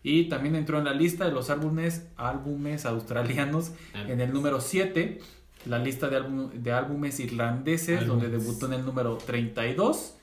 Y 0.04 0.26
también 0.30 0.56
entró 0.56 0.78
en 0.80 0.86
la 0.86 0.94
lista 0.94 1.26
de 1.26 1.32
los 1.32 1.50
álbumes, 1.50 2.08
álbumes 2.18 2.86
australianos 2.86 3.72
en 4.12 4.20
el 4.22 4.34
número 4.34 4.60
7, 4.60 5.20
la 5.68 5.78
lista 5.80 6.10
de, 6.10 6.18
álbum- 6.20 6.52
de 6.52 6.72
álbumes 6.74 7.20
irlandeses, 7.20 8.06
donde 8.08 8.28
debutó 8.30 8.66
en 8.66 8.74
el 8.74 8.86
número 8.86 9.18
32, 9.18 10.16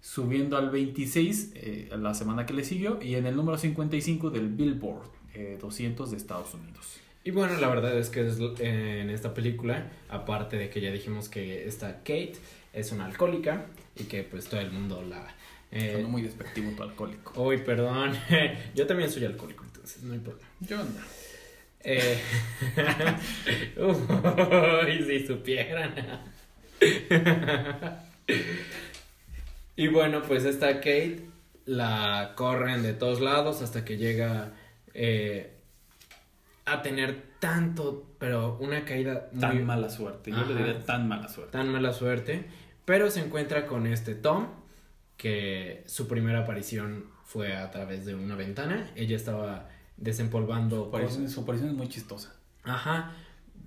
subiendo 0.00 0.56
al 0.56 0.70
26 0.70 1.52
eh, 1.54 1.90
la 1.98 2.12
semana 2.14 2.44
que 2.46 2.52
le 2.54 2.62
siguió, 2.64 2.98
y 3.02 3.14
en 3.14 3.26
el 3.26 3.34
número 3.34 3.56
55 3.58 4.30
del 4.30 4.48
Billboard 4.48 5.08
eh, 5.34 5.58
200 5.60 6.10
de 6.10 6.16
Estados 6.18 6.52
Unidos. 6.54 6.98
Y 7.24 7.30
bueno, 7.30 7.56
la 7.58 7.68
verdad 7.68 7.96
es 7.96 8.10
que 8.10 8.26
es, 8.26 8.38
en 8.58 9.10
esta 9.10 9.32
película, 9.32 9.90
aparte 10.08 10.56
de 10.56 10.68
que 10.70 10.80
ya 10.80 10.90
dijimos 10.90 11.28
que 11.28 11.66
esta 11.66 11.98
Kate 11.98 12.34
es 12.72 12.90
una 12.90 13.04
alcohólica 13.04 13.66
y 13.96 14.04
que 14.04 14.24
pues 14.24 14.46
todo 14.48 14.60
el 14.60 14.72
mundo 14.72 15.02
la 15.02 15.34
Eh, 15.70 15.92
Sonó 15.94 16.08
muy 16.08 16.22
despectivo 16.22 16.70
tu 16.72 16.82
alcohólico. 16.82 17.42
Uy, 17.42 17.58
perdón. 17.58 18.12
Yo 18.74 18.86
también 18.86 19.10
soy 19.10 19.24
alcohólico, 19.24 19.64
entonces 19.64 20.02
no 20.02 20.12
hay 20.12 20.18
problema. 20.18 20.48
Yo 20.60 20.76
no. 20.78 20.90
Eh, 21.84 22.18
Uy, 23.78 25.04
si 25.06 25.26
supieran. 25.26 25.94
y 29.76 29.88
bueno, 29.88 30.22
pues 30.22 30.44
esta 30.44 30.74
Kate 30.76 31.20
la 31.64 32.32
corren 32.36 32.82
de 32.82 32.92
todos 32.92 33.20
lados 33.20 33.62
hasta 33.62 33.84
que 33.84 33.96
llega 33.96 34.52
eh, 34.94 35.51
a 36.64 36.82
tener 36.82 37.32
tanto, 37.40 38.14
pero 38.18 38.56
una 38.60 38.84
caída 38.84 39.28
muy 39.32 39.40
Tan 39.40 39.64
mala 39.66 39.88
suerte. 39.90 40.30
Yo 40.30 40.44
le 40.44 40.54
diría 40.54 40.84
tan 40.84 41.08
mala 41.08 41.28
suerte. 41.28 41.52
tan 41.52 41.68
mala 41.70 41.92
suerte, 41.92 42.46
pero 42.84 43.10
se 43.10 43.20
encuentra 43.20 43.66
con 43.66 43.86
este 43.86 44.14
Tom 44.14 44.46
que 45.16 45.82
su 45.86 46.08
primera 46.08 46.40
aparición 46.40 47.06
fue 47.24 47.56
a 47.56 47.70
través 47.70 48.04
de 48.06 48.14
una 48.14 48.36
ventana. 48.36 48.90
Ella 48.96 49.16
estaba 49.16 49.68
desempolvando 49.96 50.76
Su 50.84 50.88
aparición, 50.88 51.28
su 51.28 51.40
aparición 51.40 51.70
es 51.70 51.76
muy 51.76 51.88
chistosa. 51.88 52.34
Ajá. 52.64 53.12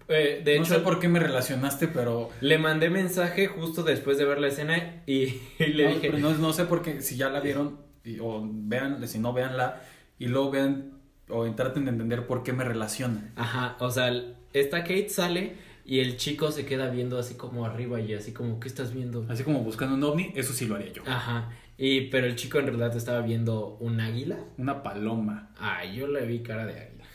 Eh, 0.08 0.42
de 0.46 0.58
no 0.58 0.64
hecho, 0.64 0.76
sé 0.76 0.80
por 0.82 1.00
qué 1.00 1.08
me 1.08 1.20
relacionaste, 1.20 1.88
pero. 1.88 2.30
le 2.42 2.58
mandé 2.60 2.90
mensaje 2.90 3.48
justo 3.48 3.82
después 3.84 4.18
de 4.18 4.26
ver 4.26 4.40
la 4.40 4.48
escena 4.48 5.02
y, 5.08 5.42
y 5.60 5.68
le 5.74 5.86
no, 5.86 5.90
dije, 5.96 6.12
pero 6.12 6.20
no, 6.20 6.34
no 6.36 6.54
sé 6.54 6.66
por 6.66 6.82
qué, 6.82 7.02
si 7.02 7.16
ya 7.18 7.30
la 7.30 7.40
vieron, 7.40 7.80
y- 8.04 8.20
o 8.20 8.42
vean, 8.48 9.06
si 9.08 9.18
no, 9.20 9.34
véanla, 9.34 9.82
y 10.20 10.28
luego 10.28 10.52
vean, 10.52 10.95
o 11.30 11.50
traten 11.56 11.86
de 11.86 11.92
entender 11.92 12.28
por 12.28 12.44
qué 12.44 12.54
me 12.54 12.64
relacionan. 12.64 13.32
ajá, 13.36 13.78
o 13.80 13.90
sea, 13.92 14.12
esta 14.54 14.82
Kate 14.84 15.10
sale 15.10 15.56
y 15.86 16.00
el 16.00 16.18
chico 16.18 16.52
se 16.52 16.66
queda 16.66 16.90
viendo 16.90 17.20
así 17.20 17.36
como 17.36 17.66
arriba 17.66 18.00
y 18.00 18.14
así 18.14 18.32
como, 18.32 18.60
¿qué 18.60 18.68
estás 18.68 18.94
viendo? 18.94 19.26
Así 19.30 19.44
como 19.44 19.60
buscando 19.62 19.96
un 19.96 20.04
ovni, 20.04 20.32
eso 20.36 20.54
sí 20.54 20.66
lo 20.66 20.76
haría 20.76 20.94
yo. 20.94 21.04
Ajá. 21.06 21.52
Y 21.78 22.02
pero 22.10 22.26
el 22.26 22.36
chico 22.36 22.58
en 22.60 22.68
realidad 22.68 22.96
estaba 22.96 23.22
viendo 23.22 23.78
un 23.80 24.00
águila. 24.00 24.38
Una 24.58 24.82
paloma. 24.82 25.50
Ay, 25.60 25.96
yo 25.98 26.08
le 26.08 26.26
vi 26.26 26.40
cara 26.40 26.66
de 26.66 26.80
águila. 26.80 27.06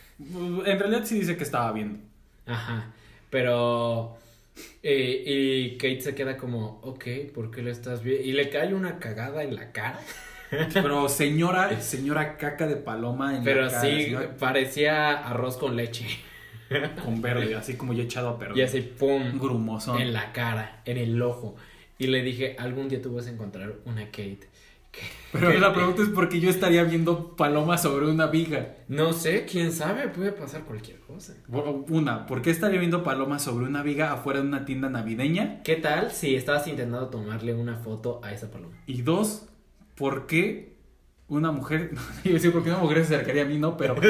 En 0.70 0.78
realidad 0.78 1.04
sí 1.04 1.18
dice 1.18 1.36
que 1.36 1.44
estaba 1.44 1.72
viendo. 1.72 1.98
Ajá. 2.46 2.92
Pero 3.30 4.18
eh, 4.82 5.22
y 5.26 5.76
Kate 5.76 6.00
se 6.00 6.14
queda 6.14 6.36
como, 6.36 6.80
ok, 6.82 7.04
¿por 7.34 7.50
qué 7.50 7.62
le 7.62 7.70
estás 7.70 8.02
viendo? 8.02 8.24
Y 8.24 8.32
le 8.32 8.50
cae 8.50 8.74
una 8.74 8.98
cagada 8.98 9.42
en 9.42 9.56
la 9.56 9.72
cara. 9.72 10.00
Pero 10.50 11.08
señora, 11.08 11.80
señora 11.80 12.36
caca 12.36 12.66
de 12.66 12.76
paloma 12.76 13.36
en 13.36 13.44
Pero 13.44 13.62
la 13.62 13.70
cara, 13.70 13.80
sí, 13.80 14.04
señora 14.04 14.36
parecía 14.36 15.12
arroz 15.18 15.56
con 15.56 15.76
leche. 15.76 16.06
con 17.04 17.20
verde, 17.20 17.54
así 17.54 17.74
como 17.74 17.92
ya 17.92 18.04
echado 18.04 18.30
a 18.30 18.38
perder. 18.38 18.58
Y 18.58 18.62
así, 18.62 18.80
pum. 18.80 19.38
grumosón. 19.38 20.00
En 20.00 20.12
la 20.12 20.32
cara, 20.32 20.82
en 20.84 20.98
el 20.98 21.20
ojo. 21.20 21.56
Y 21.98 22.06
le 22.06 22.22
dije, 22.22 22.56
algún 22.58 22.88
día 22.88 23.02
tú 23.02 23.14
vas 23.14 23.26
a 23.26 23.30
encontrar 23.30 23.74
una 23.84 24.06
Kate. 24.06 24.48
Pero 25.32 25.52
la 25.58 25.72
pregunta 25.72 26.02
es 26.02 26.08
por 26.08 26.28
qué 26.28 26.40
yo 26.40 26.50
estaría 26.50 26.82
viendo 26.82 27.36
palomas 27.36 27.82
sobre 27.82 28.06
una 28.06 28.26
viga. 28.26 28.76
No 28.88 29.12
sé, 29.12 29.44
quién 29.44 29.70
sabe, 29.70 30.08
puede 30.08 30.32
pasar 30.32 30.64
cualquier 30.64 30.98
cosa. 31.00 31.34
Una, 31.88 32.26
¿por 32.26 32.42
qué 32.42 32.50
estaría 32.50 32.80
viendo 32.80 33.04
palomas 33.04 33.42
sobre 33.42 33.66
una 33.66 33.82
viga 33.82 34.12
afuera 34.12 34.40
de 34.40 34.46
una 34.46 34.64
tienda 34.64 34.88
navideña? 34.88 35.62
¿Qué 35.62 35.76
tal 35.76 36.10
si 36.10 36.34
estabas 36.34 36.66
intentando 36.66 37.08
tomarle 37.08 37.54
una 37.54 37.76
foto 37.76 38.20
a 38.24 38.32
esa 38.32 38.50
paloma? 38.50 38.76
Y 38.86 39.02
dos, 39.02 39.46
¿por 40.00 40.26
qué 40.26 40.78
una 41.28 41.52
mujer, 41.52 41.90
iba 42.24 42.32
a 42.32 42.34
decir 42.38 42.52
por 42.52 42.64
qué 42.64 42.70
una 42.70 42.78
mujer 42.78 43.04
se 43.04 43.14
acercaría 43.14 43.42
a 43.42 43.44
mí, 43.44 43.58
no, 43.58 43.76
pero 43.76 43.94
¿por 43.94 44.02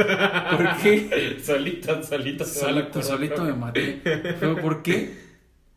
qué? 0.81 1.37
solito, 1.44 2.00
solito, 2.05 2.44
se 2.44 2.64
va 2.64 2.70
la 2.70 2.81
Solito, 2.83 3.03
solito 3.03 3.44
me 3.44 3.55
maté. 3.55 4.00
Pero 4.05 4.55
¿por 4.62 4.83
qué 4.83 5.18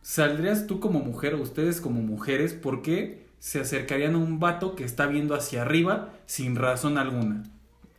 saldrías 0.04 0.68
tú 0.68 0.80
como 0.80 1.00
mujer 1.00 1.34
o 1.34 1.42
ustedes 1.42 1.82
como 1.82 2.00
mujeres? 2.04 2.54
¿Por 2.54 2.84
qué 2.84 3.26
se 3.40 3.60
acercarían 3.60 4.14
a 4.14 4.20
un 4.20 4.40
vato 4.40 4.76
que 4.76 4.84
está 4.84 5.08
viendo 5.08 5.34
hacia 5.34 5.64
arriba 5.64 6.14
sin 6.28 6.56
razón 6.58 7.00
alguna? 7.00 7.42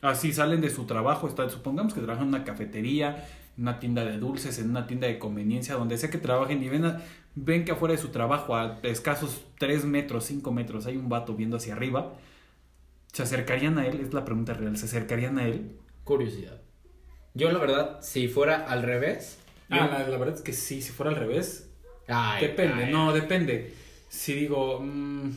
Así 0.00 0.32
salen 0.32 0.60
de 0.60 0.70
su 0.70 0.84
trabajo, 0.84 1.26
está, 1.26 1.50
supongamos 1.50 1.94
que 1.94 2.00
trabajan 2.00 2.28
en 2.28 2.34
una 2.34 2.44
cafetería, 2.44 3.26
una 3.58 3.78
tienda 3.78 4.04
de 4.04 4.18
dulces, 4.18 4.58
en 4.58 4.70
una 4.70 4.86
tienda 4.86 5.06
de 5.06 5.18
conveniencia, 5.18 5.74
donde 5.74 5.96
sea 5.98 6.10
que 6.10 6.18
trabajen 6.18 6.62
y 6.62 6.68
ven, 6.68 6.84
a- 6.84 7.02
ven 7.34 7.64
que 7.64 7.72
afuera 7.72 7.92
de 7.94 7.98
su 8.00 8.08
trabajo, 8.08 8.56
a 8.56 8.78
escasos 8.82 9.42
3 9.58 9.84
metros, 9.84 10.24
5 10.24 10.52
metros, 10.52 10.86
hay 10.86 10.96
un 10.96 11.08
vato 11.08 11.34
viendo 11.34 11.56
hacia 11.58 11.74
arriba. 11.74 12.14
¿Se 13.12 13.22
acercarían 13.22 13.78
a 13.78 13.86
él? 13.86 14.00
Es 14.00 14.12
la 14.12 14.24
pregunta 14.24 14.54
real. 14.54 14.76
¿Se 14.76 14.86
acercarían 14.86 15.38
a 15.38 15.46
él? 15.46 15.76
Curiosidad. 16.02 16.60
Yo, 17.34 17.50
la 17.52 17.58
verdad, 17.58 17.98
si 18.02 18.28
fuera 18.28 18.64
al 18.66 18.82
revés. 18.82 19.38
yo- 19.70 19.76
Ah, 19.80 19.86
la, 19.86 20.08
la 20.08 20.16
verdad 20.18 20.34
es 20.34 20.42
que 20.42 20.52
sí, 20.52 20.82
si 20.82 20.92
fuera 20.92 21.10
al 21.10 21.16
revés, 21.16 21.70
Ay, 22.06 22.48
Depende, 22.48 22.84
ay. 22.84 22.92
no, 22.92 23.12
depende. 23.14 23.72
Si 24.10 24.34
digo, 24.34 24.78
mm, 24.80 25.30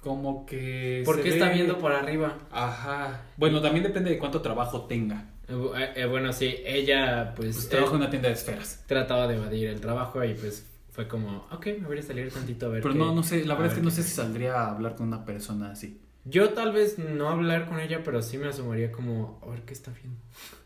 como 0.00 0.46
que. 0.46 1.02
¿Por 1.04 1.16
se 1.16 1.22
qué 1.22 1.28
está 1.30 1.48
ve- 1.48 1.54
viendo 1.54 1.76
por 1.78 1.92
arriba? 1.92 2.38
Ajá. 2.50 3.26
Bueno, 3.36 3.60
también 3.60 3.82
depende 3.82 4.08
de 4.10 4.18
cuánto 4.18 4.40
trabajo 4.40 4.86
tenga. 4.86 5.26
Eh, 5.48 5.92
eh, 5.96 6.06
bueno, 6.06 6.32
sí, 6.32 6.56
ella 6.64 7.32
pues, 7.34 7.68
Pues 7.68 7.72
eh, 7.72 7.84
en 7.86 7.94
una 7.96 8.10
tienda 8.10 8.28
de 8.28 8.34
esferas. 8.34 8.84
trataba 8.86 9.26
de 9.28 9.36
evadir 9.36 9.68
el 9.68 9.80
trabajo 9.80 10.22
y 10.24 10.34
pues 10.34 10.64
fue 10.90 11.08
como, 11.08 11.46
ok, 11.50 11.66
me 11.80 11.86
voy 11.86 11.98
a 11.98 12.02
salir 12.02 12.30
tantito 12.32 12.66
a 12.66 12.68
ver. 12.70 12.82
Pero 12.82 12.92
qué- 12.92 12.98
no, 12.98 13.14
no 13.14 13.22
sé, 13.22 13.44
la 13.44 13.54
verdad 13.54 13.72
es 13.72 13.78
que 13.78 13.84
no 13.84 13.90
sé 13.90 14.02
si 14.02 14.10
pasa". 14.10 14.22
saldría 14.24 14.54
a 14.60 14.70
hablar 14.70 14.94
con 14.96 15.06
una 15.08 15.24
persona 15.24 15.70
así. 15.70 16.00
Yo 16.24 16.50
tal 16.50 16.72
vez 16.72 16.98
no 16.98 17.28
hablar 17.30 17.66
con 17.66 17.80
ella, 17.80 18.02
pero 18.04 18.20
sí 18.20 18.36
me 18.36 18.48
asomaría 18.48 18.92
como, 18.92 19.40
a 19.42 19.50
ver 19.50 19.62
qué 19.62 19.72
está 19.72 19.90
viendo. 19.92 20.18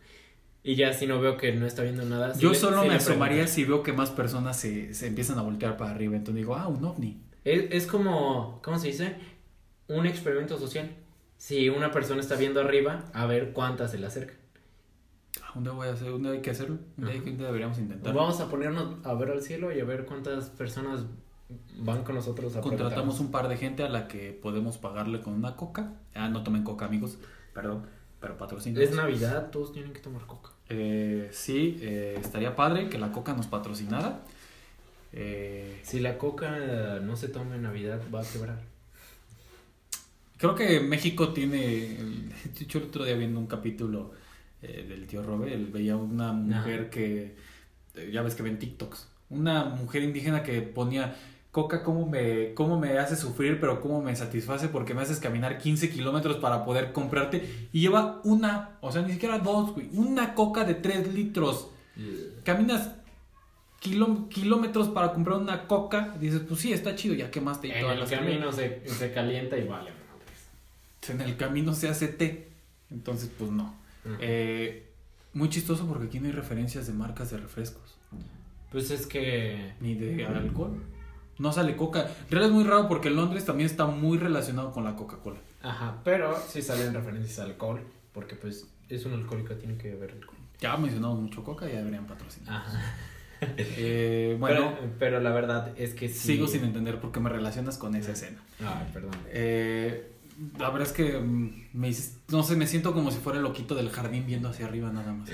Y 0.64 0.76
ya 0.76 0.92
si 0.92 1.08
no 1.08 1.20
veo 1.20 1.36
que 1.38 1.52
no 1.52 1.66
está 1.66 1.82
viendo 1.82 2.04
nada. 2.04 2.34
Yo 2.38 2.54
solo 2.54 2.84
me 2.84 2.94
asomaría 2.94 3.48
si 3.48 3.64
veo 3.64 3.82
que 3.82 3.92
más 3.92 4.10
personas 4.10 4.56
se, 4.56 4.94
se 4.94 5.08
empiezan 5.08 5.36
a 5.38 5.42
voltear 5.42 5.76
para 5.76 5.90
arriba. 5.90 6.14
Entonces 6.14 6.36
digo, 6.36 6.54
ah, 6.54 6.68
un 6.68 6.84
ovni. 6.84 7.20
Es, 7.44 7.64
es 7.72 7.86
como, 7.88 8.60
¿cómo 8.62 8.78
se 8.78 8.86
dice? 8.86 9.16
Un 9.88 10.06
experimento 10.06 10.56
social. 10.60 10.88
Si 11.36 11.68
una 11.68 11.90
persona 11.90 12.20
está 12.20 12.36
viendo 12.36 12.60
arriba, 12.60 13.06
a 13.12 13.26
ver 13.26 13.50
cuántas 13.52 13.90
se 13.90 13.98
le 13.98 14.06
acercan. 14.06 14.36
Un 15.54 15.64
día 15.64 15.72
voy 15.72 15.88
a 15.88 15.92
hacer, 15.92 16.10
un 16.12 16.22
día 16.22 16.32
hay 16.32 16.40
que 16.42 16.50
hacerlo. 16.50 16.78
Un 16.96 17.04
día, 17.06 17.14
Ajá. 17.14 17.22
un 17.30 17.36
día 17.38 17.46
deberíamos 17.46 17.78
intentarlo. 17.78 18.18
Vamos 18.20 18.40
a 18.40 18.48
ponernos 18.48 19.04
a 19.04 19.14
ver 19.14 19.30
al 19.30 19.42
cielo 19.42 19.72
y 19.72 19.80
a 19.80 19.84
ver 19.84 20.04
cuántas 20.04 20.50
personas 20.50 21.04
van 21.78 22.04
con 22.04 22.14
nosotros 22.14 22.56
a 22.56 22.60
Contratamos 22.60 23.20
un 23.20 23.30
par 23.30 23.48
de 23.48 23.56
gente 23.56 23.82
a 23.82 23.88
la 23.88 24.08
que 24.08 24.32
podemos 24.32 24.78
pagarle 24.78 25.20
con 25.20 25.34
una 25.34 25.56
coca. 25.56 25.92
Ah, 26.14 26.28
no 26.28 26.42
tomen 26.42 26.64
coca, 26.64 26.86
amigos. 26.86 27.18
Perdón, 27.54 27.86
pero 28.20 28.36
patrocinen. 28.36 28.82
Es 28.82 28.94
Navidad, 28.94 29.50
todos 29.50 29.72
tienen 29.72 29.92
que 29.92 30.00
tomar 30.00 30.26
coca. 30.26 30.50
Eh, 30.68 31.28
sí, 31.32 31.78
eh, 31.82 32.16
estaría 32.20 32.56
padre 32.56 32.88
que 32.88 32.98
la 32.98 33.12
coca 33.12 33.34
nos 33.34 33.46
patrocinara. 33.46 34.20
Eh, 35.12 35.80
Si 35.82 36.00
la 36.00 36.16
coca 36.16 36.98
no 37.02 37.16
se 37.16 37.28
toma 37.28 37.56
en 37.56 37.62
Navidad, 37.62 38.00
va 38.14 38.20
a 38.20 38.24
quebrar. 38.24 38.58
creo 40.38 40.54
que 40.54 40.80
México 40.80 41.32
tiene. 41.32 41.98
Yo 42.68 42.78
el 42.80 42.86
otro 42.86 43.04
día 43.04 43.16
viendo 43.16 43.38
un 43.38 43.46
capítulo 43.46 44.12
eh, 44.62 44.86
del 44.88 45.06
tío 45.06 45.22
Robert, 45.22 45.52
él 45.52 45.66
veía 45.66 45.96
una 45.96 46.32
mujer 46.32 46.88
que. 46.90 47.36
eh, 47.94 48.10
ya 48.12 48.22
ves 48.22 48.34
que 48.34 48.42
ven 48.42 48.58
TikToks. 48.58 49.08
Una 49.30 49.64
mujer 49.64 50.02
indígena 50.02 50.42
que 50.42 50.62
ponía. 50.62 51.14
Coca, 51.50 51.82
¿cómo 51.82 52.06
me, 52.08 52.54
¿cómo 52.54 52.80
me 52.80 52.96
hace 52.98 53.14
sufrir, 53.14 53.60
pero 53.60 53.80
cómo 53.82 54.00
me 54.02 54.16
satisface? 54.16 54.68
Porque 54.68 54.94
me 54.94 55.02
haces 55.02 55.18
caminar 55.20 55.58
15 55.58 55.90
kilómetros 55.90 56.36
para 56.38 56.64
poder 56.64 56.92
comprarte. 56.92 57.46
Y 57.72 57.80
lleva 57.80 58.22
una, 58.24 58.78
o 58.80 58.90
sea, 58.90 59.02
ni 59.02 59.12
siquiera 59.12 59.38
dos, 59.38 59.72
güey. 59.74 59.90
Una 59.92 60.34
coca 60.34 60.64
de 60.64 60.74
3 60.74 61.12
litros. 61.12 61.68
caminas 62.44 62.92
kiló- 63.82 64.28
kilómetros 64.30 64.88
para 64.88 65.12
comprar 65.12 65.36
una 65.38 65.66
coca, 65.66 66.16
dices, 66.18 66.40
pues 66.48 66.60
sí, 66.60 66.72
está 66.72 66.94
chido, 66.94 67.14
ya 67.14 67.30
quemaste 67.30 67.68
y 67.68 67.70
En 67.72 67.84
el 67.98 68.08
camino 68.30 68.52
se, 68.52 68.88
se 68.88 69.12
calienta 69.12 69.58
y 69.58 69.66
vale. 69.68 69.90
En 71.08 71.20
el 71.20 71.36
camino 71.36 71.74
se 71.74 71.88
hace 71.88 72.08
té. 72.08 72.48
Entonces, 72.90 73.30
pues 73.38 73.50
no. 73.50 73.74
Eh, 74.20 74.90
muy 75.32 75.48
chistoso 75.48 75.86
porque 75.86 76.06
aquí 76.06 76.20
no 76.20 76.26
hay 76.26 76.32
referencias 76.32 76.86
de 76.86 76.92
marcas 76.92 77.30
de 77.30 77.38
refrescos, 77.38 77.98
Pues 78.70 78.90
es 78.90 79.06
que... 79.06 79.74
ni 79.80 79.94
de 79.94 80.24
alcohol. 80.26 80.82
No 81.38 81.52
sale 81.52 81.76
coca. 81.76 82.00
En 82.02 82.30
realidad 82.30 82.50
es 82.50 82.54
muy 82.54 82.64
raro 82.64 82.88
porque 82.88 83.10
Londres 83.10 83.44
también 83.44 83.68
está 83.68 83.86
muy 83.86 84.18
relacionado 84.18 84.70
con 84.72 84.84
la 84.84 84.94
Coca-Cola. 84.96 85.38
Ajá, 85.62 86.00
pero 86.04 86.36
sí 86.48 86.60
salen 86.62 86.92
referencias 86.94 87.38
al 87.38 87.52
alcohol, 87.52 87.80
porque 88.12 88.36
pues 88.36 88.66
es 88.88 89.04
un 89.06 89.14
alcohólico, 89.14 89.54
tiene 89.54 89.76
que 89.76 89.90
beber 89.90 90.12
alcohol. 90.12 90.36
Ya 90.60 90.76
mencionamos 90.76 91.18
mucho 91.20 91.42
coca, 91.42 91.66
ya 91.66 91.78
deberían 91.78 92.06
patrocinar. 92.06 92.54
Ajá. 92.56 92.94
Eh, 93.56 94.36
bueno, 94.38 94.72
pero, 94.78 94.92
pero 95.00 95.20
la 95.20 95.30
verdad 95.32 95.72
es 95.76 95.94
que 95.94 96.08
sí. 96.08 96.14
sigo 96.34 96.46
sin 96.46 96.62
entender 96.62 97.00
por 97.00 97.10
qué 97.10 97.18
me 97.18 97.28
relacionas 97.28 97.76
con 97.76 97.96
esa 97.96 98.12
escena. 98.12 98.40
Ay, 98.60 98.88
perdón. 98.92 99.10
Eh, 99.30 100.12
la 100.58 100.70
verdad 100.70 100.88
es 100.88 100.92
que 100.92 101.18
mm, 101.18 101.68
me 101.72 101.92
no 102.28 102.42
sé, 102.42 102.56
me 102.56 102.66
siento 102.66 102.92
como 102.92 103.10
si 103.10 103.18
fuera 103.18 103.38
el 103.38 103.44
loquito 103.44 103.74
del 103.74 103.90
jardín 103.90 104.26
viendo 104.26 104.48
hacia 104.48 104.66
arriba 104.66 104.90
nada 104.90 105.12
más. 105.12 105.30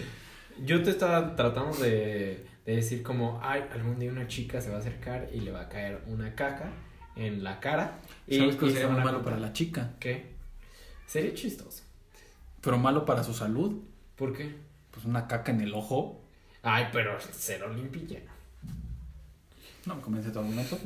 Yo 0.64 0.82
te 0.82 0.90
estaba 0.90 1.36
tratando 1.36 1.76
de, 1.78 2.46
de 2.66 2.76
decir 2.76 3.02
como, 3.02 3.40
ay, 3.42 3.64
algún 3.72 3.98
día 3.98 4.10
una 4.10 4.26
chica 4.26 4.60
se 4.60 4.70
va 4.70 4.76
a 4.76 4.80
acercar 4.80 5.28
y 5.32 5.40
le 5.40 5.52
va 5.52 5.62
a 5.62 5.68
caer 5.68 6.02
una 6.06 6.34
caca 6.34 6.72
en 7.16 7.44
la 7.44 7.60
cara. 7.60 8.00
Y, 8.26 8.38
¿Sabes 8.38 8.56
que 8.56 8.70
sería 8.70 8.88
muy 8.88 9.02
malo 9.02 9.22
para 9.22 9.38
la 9.38 9.52
chica? 9.52 9.94
¿Qué? 10.00 10.34
Sería 11.06 11.34
chistoso. 11.34 11.82
Pero 12.60 12.78
malo 12.78 13.04
para 13.04 13.24
su 13.24 13.34
salud. 13.34 13.82
¿Por 14.16 14.32
qué? 14.32 14.54
Pues 14.90 15.04
una 15.06 15.26
caca 15.26 15.52
en 15.52 15.60
el 15.60 15.74
ojo. 15.74 16.20
Ay, 16.62 16.88
pero 16.92 17.16
cero 17.32 17.72
limpilla. 17.72 18.20
No 19.88 19.96
me 19.96 20.02
convence 20.02 20.30
todo 20.30 20.44
el 20.44 20.50
momento. 20.50 20.78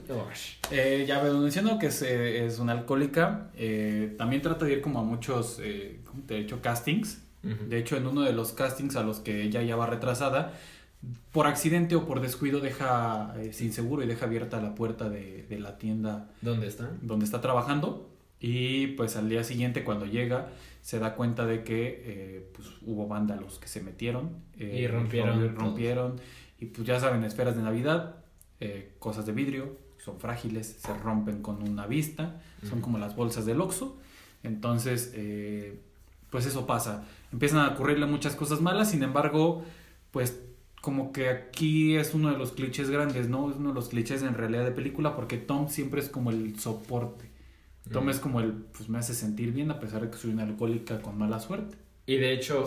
Eh, 0.70 1.04
ya 1.06 1.22
veo 1.22 1.44
diciendo 1.44 1.78
que 1.78 1.86
es, 1.88 2.00
eh, 2.02 2.46
es 2.46 2.58
una 2.58 2.72
alcohólica. 2.72 3.50
eh, 3.56 4.14
también 4.16 4.40
trata 4.40 4.64
de 4.64 4.72
ir 4.74 4.80
como 4.80 5.00
a 5.00 5.02
muchos, 5.04 5.58
eh, 5.60 6.00
¿cómo 6.06 6.22
te 6.26 6.36
he 6.36 6.38
dicho? 6.40 6.62
Castings. 6.62 7.22
Ujú. 7.44 7.64
De 7.68 7.78
hecho, 7.78 7.96
en 7.96 8.06
uno 8.06 8.22
de 8.22 8.32
los 8.32 8.52
castings 8.52 8.96
a 8.96 9.02
los 9.02 9.18
que 9.20 9.42
ella 9.42 9.60
ya 9.62 9.76
va 9.76 9.86
retrasada, 9.86 10.54
por 11.32 11.48
accidente 11.48 11.96
o 11.96 12.06
por 12.06 12.20
descuido 12.20 12.60
deja 12.60 13.34
eh, 13.38 13.52
sin 13.52 13.72
seguro 13.72 14.04
y 14.04 14.06
deja 14.06 14.26
abierta 14.26 14.60
la 14.60 14.74
puerta 14.76 15.08
de, 15.10 15.44
de 15.48 15.58
la 15.58 15.76
tienda 15.76 16.30
¿Dónde 16.40 16.68
están? 16.68 16.98
donde 17.02 17.24
está 17.24 17.40
trabajando. 17.40 18.08
Y 18.38 18.88
pues 18.88 19.16
al 19.16 19.28
día 19.28 19.42
siguiente 19.44 19.82
cuando 19.84 20.06
llega 20.06 20.48
se 20.80 20.98
da 21.00 21.14
cuenta 21.14 21.44
de 21.46 21.62
que 21.64 22.02
eh, 22.06 22.50
pues, 22.54 22.68
hubo 22.86 23.06
vándalos 23.08 23.58
que 23.58 23.66
se 23.68 23.80
metieron. 23.82 24.30
eh, 24.58 24.80
Y 24.82 24.86
rompieron 24.86 25.38
rompi- 25.40 25.46
todos. 25.54 25.54
rompieron. 25.64 26.20
Y 26.60 26.66
pues 26.66 26.86
ya 26.86 27.00
saben, 27.00 27.24
esferas 27.24 27.56
de 27.56 27.62
Navidad, 27.62 28.16
eh, 28.62 28.92
cosas 28.98 29.27
de 29.27 29.33
vidrio, 29.33 29.77
son 29.98 30.18
frágiles, 30.20 30.77
se 30.79 30.94
rompen 30.98 31.42
con 31.42 31.62
una 31.68 31.87
vista, 31.87 32.40
son 32.68 32.81
como 32.81 32.98
las 32.98 33.16
bolsas 33.16 33.44
del 33.44 33.61
Oxxo. 33.61 33.98
Entonces, 34.42 35.12
eh, 35.14 35.81
pues 36.31 36.46
eso 36.46 36.66
pasa. 36.66 37.05
Empiezan 37.33 37.61
a 37.61 37.68
ocurrirle 37.70 38.07
muchas 38.07 38.35
cosas 38.37 38.61
malas, 38.61 38.90
sin 38.90 39.03
embargo, 39.03 39.64
pues 40.11 40.40
como 40.81 41.12
que 41.12 41.29
aquí 41.29 41.96
es 41.96 42.14
uno 42.14 42.31
de 42.31 42.38
los 42.38 42.53
clichés 42.53 42.90
grandes, 42.90 43.29
¿no? 43.29 43.51
Es 43.51 43.57
uno 43.57 43.68
de 43.70 43.75
los 43.75 43.88
clichés 43.88 44.22
en 44.22 44.35
realidad 44.35 44.64
de 44.64 44.72
película 44.72 45.14
porque 45.14 45.37
Tom 45.38 45.68
siempre 45.68 46.01
es 46.01 46.09
como 46.09 46.31
el 46.31 46.59
soporte. 46.59 47.31
Tom 47.92 48.07
Mm. 48.07 48.11
es 48.11 48.20
como 48.20 48.40
el, 48.40 48.53
pues 48.53 48.88
me 48.88 48.98
hace 48.98 49.14
sentir 49.14 49.53
bien 49.53 49.70
a 49.70 49.79
pesar 49.81 50.03
de 50.03 50.11
que 50.11 50.16
soy 50.16 50.31
una 50.33 50.42
alcohólica 50.44 51.01
con 51.03 51.18
mala 51.18 51.38
suerte. 51.40 51.77
Y 52.07 52.16
de 52.16 52.33
hecho, 52.33 52.66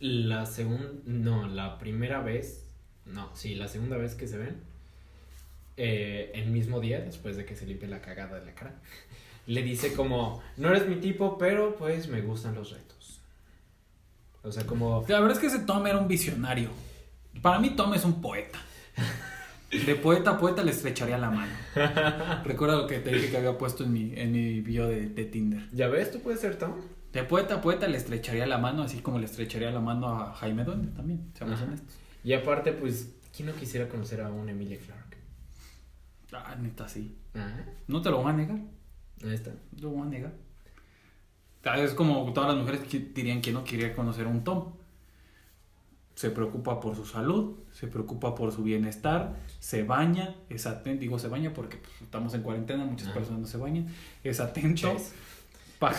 la 0.00 0.46
segunda, 0.46 0.90
no, 1.06 1.46
la 1.48 1.78
primera 1.78 2.20
vez, 2.22 2.66
no, 3.06 3.34
sí, 3.34 3.54
la 3.54 3.68
segunda 3.68 3.96
vez 3.96 4.14
que 4.14 4.26
se 4.26 4.38
ven, 4.38 4.56
eh, 5.76 6.32
el 6.34 6.46
mismo 6.50 6.80
día, 6.80 7.00
después 7.00 7.36
de 7.36 7.44
que 7.44 7.56
se 7.56 7.66
limpie 7.66 7.88
la 7.88 8.00
cagada 8.00 8.38
de 8.38 8.46
la 8.46 8.54
cara, 8.54 8.74
le 9.46 9.62
dice 9.62 9.92
como, 9.92 10.42
no 10.56 10.68
eres 10.68 10.86
mi 10.86 10.96
tipo, 10.96 11.38
pero 11.38 11.76
pues 11.76 12.08
me 12.08 12.20
gustan 12.20 12.54
los 12.54 12.70
retos. 12.70 13.20
O 14.42 14.50
sea, 14.50 14.66
como, 14.66 15.04
La 15.08 15.20
verdad 15.20 15.36
es 15.36 15.38
que 15.38 15.46
ese 15.46 15.60
Tom 15.60 15.86
era 15.86 15.98
un 15.98 16.08
visionario. 16.08 16.70
Para 17.40 17.58
mí 17.58 17.70
Tom 17.70 17.94
es 17.94 18.04
un 18.04 18.20
poeta. 18.20 18.58
De 19.70 19.94
poeta 19.94 20.32
a 20.32 20.38
poeta 20.38 20.62
le 20.62 20.70
estrecharía 20.70 21.16
la 21.16 21.30
mano. 21.30 21.52
Recuerda 22.44 22.76
lo 22.76 22.86
que 22.86 22.98
te 22.98 23.10
dije 23.10 23.30
que 23.30 23.36
había 23.38 23.56
puesto 23.56 23.84
en 23.84 23.92
mi, 23.92 24.12
en 24.14 24.32
mi 24.32 24.60
bio 24.60 24.86
de, 24.86 25.06
de 25.06 25.24
Tinder. 25.24 25.66
¿ya 25.72 25.88
ves? 25.88 26.10
¿Tú 26.10 26.20
puedes 26.20 26.40
ser 26.40 26.58
Tom? 26.58 26.72
De 27.12 27.22
poeta 27.24 27.56
a 27.56 27.60
poeta 27.60 27.86
le 27.88 27.98
estrecharía 27.98 28.46
la 28.46 28.58
mano, 28.58 28.82
así 28.82 28.98
como 28.98 29.18
le 29.18 29.26
estrecharía 29.26 29.70
la 29.70 29.80
mano 29.80 30.08
a 30.08 30.34
Jaime 30.34 30.64
Duende 30.64 30.88
también, 30.92 31.30
seamos 31.36 31.60
honestos. 31.60 31.94
Y 32.24 32.32
aparte, 32.32 32.72
pues, 32.72 33.10
¿quién 33.36 33.48
no 33.48 33.54
quisiera 33.54 33.88
conocer 33.88 34.22
a 34.22 34.30
una 34.30 34.52
Emilia 34.52 34.78
Clarke? 34.78 35.11
Ah, 36.32 36.56
neta, 36.56 36.88
sí. 36.88 37.16
Ah, 37.34 37.50
No 37.88 38.00
te 38.02 38.10
lo 38.10 38.22
voy 38.22 38.30
a 38.30 38.34
negar. 38.34 38.58
ahí 39.22 39.34
está. 39.34 39.50
No 39.50 39.82
lo 39.82 39.90
voy 39.90 40.02
a 40.02 40.10
negar. 40.10 40.32
Es 41.76 41.92
como 41.94 42.32
todas 42.32 42.50
las 42.50 42.58
mujeres 42.58 42.80
que 42.88 42.98
dirían 42.98 43.40
que 43.40 43.52
no 43.52 43.62
quería 43.64 43.94
conocer 43.94 44.26
a 44.26 44.28
un 44.30 44.42
Tom. 44.42 44.72
Se 46.14 46.30
preocupa 46.30 46.78
por 46.80 46.94
su 46.96 47.06
salud, 47.06 47.56
se 47.72 47.86
preocupa 47.86 48.34
por 48.34 48.52
su 48.52 48.62
bienestar, 48.62 49.36
se 49.60 49.82
baña, 49.82 50.34
es 50.50 50.66
atento, 50.66 51.00
digo 51.00 51.18
se 51.18 51.28
baña 51.28 51.54
porque 51.54 51.78
pues, 51.78 52.02
estamos 52.02 52.34
en 52.34 52.42
cuarentena, 52.42 52.84
muchas 52.84 53.08
Ajá. 53.08 53.14
personas 53.14 53.40
no 53.40 53.46
se 53.46 53.56
bañan, 53.56 53.86
es 54.22 54.38
atento, 54.40 54.94
paga, 55.78 55.98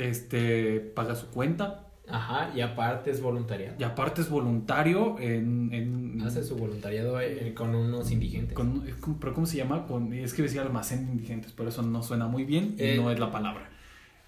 este, 0.00 0.80
paga 0.80 1.14
su 1.14 1.28
cuenta 1.28 1.87
Ajá, 2.10 2.50
y 2.54 2.60
aparte 2.60 3.10
es 3.10 3.20
voluntariado. 3.20 3.76
y 3.78 3.82
aparte 3.84 4.20
es 4.22 4.30
voluntario 4.30 5.16
en... 5.18 5.70
en 5.72 6.22
Hace 6.22 6.42
su 6.42 6.56
voluntariado 6.56 7.20
eh, 7.20 7.52
con 7.54 7.74
unos 7.74 8.10
indigentes. 8.10 8.54
con- 8.54 8.84
es 8.88 8.94
como- 8.96 9.18
pero 9.20 9.34
¿cómo 9.34 9.46
se 9.46 9.56
llama? 9.58 9.86
Con, 9.86 10.12
es 10.12 10.32
que 10.34 10.42
decía 10.42 10.62
almacén 10.62 11.06
de 11.06 11.12
indigentes, 11.12 11.52
pero 11.52 11.68
eso 11.68 11.82
no 11.82 12.02
suena 12.02 12.26
muy 12.26 12.44
bien 12.44 12.74
y 12.78 12.82
Eh, 12.82 12.96
no 12.96 13.10
es 13.10 13.18
la 13.18 13.30
palabra. 13.30 13.68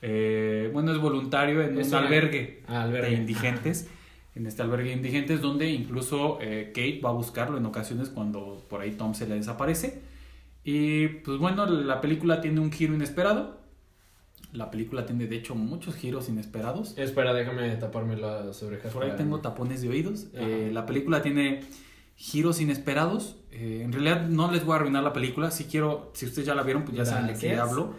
Eh, 0.02 0.70
bueno, 0.72 0.92
es 0.92 0.98
voluntario 0.98 1.62
en 1.62 1.78
Es 1.78 1.88
un 1.88 1.94
albergue, 1.96 2.62
albergue. 2.66 3.10
de 3.10 3.16
indigentes. 3.16 3.88
En 4.34 4.46
este 4.46 4.62
albergue 4.62 4.90
de 4.90 4.96
indigentes, 4.96 5.40
donde 5.40 5.68
incluso 5.70 6.38
eh, 6.40 6.66
Kate 6.74 7.00
va 7.04 7.10
a 7.10 7.12
buscarlo 7.12 7.58
en 7.58 7.66
ocasiones 7.66 8.08
cuando 8.10 8.64
por 8.70 8.80
ahí 8.80 8.92
Tom 8.92 9.12
se 9.14 9.26
le 9.28 9.34
desaparece. 9.34 10.00
Y 10.64 11.08
pues 11.08 11.38
bueno, 11.38 11.66
la 11.66 12.00
película 12.00 12.40
tiene 12.40 12.60
un 12.60 12.70
giro 12.70 12.94
inesperado. 12.94 13.59
La 14.52 14.70
película 14.70 15.06
tiene 15.06 15.26
de 15.26 15.36
hecho 15.36 15.54
muchos 15.54 15.94
giros 15.94 16.28
inesperados. 16.28 16.96
Espera, 16.98 17.32
déjame 17.32 17.70
taparme 17.76 18.16
las 18.16 18.62
orejas. 18.62 18.92
Por 18.92 19.04
ahí 19.04 19.12
tengo 19.16 19.40
tapones 19.40 19.82
de 19.82 19.88
oídos. 19.88 20.26
Eh, 20.34 20.70
la 20.72 20.86
película 20.86 21.22
tiene 21.22 21.60
giros 22.16 22.60
inesperados. 22.60 23.36
Eh, 23.52 23.82
en 23.84 23.92
realidad 23.92 24.26
no 24.28 24.50
les 24.50 24.64
voy 24.64 24.72
a 24.74 24.76
arruinar 24.76 25.02
la 25.04 25.12
película. 25.12 25.50
Si 25.50 25.64
quiero, 25.64 26.10
si 26.14 26.26
ustedes 26.26 26.46
ya 26.46 26.54
la 26.54 26.62
vieron, 26.64 26.84
pues 26.84 26.96
ya 26.96 27.04
saben 27.04 27.28
de 27.28 27.34
qué 27.40 27.54
hablo. 27.56 27.94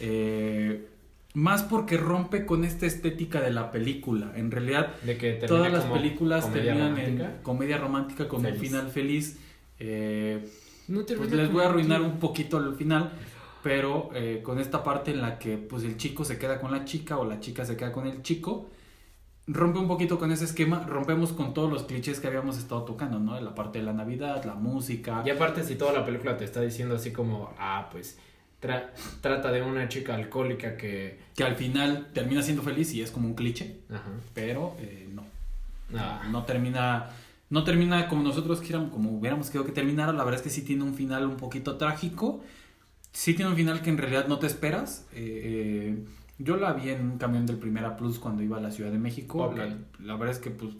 Eh, 0.00 0.88
más 1.34 1.62
porque 1.62 1.96
rompe 1.96 2.44
con 2.44 2.64
esta 2.64 2.84
estética 2.86 3.40
de 3.40 3.50
la 3.52 3.70
película. 3.70 4.32
En 4.36 4.50
realidad, 4.50 4.94
De 5.02 5.14
todas 5.46 5.72
las 5.72 5.84
películas 5.84 6.52
terminan 6.52 6.90
romántica. 6.96 7.24
en 7.36 7.42
comedia 7.42 7.78
romántica 7.78 8.28
con 8.28 8.40
un 8.40 8.46
Feliz. 8.46 8.60
final 8.60 8.88
feliz. 8.90 9.38
Eh, 9.78 10.46
No 10.88 10.96
pues 11.04 11.06
termina 11.06 11.36
les 11.36 11.52
voy 11.52 11.62
a 11.64 11.68
arruinar 11.68 12.02
un 12.02 12.18
poquito 12.18 12.58
el 12.58 12.74
final, 12.74 13.12
pero 13.62 14.10
eh, 14.14 14.40
con 14.42 14.58
esta 14.58 14.82
parte 14.82 15.10
en 15.12 15.20
la 15.22 15.38
que 15.38 15.56
pues 15.56 15.84
el 15.84 15.96
chico 15.96 16.24
se 16.24 16.38
queda 16.38 16.60
con 16.60 16.72
la 16.72 16.84
chica 16.84 17.18
o 17.18 17.24
la 17.24 17.40
chica 17.40 17.64
se 17.64 17.76
queda 17.76 17.92
con 17.92 18.06
el 18.06 18.22
chico, 18.22 18.68
rompe 19.46 19.78
un 19.78 19.88
poquito 19.88 20.18
con 20.18 20.30
ese 20.32 20.44
esquema, 20.44 20.84
rompemos 20.88 21.32
con 21.32 21.52
todos 21.54 21.70
los 21.72 21.84
clichés 21.84 22.20
que 22.20 22.26
habíamos 22.28 22.58
estado 22.58 22.82
tocando, 22.84 23.18
¿no? 23.18 23.40
La 23.40 23.54
parte 23.54 23.78
de 23.80 23.84
la 23.84 23.92
Navidad, 23.92 24.44
la 24.44 24.54
música. 24.54 25.22
Y 25.26 25.30
aparte, 25.30 25.64
si 25.64 25.76
toda 25.76 25.92
la 25.92 26.04
película 26.04 26.36
te 26.36 26.44
está 26.44 26.60
diciendo 26.60 26.94
así 26.96 27.12
como, 27.12 27.52
ah, 27.58 27.88
pues 27.90 28.18
tra- 28.60 28.90
trata 29.20 29.50
de 29.52 29.62
una 29.62 29.88
chica 29.88 30.14
alcohólica 30.14 30.76
que. 30.76 31.20
Que 31.34 31.44
al 31.44 31.56
final 31.56 32.08
termina 32.12 32.42
siendo 32.42 32.62
feliz 32.62 32.92
y 32.94 33.00
es 33.02 33.10
como 33.10 33.26
un 33.26 33.34
cliché, 33.34 33.78
Ajá. 33.90 34.10
pero 34.34 34.76
eh, 34.80 35.08
no. 35.12 35.24
Ah. 35.96 36.22
No 36.30 36.44
termina, 36.44 37.10
no 37.50 37.64
termina 37.64 38.08
como 38.08 38.22
nosotros 38.22 38.60
quisiéramos, 38.60 38.90
como 38.90 39.10
hubiéramos 39.10 39.48
querido 39.48 39.64
que 39.66 39.72
terminara. 39.72 40.12
La 40.12 40.24
verdad 40.24 40.40
es 40.40 40.42
que 40.42 40.50
sí 40.50 40.62
tiene 40.62 40.84
un 40.84 40.94
final 40.94 41.26
un 41.26 41.36
poquito 41.36 41.76
trágico. 41.76 42.42
Sí 43.12 43.34
tiene 43.34 43.50
un 43.50 43.56
final 43.56 43.82
que 43.82 43.90
en 43.90 43.98
realidad 43.98 44.26
no 44.26 44.38
te 44.38 44.46
esperas. 44.46 45.06
Eh, 45.12 45.42
eh, 45.44 46.04
yo 46.38 46.56
la 46.56 46.72
vi 46.72 46.90
en 46.90 47.02
un 47.12 47.18
camión 47.18 47.46
del 47.46 47.56
Primera 47.56 47.96
Plus 47.96 48.18
cuando 48.18 48.42
iba 48.42 48.56
a 48.56 48.60
la 48.60 48.70
Ciudad 48.70 48.90
de 48.90 48.98
México. 48.98 49.52
La, 49.56 49.76
la 50.00 50.16
verdad 50.16 50.34
es 50.34 50.38
que 50.38 50.50
pues 50.50 50.72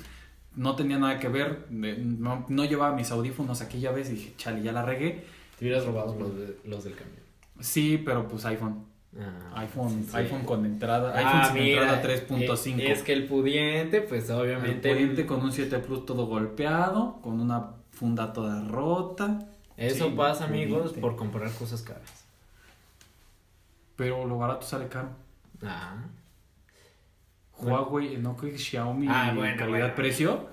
no 0.57 0.75
tenía 0.77 0.99
nada 0.99 1.19
que 1.19 1.29
ver. 1.29 1.67
No, 1.71 2.47
no 2.49 2.65
llevaba 2.65 2.95
mis 2.97 3.11
audífonos 3.11 3.61
aquella 3.61 3.93
vez 3.93 4.09
y 4.11 4.15
dije, 4.15 4.33
chale, 4.37 4.63
ya 4.63 4.73
la 4.73 4.83
regué. 4.83 5.25
Te 5.59 5.65
hubieras 5.67 5.85
robado 5.85 6.17
los, 6.19 6.37
de- 6.37 6.57
los 6.65 6.85
del 6.85 6.95
camión. 6.95 7.17
Sí, 7.61 8.01
pero 8.05 8.27
pues 8.29 8.45
iPhone. 8.47 8.87
Ah, 9.21 9.61
iPhone, 9.61 10.05
sí, 10.11 10.17
iPhone 10.17 10.45
con 10.45 10.65
entrada. 10.65 11.13
Ah, 11.15 11.19
iPhone 11.45 11.55
sin 11.55 11.65
mira, 11.65 11.83
entrada 11.83 12.03
3.5. 12.03 12.79
eh, 12.81 12.93
Es 12.93 13.03
que 13.03 13.13
el 13.13 13.27
pudiente, 13.27 14.01
pues 14.01 14.31
obviamente. 14.31 14.91
El 14.91 14.97
pudiente 14.97 15.27
con 15.27 15.43
un 15.43 15.53
7 15.53 15.79
Plus 15.81 16.07
todo 16.07 16.27
golpeado, 16.27 17.21
con 17.21 17.39
una 17.39 17.73
funda 17.91 18.33
toda 18.33 18.65
rota. 18.67 19.49
Eso 19.77 20.07
Sí, 20.09 20.15
pasa, 20.17 20.45
amigos, 20.47 20.93
por 20.95 21.15
comprar 21.17 21.51
cosas 21.53 21.83
caras. 21.83 22.22
Pero 23.97 24.27
lo 24.27 24.39
barato 24.39 24.67
sale 24.67 24.89
caro. 24.89 25.11
Ah. 25.63 25.97
Huawei, 27.59 28.17
no 28.17 28.37
creo 28.37 28.53
que 28.53 28.59
Xiaomi 28.59 29.07
Ah, 29.09 29.33
bueno, 29.35 29.57
calidad-precio. 29.57 30.49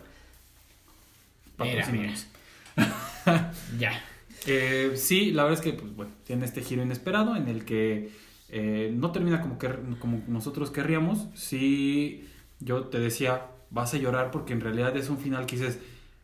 Mira, 1.58 1.82
Patrocínanos. 1.82 2.28
Ya. 3.80 4.02
Eh, 4.48 4.94
sí, 4.96 5.32
la 5.32 5.44
verdad 5.44 5.60
es 5.60 5.66
que 5.66 5.74
pues, 5.74 5.96
bueno, 5.96 6.12
tiene 6.24 6.46
este 6.46 6.62
giro 6.62 6.82
inesperado 6.82 7.36
en 7.36 7.48
el 7.48 7.66
que 7.66 8.12
eh, 8.50 8.92
no 8.96 9.12
termina 9.12 9.42
como, 9.42 9.60
que, 9.60 9.70
como 10.00 10.22
nosotros 10.28 10.72
querríamos. 10.72 11.28
Sí, 11.36 12.28
yo 12.60 12.86
te 12.86 13.00
decía, 13.00 13.48
vas 13.70 13.94
a 13.94 13.98
llorar 13.98 14.32
porque 14.32 14.54
en 14.54 14.62
realidad 14.62 14.96
es 14.96 15.10
un 15.10 15.18
final 15.18 15.46
que 15.46 15.58
dices, 15.58 15.80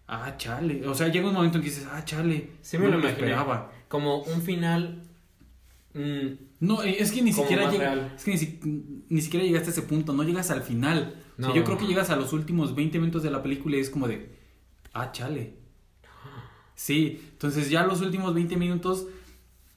ah, 0.07 0.35
chale. 0.37 0.87
O 0.87 0.95
sea, 0.95 1.09
llega 1.09 1.27
un 1.27 1.33
momento 1.33 1.57
en 1.57 1.63
que 1.63 1.69
dices, 1.69 1.87
ah, 1.91 2.03
chale. 2.05 2.51
Sí 2.61 2.77
me 2.77 2.85
no 2.85 2.97
lo 2.97 2.99
me 2.99 3.09
esperaba. 3.09 3.71
Como 3.87 4.19
un 4.23 4.41
final. 4.41 5.03
mm, 5.93 6.27
No, 6.59 6.81
es 6.83 7.11
que 7.11 7.21
ni 7.21 7.33
siquiera 7.33 7.69
real. 7.69 8.13
es 8.15 8.23
que 8.23 8.31
ni, 8.31 8.37
si- 8.37 8.59
ni 9.09 9.21
siquiera 9.21 9.45
llegaste 9.45 9.69
a 9.69 9.71
ese 9.71 9.81
punto, 9.81 10.13
no 10.13 10.23
llegas 10.23 10.51
al 10.51 10.61
final. 10.61 11.15
O 11.37 11.41
sea, 11.41 11.49
No. 11.49 11.55
yo 11.55 11.63
creo 11.65 11.77
que 11.77 11.85
llegas 11.85 12.09
a 12.09 12.15
los 12.15 12.31
últimos 12.33 12.75
20 12.75 12.97
minutos 12.99 13.23
de 13.23 13.31
la 13.31 13.43
película 13.43 13.75
y 13.75 13.79
es 13.81 13.89
como 13.89 14.07
de, 14.07 14.33
ah, 14.93 15.11
chale. 15.11 15.55
Sí, 16.75 17.21
entonces 17.33 17.69
ya 17.69 17.85
los 17.85 18.01
últimos 18.01 18.33
20 18.33 18.57
minutos 18.57 19.07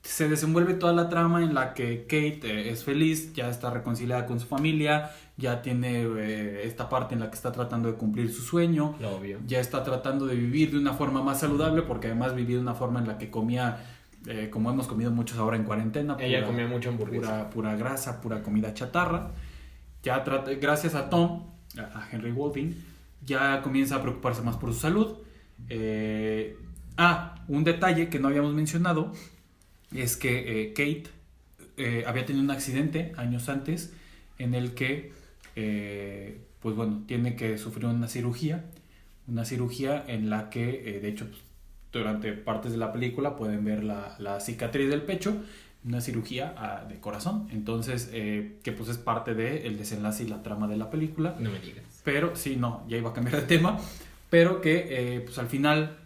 se 0.03 0.29
desenvuelve 0.29 0.75
toda 0.75 0.93
la 0.93 1.09
trama 1.09 1.43
en 1.45 1.55
la 1.55 1.75
que 1.75 2.03
Kate 2.05 2.41
eh, 2.45 2.71
es 2.71 2.83
feliz, 2.85 3.33
ya 3.35 3.49
está 3.51 3.71
reconciliada 3.71 4.27
con 4.27 4.41
su 4.41 4.47
familia, 4.47 5.11
ya 5.37 5.61
tiene 5.63 6.03
eh, 6.03 6.63
esta 6.65 6.89
parte 6.89 7.15
en 7.15 7.21
la 7.21 7.31
que 7.31 7.37
está 7.37 7.53
tratando 7.53 7.89
de 7.93 7.95
cumplir 7.99 8.33
su 8.33 8.43
sueño, 8.43 8.97
lo 9.01 9.17
obvio. 9.17 9.39
ya 9.47 9.61
está 9.61 9.83
tratando 9.85 10.27
de 10.27 10.35
vivir 10.35 10.71
de 10.73 10.79
una 10.79 10.95
forma 10.95 11.23
más 11.23 11.41
saludable 11.41 11.83
porque 11.83 12.07
además 12.09 12.35
vivía 12.35 12.57
de 12.57 12.63
una 12.63 12.75
forma 12.75 13.01
en 13.01 13.07
la 13.09 13.19
que 13.19 13.31
comía, 13.31 13.85
eh, 14.27 14.49
como 14.51 14.71
hemos 14.71 14.87
comido 14.87 15.11
muchos 15.11 15.39
ahora 15.39 15.57
en 15.57 15.65
cuarentena. 15.65 16.17
Ella 16.21 16.45
comía 16.45 16.67
mucho 16.67 16.89
hamburguesa. 16.91 17.51
pura, 17.51 17.51
pura 17.51 17.77
grasa, 17.77 18.21
pura 18.21 18.43
comida 18.43 18.75
chatarra. 18.75 19.31
Ya 20.03 20.23
trata- 20.25 20.53
gracias 20.55 20.95
a 20.95 21.09
Tom, 21.11 21.47
a 21.77 22.09
Henry 22.11 22.33
Golding, 22.33 22.75
ya 23.25 23.61
comienza 23.63 23.97
a 23.97 24.03
preocuparse 24.03 24.43
más 24.43 24.57
por 24.57 24.73
su 24.73 24.81
salud. 24.81 25.17
Eh, 25.69 26.57
ah, 26.97 27.35
un 27.49 27.65
detalle 27.65 28.09
que 28.09 28.19
no 28.19 28.29
habíamos 28.29 28.55
mencionado 28.55 29.13
es 29.95 30.17
que 30.17 30.63
eh, 30.63 30.69
Kate 30.73 31.05
eh, 31.77 32.05
había 32.07 32.25
tenido 32.27 32.45
un 32.45 32.51
accidente 32.51 33.13
años 33.17 33.49
antes 33.49 33.93
en 34.39 34.55
el 34.55 34.75
que, 34.75 35.13
eh, 35.57 36.41
pues 36.61 36.77
bueno, 36.77 37.03
tiene 37.07 37.35
que 37.37 37.59
sufrir 37.59 37.87
una 37.87 38.09
cirugía, 38.09 38.65
una 39.27 39.45
cirugía 39.45 40.05
en 40.07 40.31
la 40.31 40.49
que, 40.51 41.01
de 41.03 41.09
hecho, 41.09 41.27
pues, 41.29 41.41
durante 41.93 42.33
partes 42.33 42.73
de 42.73 42.79
la 42.79 42.93
película 42.93 43.37
pueden 43.37 43.65
ver 43.65 43.83
la, 43.85 44.15
la 44.19 44.41
cicatriz 44.41 44.89
del 44.91 45.03
pecho, 45.03 45.37
una 45.85 46.01
cirugía 46.01 46.55
ah, 46.59 46.85
de 46.89 46.99
corazón, 47.01 47.49
entonces, 47.53 48.11
eh, 48.13 48.59
que 48.63 48.73
pues 48.73 48.89
es 48.91 48.99
parte 48.99 49.35
del 49.35 49.79
desenlace 49.79 50.25
y 50.25 50.29
la 50.29 50.43
trama 50.43 50.67
de 50.69 50.77
la 50.77 50.91
película. 50.91 51.37
No 51.39 51.51
me 51.51 51.61
digas. 51.61 51.85
Pero 52.05 52.35
sí, 52.37 52.57
no, 52.57 52.85
ya 52.89 52.97
iba 52.99 53.11
a 53.11 53.15
cambiar 53.15 53.37
de 53.41 53.43
tema. 53.47 53.79
Pero 54.31 54.61
que 54.61 54.87
eh, 55.17 55.21
pues 55.21 55.39
al 55.39 55.47
final 55.47 55.97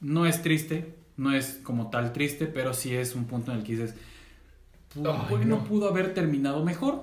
no 0.00 0.24
es 0.24 0.40
triste, 0.40 0.94
no 1.16 1.34
es 1.34 1.60
como 1.62 1.90
tal 1.90 2.12
triste, 2.12 2.46
pero 2.46 2.72
sí 2.72 2.94
es 2.94 3.14
un 3.14 3.24
punto 3.26 3.52
en 3.52 3.58
el 3.58 3.64
que 3.64 3.72
dices, 3.72 3.94
pu- 4.94 5.26
Ay, 5.28 5.44
no. 5.44 5.64
pudo 5.64 5.88
haber 5.88 6.14
terminado 6.14 6.64
mejor, 6.64 7.02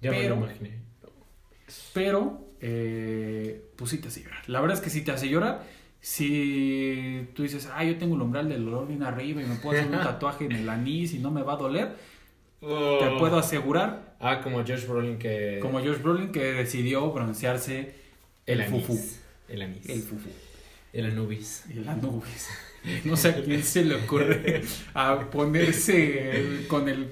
Ya 0.00 0.10
Pero- 0.10 0.36
me 0.36 0.42
lo 0.42 0.46
imaginé. 0.52 0.78
pero 1.92 2.46
eh, 2.60 3.70
pues 3.76 3.90
sí 3.90 3.98
te 3.98 4.08
hace 4.08 4.22
llorar. 4.22 4.48
La 4.48 4.60
verdad 4.60 4.76
es 4.78 4.82
que 4.84 4.90
sí 4.90 5.02
te 5.02 5.12
hace 5.12 5.28
llorar. 5.28 5.62
Si 6.04 7.28
tú 7.34 7.44
dices, 7.44 7.66
ah, 7.74 7.82
yo 7.82 7.96
tengo 7.96 8.14
el 8.14 8.20
umbral 8.20 8.46
del 8.48 8.62
dolor 8.66 8.86
bien 8.86 9.02
arriba 9.02 9.40
y 9.40 9.46
me 9.46 9.54
puedo 9.56 9.78
hacer 9.80 9.90
un 9.90 9.98
tatuaje 10.04 10.44
en 10.44 10.52
el 10.52 10.68
anís 10.68 11.14
y 11.14 11.18
no 11.18 11.30
me 11.30 11.42
va 11.42 11.54
a 11.54 11.56
doler, 11.56 11.96
te 12.60 13.16
puedo 13.18 13.38
asegurar, 13.38 14.14
Ah, 14.20 14.40
como 14.42 14.58
Josh 14.58 14.86
Brolin 14.86 15.18
que... 15.18 15.58
como 15.62 15.80
Josh 15.80 16.00
Brolin, 16.02 16.30
que 16.30 16.40
decidió 16.52 17.10
broncearse 17.10 17.94
el 18.46 18.60
el 18.60 18.66
anís. 18.66 18.86
fufu. 18.86 19.02
El 19.48 19.62
anís. 19.62 19.88
el 19.88 20.02
fufu. 20.02 20.28
El 20.92 21.06
anubis. 21.06 21.64
Y 21.70 21.74
las 21.80 21.96
nubes. 22.02 22.48
No 23.06 23.16
sé 23.16 23.30
a 23.30 23.42
quién 23.42 23.62
se 23.62 23.82
le 23.82 23.94
ocurre 23.94 24.62
a 24.92 25.18
ponerse 25.30 26.66
con 26.68 26.86
el 26.88 27.08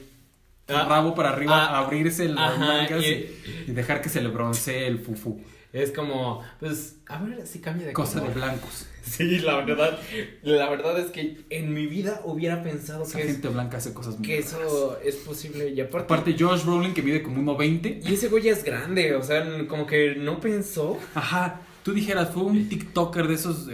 Ah, 0.69 0.87
rabo 0.89 1.15
para 1.15 1.31
arriba, 1.31 1.65
ah, 1.71 1.79
abrirse 1.79 2.29
las 2.29 2.59
mangas 2.59 3.03
y- 3.03 3.07
y, 3.07 3.65
y 3.69 3.73
dejar 3.73 4.01
que 4.03 4.09
se 4.11 4.21
le 4.23 4.29
broncee 4.29 4.87
el 4.87 4.99
fufu. 4.99 5.41
Es 5.73 5.91
como, 5.91 6.43
pues, 6.61 6.97
a 7.07 7.19
ver 7.23 7.47
si 7.47 7.61
cambia 7.61 7.87
de 7.87 7.93
Cosa 7.93 8.21
de 8.21 8.29
blancos. 8.29 8.87
Sí, 9.03 9.41
la 9.41 9.57
verdad, 9.57 9.99
la 10.43 10.71
verdad 10.71 10.97
es 11.01 11.11
que 11.11 11.41
en 11.51 11.75
mi 11.75 11.87
vida 11.89 12.21
hubiera 12.25 12.63
pensado 12.63 13.03
Esa 13.03 13.19
que, 13.19 13.25
es- 13.25 13.33
gente 13.33 13.49
blanca 13.49 13.79
hace 13.79 13.93
cosas 13.93 14.17
muy 14.17 14.29
que 14.29 14.37
raras. 14.41 14.53
eso 14.53 14.99
es 15.05 15.17
posible. 15.17 15.71
Y 15.71 15.81
aparte, 15.81 16.05
Aparte, 16.05 16.37
Josh 16.39 16.63
Rowling, 16.65 16.93
que 16.95 17.03
mide 17.03 17.21
como 17.21 17.43
1.20. 17.57 18.01
y 18.09 18.15
ese 18.15 18.29
güey 18.29 18.45
ya 18.45 18.53
es 18.53 18.63
grande, 18.63 19.17
o 19.17 19.23
sea, 19.25 19.45
como 19.67 19.87
que 19.89 20.15
no 20.15 20.39
pensó. 20.39 21.01
Ajá. 21.17 21.63
Tú 21.83 21.93
dijeras, 21.95 22.31
fue 22.33 22.45
un 22.45 22.69
TikToker 22.69 23.27
de 23.27 23.35
esos 23.35 23.67
eh, 23.67 23.73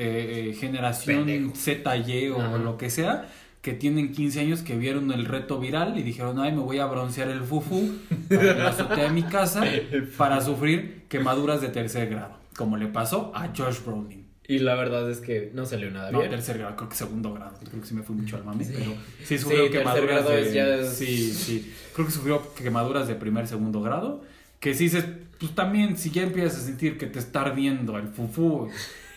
eh, 0.49 0.55
generación 0.55 1.27
Pendejo. 1.27 1.55
ZY 1.57 2.29
o 2.31 2.41
Ajá. 2.41 2.57
lo 2.57 2.79
que 2.79 2.89
sea, 2.89 3.29
que 3.68 3.74
tienen 3.74 4.12
15 4.12 4.40
años, 4.40 4.62
que 4.62 4.76
vieron 4.78 5.12
el 5.12 5.26
reto 5.26 5.59
viral 5.61 5.98
y 5.98 6.02
dijeron, 6.02 6.38
ay, 6.38 6.52
me 6.52 6.62
voy 6.62 6.78
a 6.78 6.87
broncear 6.87 7.28
el 7.28 7.42
fufu 7.42 7.96
para 8.31 8.54
la 8.54 8.68
azotea 8.68 9.04
de 9.04 9.11
mi 9.11 9.22
casa 9.24 9.62
para 10.16 10.40
sufrir 10.40 11.04
quemaduras 11.11 11.61
de 11.61 11.68
tercer 11.68 12.09
grado, 12.09 12.35
como 12.57 12.78
le 12.78 12.87
pasó 12.87 13.31
a 13.35 13.48
Josh 13.54 13.81
Brolin. 13.85 14.26
Y 14.46 14.61
la 14.61 14.74
verdad 14.76 15.11
es 15.11 15.18
que 15.20 15.50
no 15.52 15.66
salió 15.66 15.90
nada 15.90 16.11
No, 16.11 16.20
bien. 16.20 16.31
tercer 16.31 16.57
grado, 16.57 16.76
creo 16.76 16.88
que 16.88 16.96
segundo 16.96 17.35
grado, 17.35 17.59
creo 17.68 17.83
que 17.83 17.87
sí 17.87 17.94
me 17.94 18.02
fui 18.02 18.16
mucho 18.16 18.37
al 18.38 18.44
mame, 18.44 18.64
Sí. 18.64 18.72
pero 18.78 18.92
sí 19.18 19.24
Sí, 19.26 19.38
sufrió 19.38 19.70
tercer 19.70 19.81
quemaduras 19.81 20.26
de... 20.26 20.52
ya- 20.54 20.85
Sí, 20.90 21.31
sí, 21.35 21.74
creo 21.94 22.07
que 22.07 22.12
sufrió 22.12 22.54
quemaduras 22.54 23.07
de 23.07 23.16
primer, 23.16 23.46
segundo 23.46 23.83
grado, 23.83 24.22
que 24.61 24.72
sí 24.72 24.88
se... 24.88 25.02
Pues 25.02 25.54
también, 25.54 25.98
si 25.98 26.11
ya 26.11 26.22
empiezas 26.22 26.61
a 26.62 26.64
sentir 26.64 26.96
que 26.96 27.04
te 27.07 27.18
está 27.18 27.42
ardiendo 27.42 27.98
el 27.98 28.09
fufu, 28.09 28.70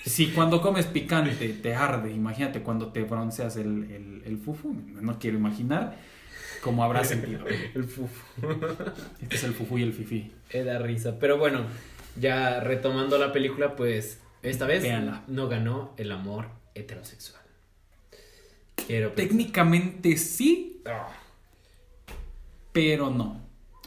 si 0.05 0.27
cuando 0.31 0.61
comes 0.61 0.85
picante 0.87 1.49
te 1.49 1.75
arde, 1.75 2.11
imagínate 2.11 2.61
cuando 2.61 2.91
te 2.91 3.03
bronceas 3.03 3.55
el, 3.57 3.83
el, 3.91 4.23
el 4.25 4.37
fufu, 4.37 4.73
no 4.73 5.19
quiero 5.19 5.37
imaginar 5.37 5.97
cómo 6.63 6.83
habrá 6.83 7.03
sentido. 7.05 7.45
El 7.75 7.83
fufu. 7.85 8.47
Este 9.21 9.35
es 9.35 9.43
el 9.43 9.53
fufu 9.53 9.77
y 9.77 9.83
el 9.83 9.93
fifi. 9.93 10.31
Da 10.53 10.79
risa. 10.79 11.17
Pero 11.19 11.37
bueno, 11.37 11.65
ya 12.19 12.59
retomando 12.59 13.17
la 13.17 13.31
película, 13.31 13.75
pues 13.75 14.19
esta 14.43 14.65
vez 14.65 14.81
Véanla. 14.83 15.23
no 15.27 15.47
ganó 15.47 15.93
el 15.97 16.11
amor 16.11 16.47
heterosexual. 16.75 17.41
Quiero. 18.87 19.11
Técnicamente 19.11 20.17
sí, 20.17 20.81
Ah. 20.85 21.07
pero 22.71 23.09
no. 23.09 23.39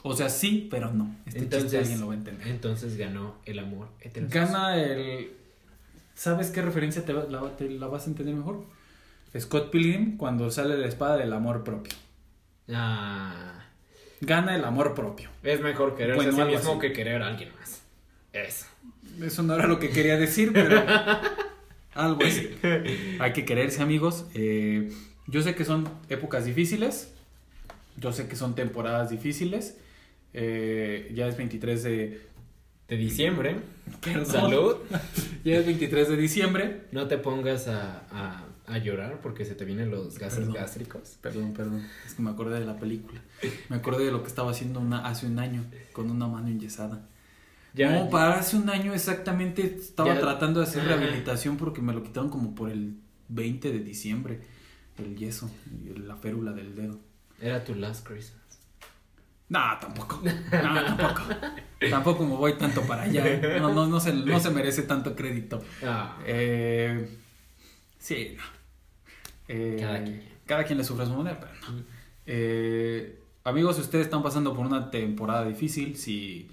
O 0.02 0.14
sea, 0.14 0.28
sí, 0.28 0.68
pero 0.70 0.92
no. 0.92 1.16
Este 1.26 1.40
chiste 1.40 1.56
Entonces, 1.56 1.80
alguien 1.80 2.00
lo 2.00 2.06
va 2.08 2.12
a 2.12 2.16
entender. 2.16 2.46
entonces 2.48 2.96
ganó 2.96 3.36
el 3.46 3.58
amor 3.58 3.88
heterosexual. 4.00 4.46
Gana 4.52 4.76
el. 4.82 5.32
¿Sabes 6.14 6.50
qué 6.50 6.62
referencia 6.62 7.04
te, 7.04 7.12
va- 7.12 7.24
la, 7.24 7.56
te 7.56 7.68
la 7.68 7.86
vas 7.86 8.06
a 8.06 8.10
entender 8.10 8.34
mejor? 8.34 8.64
Scott 9.38 9.70
Pilgrim 9.70 10.16
cuando 10.16 10.50
sale 10.50 10.76
la 10.78 10.86
espada 10.86 11.16
del 11.16 11.32
amor 11.32 11.64
propio. 11.64 11.92
Ah, 12.72 13.64
Gana 14.20 14.54
el 14.56 14.64
amor 14.64 14.94
propio. 14.94 15.28
es 15.42 15.60
mejor 15.60 15.96
quererse 15.96 16.16
Bueno, 16.16 16.42
a 16.42 16.46
sí 16.46 16.54
mismo 16.56 16.70
así. 16.72 16.80
que 16.80 16.92
querer 16.92 17.22
a 17.22 17.26
alguien 17.28 17.50
más. 17.58 17.82
Eso. 18.32 18.66
Eso 19.22 19.42
no 19.42 19.54
era 19.54 19.66
lo 19.66 19.78
que 19.78 19.90
quería 19.90 20.16
decir, 20.16 20.52
pero 20.52 20.82
algo 21.94 22.24
así. 22.24 22.50
Hay 23.20 23.32
que 23.32 23.44
quererse, 23.44 23.82
amigos. 23.82 24.26
Eh, 24.34 24.92
yo 25.26 25.42
sé 25.42 25.54
que 25.54 25.64
son 25.64 25.88
épocas 26.08 26.44
difíciles. 26.44 27.12
Yo 27.96 28.12
sé 28.12 28.26
que 28.28 28.36
son 28.36 28.54
temporadas 28.54 29.10
difíciles. 29.10 29.76
Eh, 30.32 31.12
ya 31.14 31.26
es 31.28 31.36
23 31.36 31.82
de. 31.82 32.20
De 32.88 32.96
diciembre. 32.96 33.56
Perdón. 34.02 34.26
Salud. 34.26 34.76
Ya 35.44 35.58
es 35.58 35.66
23 35.66 36.08
de 36.08 36.16
diciembre. 36.16 36.86
No 36.92 37.06
te 37.06 37.18
pongas 37.18 37.68
a, 37.68 38.04
a, 38.10 38.46
a 38.66 38.78
llorar 38.78 39.20
porque 39.22 39.44
se 39.44 39.54
te 39.54 39.66
vienen 39.66 39.90
los 39.90 40.18
gases 40.18 40.38
Perdón. 40.38 40.54
gástricos. 40.54 41.18
Perdón, 41.20 41.52
perdón. 41.52 41.86
Es 42.06 42.14
que 42.14 42.22
me 42.22 42.30
acordé 42.30 42.60
de 42.60 42.64
la 42.66 42.78
película. 42.78 43.20
Me 43.68 43.76
acordé 43.76 44.06
de 44.06 44.10
lo 44.12 44.22
que 44.22 44.28
estaba 44.28 44.50
haciendo 44.52 44.80
una, 44.80 45.06
hace 45.06 45.26
un 45.26 45.38
año 45.38 45.62
con 45.92 46.10
una 46.10 46.26
mano 46.26 46.48
enyesada. 46.48 47.06
Ya, 47.74 47.90
no, 47.90 48.08
para 48.08 48.38
hace 48.38 48.56
un 48.56 48.70
año 48.70 48.94
exactamente 48.94 49.66
estaba 49.66 50.14
Ya- 50.14 50.20
tratando 50.20 50.60
de 50.60 50.66
hacer 50.66 50.80
Ajá. 50.82 50.96
rehabilitación 50.96 51.56
porque 51.58 51.82
me 51.82 51.92
lo 51.92 52.02
quitaron 52.02 52.30
como 52.30 52.54
por 52.54 52.70
el 52.70 52.94
20 53.28 53.70
de 53.70 53.80
diciembre. 53.80 54.40
El 54.96 55.14
yeso 55.16 55.50
y 55.84 55.98
la 55.98 56.16
férula 56.16 56.52
del 56.52 56.74
dedo. 56.74 57.00
Era 57.40 57.64
tu 57.64 57.74
last 57.74 58.06
Christmas. 58.06 58.40
No, 59.54 59.78
tampoco. 59.80 60.20
No, 60.24 60.84
tampoco. 60.96 61.22
tampoco 61.88 62.24
me 62.26 62.34
voy 62.34 62.54
tanto 62.54 62.82
para 62.82 63.02
allá. 63.04 63.58
No, 63.60 63.72
no, 63.72 63.86
no, 63.86 64.00
se, 64.00 64.12
no 64.12 64.40
se 64.40 64.50
merece 64.50 64.82
tanto 64.82 65.14
crédito. 65.14 65.62
Ah, 65.82 66.18
Eh, 66.26 67.08
sí, 67.98 68.34
no. 68.36 68.42
Eh, 69.48 69.76
Cada 69.80 70.02
quien. 70.02 70.22
cada 70.46 70.64
quien 70.64 70.78
le 70.78 70.84
sufre 70.84 71.04
a 71.04 71.06
su 71.06 71.14
manera, 71.14 71.38
pero 71.38 71.52
no. 71.72 71.82
Eh, 72.26 73.20
amigos, 73.44 73.76
si 73.76 73.82
ustedes 73.82 74.06
están 74.06 74.22
pasando 74.22 74.54
por 74.54 74.66
una 74.66 74.90
temporada 74.90 75.44
difícil, 75.44 75.96
si 75.96 76.48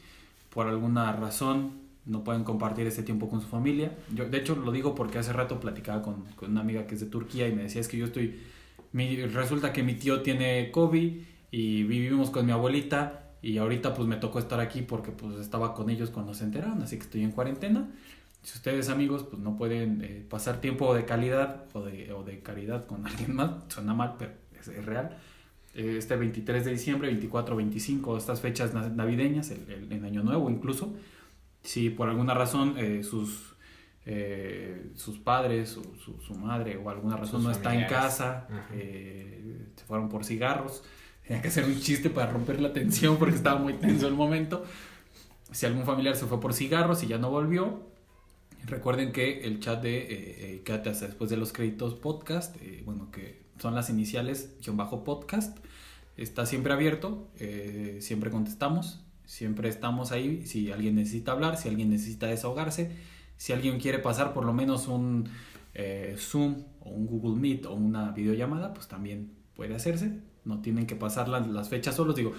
por 0.50 0.68
alguna 0.68 1.12
razón 1.14 1.80
no 2.06 2.24
pueden 2.24 2.44
compartir 2.44 2.86
este 2.88 3.04
tiempo 3.04 3.30
con 3.30 3.42
su 3.42 3.48
familia, 3.48 3.96
yo 4.14 4.26
de 4.30 4.38
hecho 4.38 4.56
lo 4.56 4.72
digo 4.72 4.94
porque 4.96 5.18
hace 5.20 5.32
rato 5.34 5.60
platicaba 5.60 6.02
con, 6.02 6.26
con 6.36 6.52
una 6.52 6.62
amiga 6.62 6.86
que 6.88 6.96
es 6.96 7.02
de 7.02 7.08
Turquía 7.08 7.48
y 7.48 7.54
me 7.54 7.64
decía 7.64 7.80
es 7.82 7.88
que 7.88 7.98
yo 7.98 8.06
estoy, 8.06 8.42
mi, 8.92 9.16
resulta 9.28 9.72
que 9.72 9.82
mi 9.84 9.94
tío 9.96 10.22
tiene 10.22 10.70
COVID 10.72 11.22
y 11.52 11.84
vivimos 11.84 12.30
con 12.30 12.46
mi 12.46 12.52
abuelita 12.54 13.28
y 13.42 13.58
ahorita 13.58 13.94
pues 13.94 14.08
me 14.08 14.16
tocó 14.16 14.40
estar 14.40 14.60
aquí 14.60 14.82
porque 14.82 15.12
pues 15.12 15.36
estaba 15.40 15.74
con 15.74 15.90
ellos 15.90 16.10
cuando 16.10 16.34
se 16.34 16.44
enteraron, 16.46 16.82
así 16.82 16.98
que 16.98 17.04
estoy 17.04 17.24
en 17.24 17.32
cuarentena. 17.32 17.90
Si 18.44 18.58
ustedes 18.58 18.90
amigos 18.90 19.24
pues 19.24 19.42
no 19.42 19.56
pueden 19.58 20.02
eh, 20.04 20.26
pasar 20.30 20.62
tiempo 20.62 20.94
de 20.96 21.06
calidad 21.06 21.66
o 21.74 21.82
de, 21.82 22.12
o 22.14 22.24
de 22.24 22.40
caridad 22.40 22.86
con 22.86 23.06
alguien 23.08 23.36
más, 23.36 23.52
suena 23.68 23.94
mal, 23.94 24.16
pero 24.18 24.32
es, 24.60 24.68
es 24.68 24.86
real. 24.86 25.18
Eh, 25.74 25.96
este 25.98 26.16
23 26.16 26.66
de 26.66 26.72
diciembre, 26.72 27.08
24, 27.10 27.56
25, 27.56 28.18
estas 28.18 28.42
fechas 28.42 28.74
na- 28.74 28.90
navideñas, 28.90 29.52
el, 29.52 29.70
el- 29.72 29.92
en 29.92 30.06
Año 30.06 30.24
Nuevo 30.24 30.50
incluso, 30.50 30.94
si 31.64 31.90
por 31.90 32.10
alguna 32.10 32.34
razón 32.34 32.76
eh, 32.78 33.04
sus, 33.04 33.56
eh, 34.06 34.92
sus 34.96 35.18
padres, 35.20 35.70
su, 35.70 35.84
su, 36.04 36.20
su 36.22 36.34
madre 36.36 36.76
o 36.78 36.90
alguna 36.90 37.16
razón 37.18 37.42
Sus 37.42 37.44
no 37.44 37.52
está 37.52 37.74
en 37.76 37.88
casa, 37.88 38.48
eh, 38.74 39.68
se 39.76 39.86
fueron 39.86 40.10
por 40.10 40.26
cigarros, 40.26 40.84
tenía 41.32 41.42
que 41.42 41.48
hacer 41.48 41.64
un 41.64 41.80
chiste 41.80 42.10
para 42.10 42.30
romper 42.30 42.60
la 42.60 42.74
tensión 42.74 43.16
porque 43.16 43.36
estaba 43.36 43.58
muy 43.58 43.76
tenso 43.76 44.06
el 44.06 44.16
momento. 44.16 44.66
Si 45.54 45.66
algún 45.66 45.86
familiar 45.86 46.18
se 46.18 46.26
fue 46.26 46.42
por 46.42 46.54
cigarros 46.54 47.04
y 47.04 47.08
ya 47.08 47.20
no 47.20 47.30
volvió, 47.30 47.88
recuerden 48.66 49.14
que 49.14 49.46
el 49.46 49.62
chat 49.62 49.82
de 49.82 49.98
eh, 50.00 50.08
eh, 50.10 50.62
Quédate 50.66 50.90
hasta 50.90 51.06
después 51.08 51.30
de 51.30 51.38
los 51.38 51.54
créditos 51.54 51.94
podcast, 51.96 52.58
eh, 52.62 52.82
bueno, 52.86 53.12
que 53.12 53.44
son 53.60 53.76
las 53.76 53.90
iniciales, 53.90 54.58
guion 54.62 54.76
bajo 54.76 55.06
podcast, 55.06 55.58
está 56.18 56.46
siempre 56.46 56.74
abierto, 56.74 57.30
eh, 57.40 58.00
siempre 58.02 58.30
contestamos, 58.30 59.00
siempre 59.24 59.70
estamos 59.70 60.12
ahí, 60.12 60.46
si 60.46 60.70
alguien 60.70 60.96
necesita 60.96 61.32
hablar, 61.32 61.56
si 61.56 61.70
alguien 61.70 61.92
necesita 61.92 62.28
desahogarse, 62.28 62.92
si 63.38 63.54
alguien 63.54 63.80
quiere 63.80 64.00
pasar 64.00 64.34
por 64.34 64.44
lo 64.44 64.52
menos 64.52 64.90
un 64.90 65.30
Zoom 66.18 66.66
o 66.82 66.90
un 66.90 67.08
Google 67.08 67.40
Meet 67.40 67.68
o 67.68 67.74
una 67.74 68.12
videollamada, 68.12 68.74
pues 68.74 68.90
también 68.90 69.32
puede 69.56 69.76
hacerse, 69.76 70.20
no 70.46 70.62
tienen 70.62 70.86
que 70.88 70.96
pasar 70.96 71.28
las, 71.30 71.48
las 71.48 71.70
fechas 71.70 71.96
solos, 71.96 72.16
digo, 72.16 72.34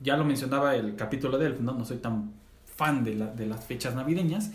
ya 0.00 0.16
lo 0.16 0.24
mencionaba 0.24 0.76
el 0.76 0.94
capítulo 0.96 1.38
de 1.38 1.46
Elf, 1.46 1.60
¿no? 1.60 1.72
No 1.74 1.84
soy 1.84 1.98
tan 1.98 2.32
fan 2.64 3.02
de, 3.04 3.14
la- 3.16 3.32
de 3.34 3.46
las 3.46 3.64
fechas 3.64 3.94
navideñas, 3.94 4.52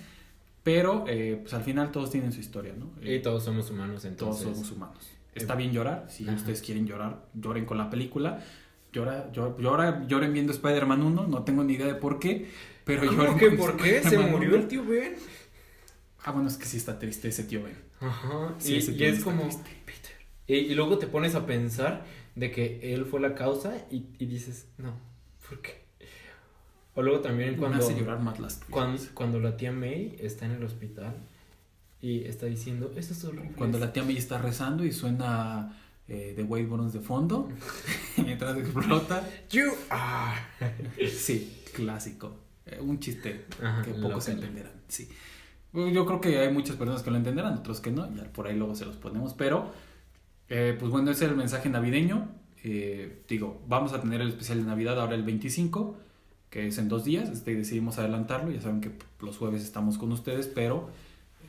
pero 0.64 1.04
eh, 1.08 1.40
pues 1.42 1.54
al 1.54 1.64
final 1.64 1.92
todos 1.92 2.10
tienen 2.12 2.32
su 2.32 2.40
historia, 2.40 2.74
¿no? 2.78 2.90
y 3.02 3.16
Eh, 3.16 3.20
todos 3.20 3.44
somos 3.44 3.70
humanos, 3.70 4.02
todos 4.02 4.06
entonces. 4.12 4.44
somos 4.54 4.72
humanos. 4.72 5.10
Está 5.36 5.56
bien 5.56 5.72
llorar, 5.74 6.06
si 6.10 6.24
Ajá. 6.26 6.36
ustedes 6.36 6.62
quieren 6.62 6.86
llorar, 6.88 7.26
lloren 7.34 7.66
con 7.66 7.78
la 7.78 7.90
película. 7.90 8.40
Llora, 8.94 9.32
llora, 9.34 9.58
llora- 9.58 10.08
lloren 10.08 10.32
viendo 10.32 10.54
Spider-Man 10.54 11.02
1, 11.02 11.28
no 11.28 11.44
tengo 11.44 11.64
ni 11.64 11.74
idea 11.74 11.88
de 11.88 11.96
por 11.96 12.20
qué, 12.20 12.48
pero 12.86 13.08
¿Cómo 13.08 13.24
lloren 13.24 13.40
con 13.40 13.58
por 13.58 13.76
qué? 13.78 14.02
¿Se 14.04 14.18
murió 14.20 14.50
1. 14.50 14.58
el 14.58 14.68
tío 14.68 14.86
Ben? 14.86 15.16
Ah, 16.24 16.32
bueno, 16.32 16.48
es 16.48 16.56
que 16.58 16.66
sí 16.66 16.78
está 16.78 17.00
triste 17.00 17.28
ese 17.28 17.44
tío 17.46 17.64
Ben. 17.64 17.76
Ajá. 18.00 18.54
Sí, 18.60 18.76
y, 18.76 18.78
ese 18.78 18.92
y 18.92 18.98
tío 18.98 19.08
es 19.08 19.24
como. 19.24 19.42
triste. 19.42 19.70
Y, 20.48 20.56
y 20.56 20.76
luego 20.76 20.98
te 20.98 21.08
pones 21.08 21.36
a 21.36 21.46
pensar 21.46 22.06
de 22.36 22.52
que 22.52 22.94
él 22.94 23.06
fue 23.06 23.20
la 23.20 23.36
causa 23.36 23.86
y, 23.92 24.08
y 24.20 24.26
dices, 24.26 24.68
no, 24.78 24.94
¿por 25.48 25.62
qué? 25.62 25.84
O 26.96 27.02
luego 27.02 27.22
también 27.22 27.52
Me 27.52 27.58
cuando, 27.58 27.80
hace 27.80 27.96
llorar 27.96 28.20
más 28.20 28.40
las 28.40 28.62
cuando, 28.70 29.02
cuando 29.14 29.40
la 29.40 29.58
tía 29.58 29.72
May 29.72 30.16
está 30.20 30.46
en 30.46 30.52
el 30.52 30.64
hospital 30.64 31.16
y 32.02 32.26
está 32.26 32.46
diciendo, 32.46 32.92
esto 32.96 33.14
es 33.14 33.24
horrible. 33.24 33.52
Cuando 33.58 33.80
la 33.80 33.92
tía 33.94 34.04
May 34.04 34.18
está 34.18 34.38
rezando 34.38 34.84
y 34.84 34.92
suena 34.92 35.76
eh, 36.08 36.34
The 36.36 36.44
Wade 36.44 36.66
Burns 36.66 36.94
de 36.94 37.00
fondo, 37.00 37.50
mientras 38.18 38.58
explota. 38.58 39.28
You 39.50 39.72
are. 39.90 40.42
Sí, 41.10 41.62
clásico. 41.74 42.36
Eh, 42.66 42.80
un 42.80 43.00
chiste 43.00 43.46
Ajá, 43.62 43.82
que 43.82 43.92
pocos 43.92 44.28
entenderán. 44.28 44.74
Sí. 44.88 45.10
Yo 45.74 46.06
creo 46.06 46.22
que 46.22 46.38
hay 46.38 46.54
muchas 46.54 46.76
personas 46.76 47.02
que 47.02 47.10
lo 47.10 47.18
entenderán, 47.18 47.58
otros 47.58 47.80
que 47.82 47.90
no. 47.90 48.14
Ya 48.16 48.26
por 48.32 48.48
ahí 48.48 48.56
luego 48.56 48.76
se 48.76 48.86
los 48.86 48.98
ponemos. 48.98 49.34
Pero, 49.34 49.72
eh, 50.50 50.76
pues 50.80 50.92
bueno, 50.92 51.12
ese 51.12 51.26
es 51.26 51.32
el 51.32 51.38
mensaje 51.38 51.70
navideño. 51.70 52.30
Eh, 52.64 53.22
digo, 53.28 53.62
vamos 53.68 53.94
a 53.94 54.02
tener 54.02 54.22
el 54.22 54.30
especial 54.30 54.60
de 54.60 54.66
Navidad 54.66 55.00
ahora 55.00 55.16
el 55.16 55.24
25, 55.24 55.98
que 56.50 56.68
es 56.68 56.78
en 56.78 56.88
dos 56.90 57.04
días. 57.04 57.30
Este, 57.30 57.56
decidimos 57.56 57.98
adelantarlo. 58.00 58.52
Ya 58.52 58.62
saben 58.62 58.82
que 58.82 58.92
los 59.22 59.38
jueves 59.38 59.64
estamos 59.64 59.98
con 59.98 60.12
ustedes, 60.12 60.48
pero 60.48 60.90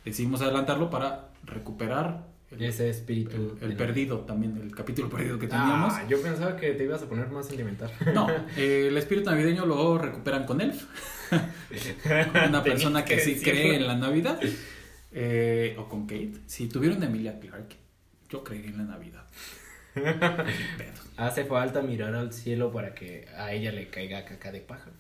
decidimos 0.04 0.40
adelantarlo 0.42 0.90
para 0.90 1.28
recuperar 1.44 2.26
el, 2.50 2.62
Ese 2.62 2.88
espíritu. 2.88 3.56
el- 3.60 3.70
el 3.70 3.76
perdido 3.76 4.20
también, 4.20 4.56
el 4.62 4.74
capítulo 4.74 5.08
perdido 5.08 5.38
que 5.38 5.46
teníamos. 5.48 5.92
Ah, 5.94 6.04
yo 6.08 6.20
pensaba 6.22 6.56
que 6.56 6.72
te 6.72 6.84
ibas 6.84 7.02
a 7.02 7.06
poner 7.08 7.28
más 7.28 7.46
sentimental. 7.46 7.90
No, 8.14 8.26
eh, 8.56 8.86
el 8.88 8.96
espíritu 8.96 9.30
navideño 9.30 9.66
lo 9.66 9.98
recuperan 9.98 10.44
con 10.46 10.60
Elf. 10.60 10.84
Una 12.48 12.62
persona 12.62 13.04
que, 13.04 13.18
sí 13.18 13.40
cree 13.42 13.76
en 13.76 13.86
la 13.86 13.96
Navidad. 13.96 14.38
Eh, 15.12 15.76
o 15.78 15.88
con 15.88 16.06
Kate. 16.06 16.32
Si 16.46 16.68
tuvieron 16.68 17.02
a 17.02 17.06
Emilia 17.06 17.38
Clark, 17.38 17.68
yo 18.34 18.44
creería 18.44 18.70
en 18.70 18.78
la 18.78 18.84
Navidad. 18.84 19.24
Hace 21.16 21.44
falta 21.44 21.82
mirar 21.82 22.14
al 22.14 22.32
cielo 22.32 22.72
para 22.72 22.94
que 22.94 23.28
a 23.38 23.52
ella 23.52 23.70
le 23.72 23.88
caiga 23.88 24.24
caca 24.24 24.50
de 24.50 24.60
pájaro. 24.60 24.96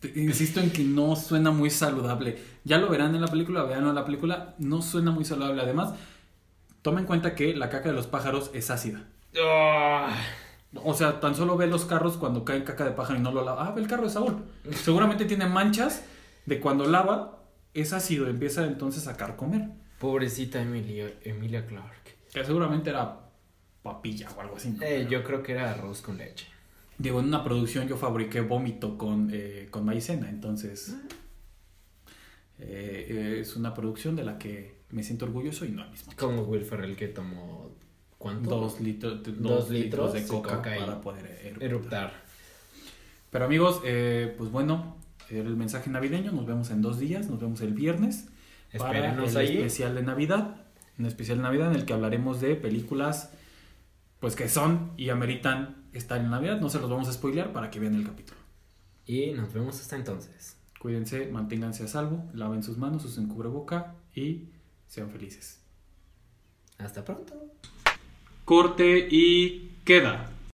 Te- 0.00 0.12
Insisto 0.20 0.60
en 0.60 0.70
que 0.70 0.82
no 0.82 1.14
suena 1.16 1.50
muy 1.50 1.70
saludable. 1.70 2.38
Ya 2.64 2.78
lo 2.78 2.88
verán 2.88 3.14
en 3.14 3.20
la 3.20 3.28
película, 3.28 3.62
vean 3.64 3.86
en 3.86 3.94
la 3.94 4.04
película, 4.04 4.54
no 4.58 4.82
suena 4.82 5.10
muy 5.12 5.24
saludable. 5.24 5.62
Además, 5.62 5.94
toma 6.82 7.00
en 7.00 7.06
cuenta 7.06 7.34
que 7.34 7.54
la 7.56 7.70
caca 7.70 7.88
de 7.90 7.94
los 7.94 8.06
pájaros 8.08 8.50
es 8.54 8.70
ácida. 8.70 9.04
O 10.74 10.94
sea, 10.94 11.20
tan 11.20 11.34
solo 11.34 11.56
ve 11.56 11.66
los 11.66 11.84
carros 11.84 12.16
cuando 12.16 12.44
caen 12.44 12.62
caca 12.64 12.84
de 12.84 12.90
pájaro 12.92 13.18
y 13.18 13.22
no 13.22 13.30
lo 13.32 13.44
lava. 13.44 13.66
Ah, 13.68 13.72
ve 13.72 13.80
el 13.80 13.86
carro 13.88 14.04
de 14.04 14.10
Saúl. 14.10 14.44
Seguramente 14.72 15.24
tiene 15.24 15.46
manchas 15.46 16.04
de 16.46 16.60
cuando 16.60 16.84
lava, 16.86 17.38
es 17.74 17.92
ácido, 17.92 18.26
empieza 18.28 18.64
entonces 18.66 19.06
a 19.06 19.16
carcomer. 19.16 19.68
Pobrecita 19.98 20.60
Emilia, 20.60 21.12
Emilia 21.24 21.66
Clark. 21.66 22.16
Que 22.32 22.44
seguramente 22.44 22.90
era 22.90 23.30
papilla 23.82 24.28
o 24.36 24.40
algo 24.40 24.56
así. 24.56 24.70
¿no? 24.70 24.82
Eh, 24.82 25.06
yo 25.10 25.24
creo 25.24 25.42
que 25.42 25.52
era 25.52 25.70
arroz 25.72 26.02
con 26.02 26.18
leche. 26.18 26.46
Digo, 26.98 27.20
en 27.20 27.26
una 27.26 27.44
producción 27.44 27.86
yo 27.86 27.96
fabriqué 27.96 28.40
vómito 28.40 28.98
con, 28.98 29.30
eh, 29.32 29.68
con 29.70 29.84
maicena, 29.84 30.28
entonces 30.28 30.96
eh, 32.58 33.06
eh, 33.08 33.38
es 33.40 33.54
una 33.54 33.72
producción 33.72 34.16
de 34.16 34.24
la 34.24 34.36
que 34.36 34.78
me 34.90 35.04
siento 35.04 35.24
orgulloso 35.24 35.64
y 35.64 35.68
no 35.68 35.82
al 35.82 35.90
mismo 35.90 36.06
tiempo. 36.12 36.26
Como 36.26 36.42
Will 36.42 36.64
Ferrell 36.64 36.96
que 36.96 37.08
tomó. 37.08 37.70
¿Cuánto? 38.18 38.50
Dos, 38.50 38.80
litros 38.80 39.22
dos, 39.22 39.38
Dos 39.38 39.70
litros 39.70 40.12
de 40.12 40.20
litros 40.22 40.40
coca, 40.40 40.50
de 40.50 40.56
coca 40.56 40.76
y 40.76 40.80
para 40.80 41.00
poder 41.00 41.40
eruptar. 41.44 41.62
Eruptar. 41.62 42.12
Pero 43.30 43.44
amigos, 43.44 43.80
pues 43.80 44.50
bueno, 44.50 44.96
era 45.30 45.46
el 45.46 45.56
mensaje 45.56 45.88
navideño. 45.88 46.32
Nos 46.32 46.46
vemos 46.46 46.70
en 46.70 46.82
dos 46.82 46.98
días, 46.98 47.28
nos 47.28 47.38
vemos 47.38 47.60
el 47.60 47.74
viernes. 47.74 48.26
Para 48.76 49.12
el 49.12 49.36
ahí. 49.36 49.56
especial 49.56 49.94
de 49.94 50.02
Navidad. 50.02 50.56
Un 50.98 51.06
especial 51.06 51.38
de 51.38 51.44
Navidad 51.44 51.70
en 51.70 51.76
el 51.76 51.84
que 51.84 51.92
hablaremos 51.92 52.40
de 52.40 52.56
películas 52.56 53.30
pues 54.20 54.34
que 54.34 54.48
son 54.48 54.92
y 54.96 55.10
ameritan 55.10 55.88
estar 55.92 56.20
en 56.20 56.30
Navidad. 56.30 56.60
No 56.60 56.68
se 56.68 56.80
los 56.80 56.90
vamos 56.90 57.08
a 57.08 57.12
spoilear 57.12 57.52
para 57.52 57.70
que 57.70 57.80
vean 57.80 57.94
el 57.94 58.04
capítulo. 58.04 58.38
Y 59.06 59.32
nos 59.32 59.52
vemos 59.52 59.80
hasta 59.80 59.96
entonces. 59.96 60.56
Cuídense, 60.78 61.26
manténganse 61.26 61.84
a 61.84 61.88
salvo, 61.88 62.28
laven 62.34 62.62
sus 62.62 62.76
manos, 62.78 63.04
usen 63.04 63.28
cubreboca 63.28 63.94
y 64.14 64.48
sean 64.86 65.10
felices. 65.10 65.60
Hasta 66.78 67.04
pronto. 67.04 67.34
Corte 68.44 69.08
y 69.10 69.78
queda. 69.84 70.30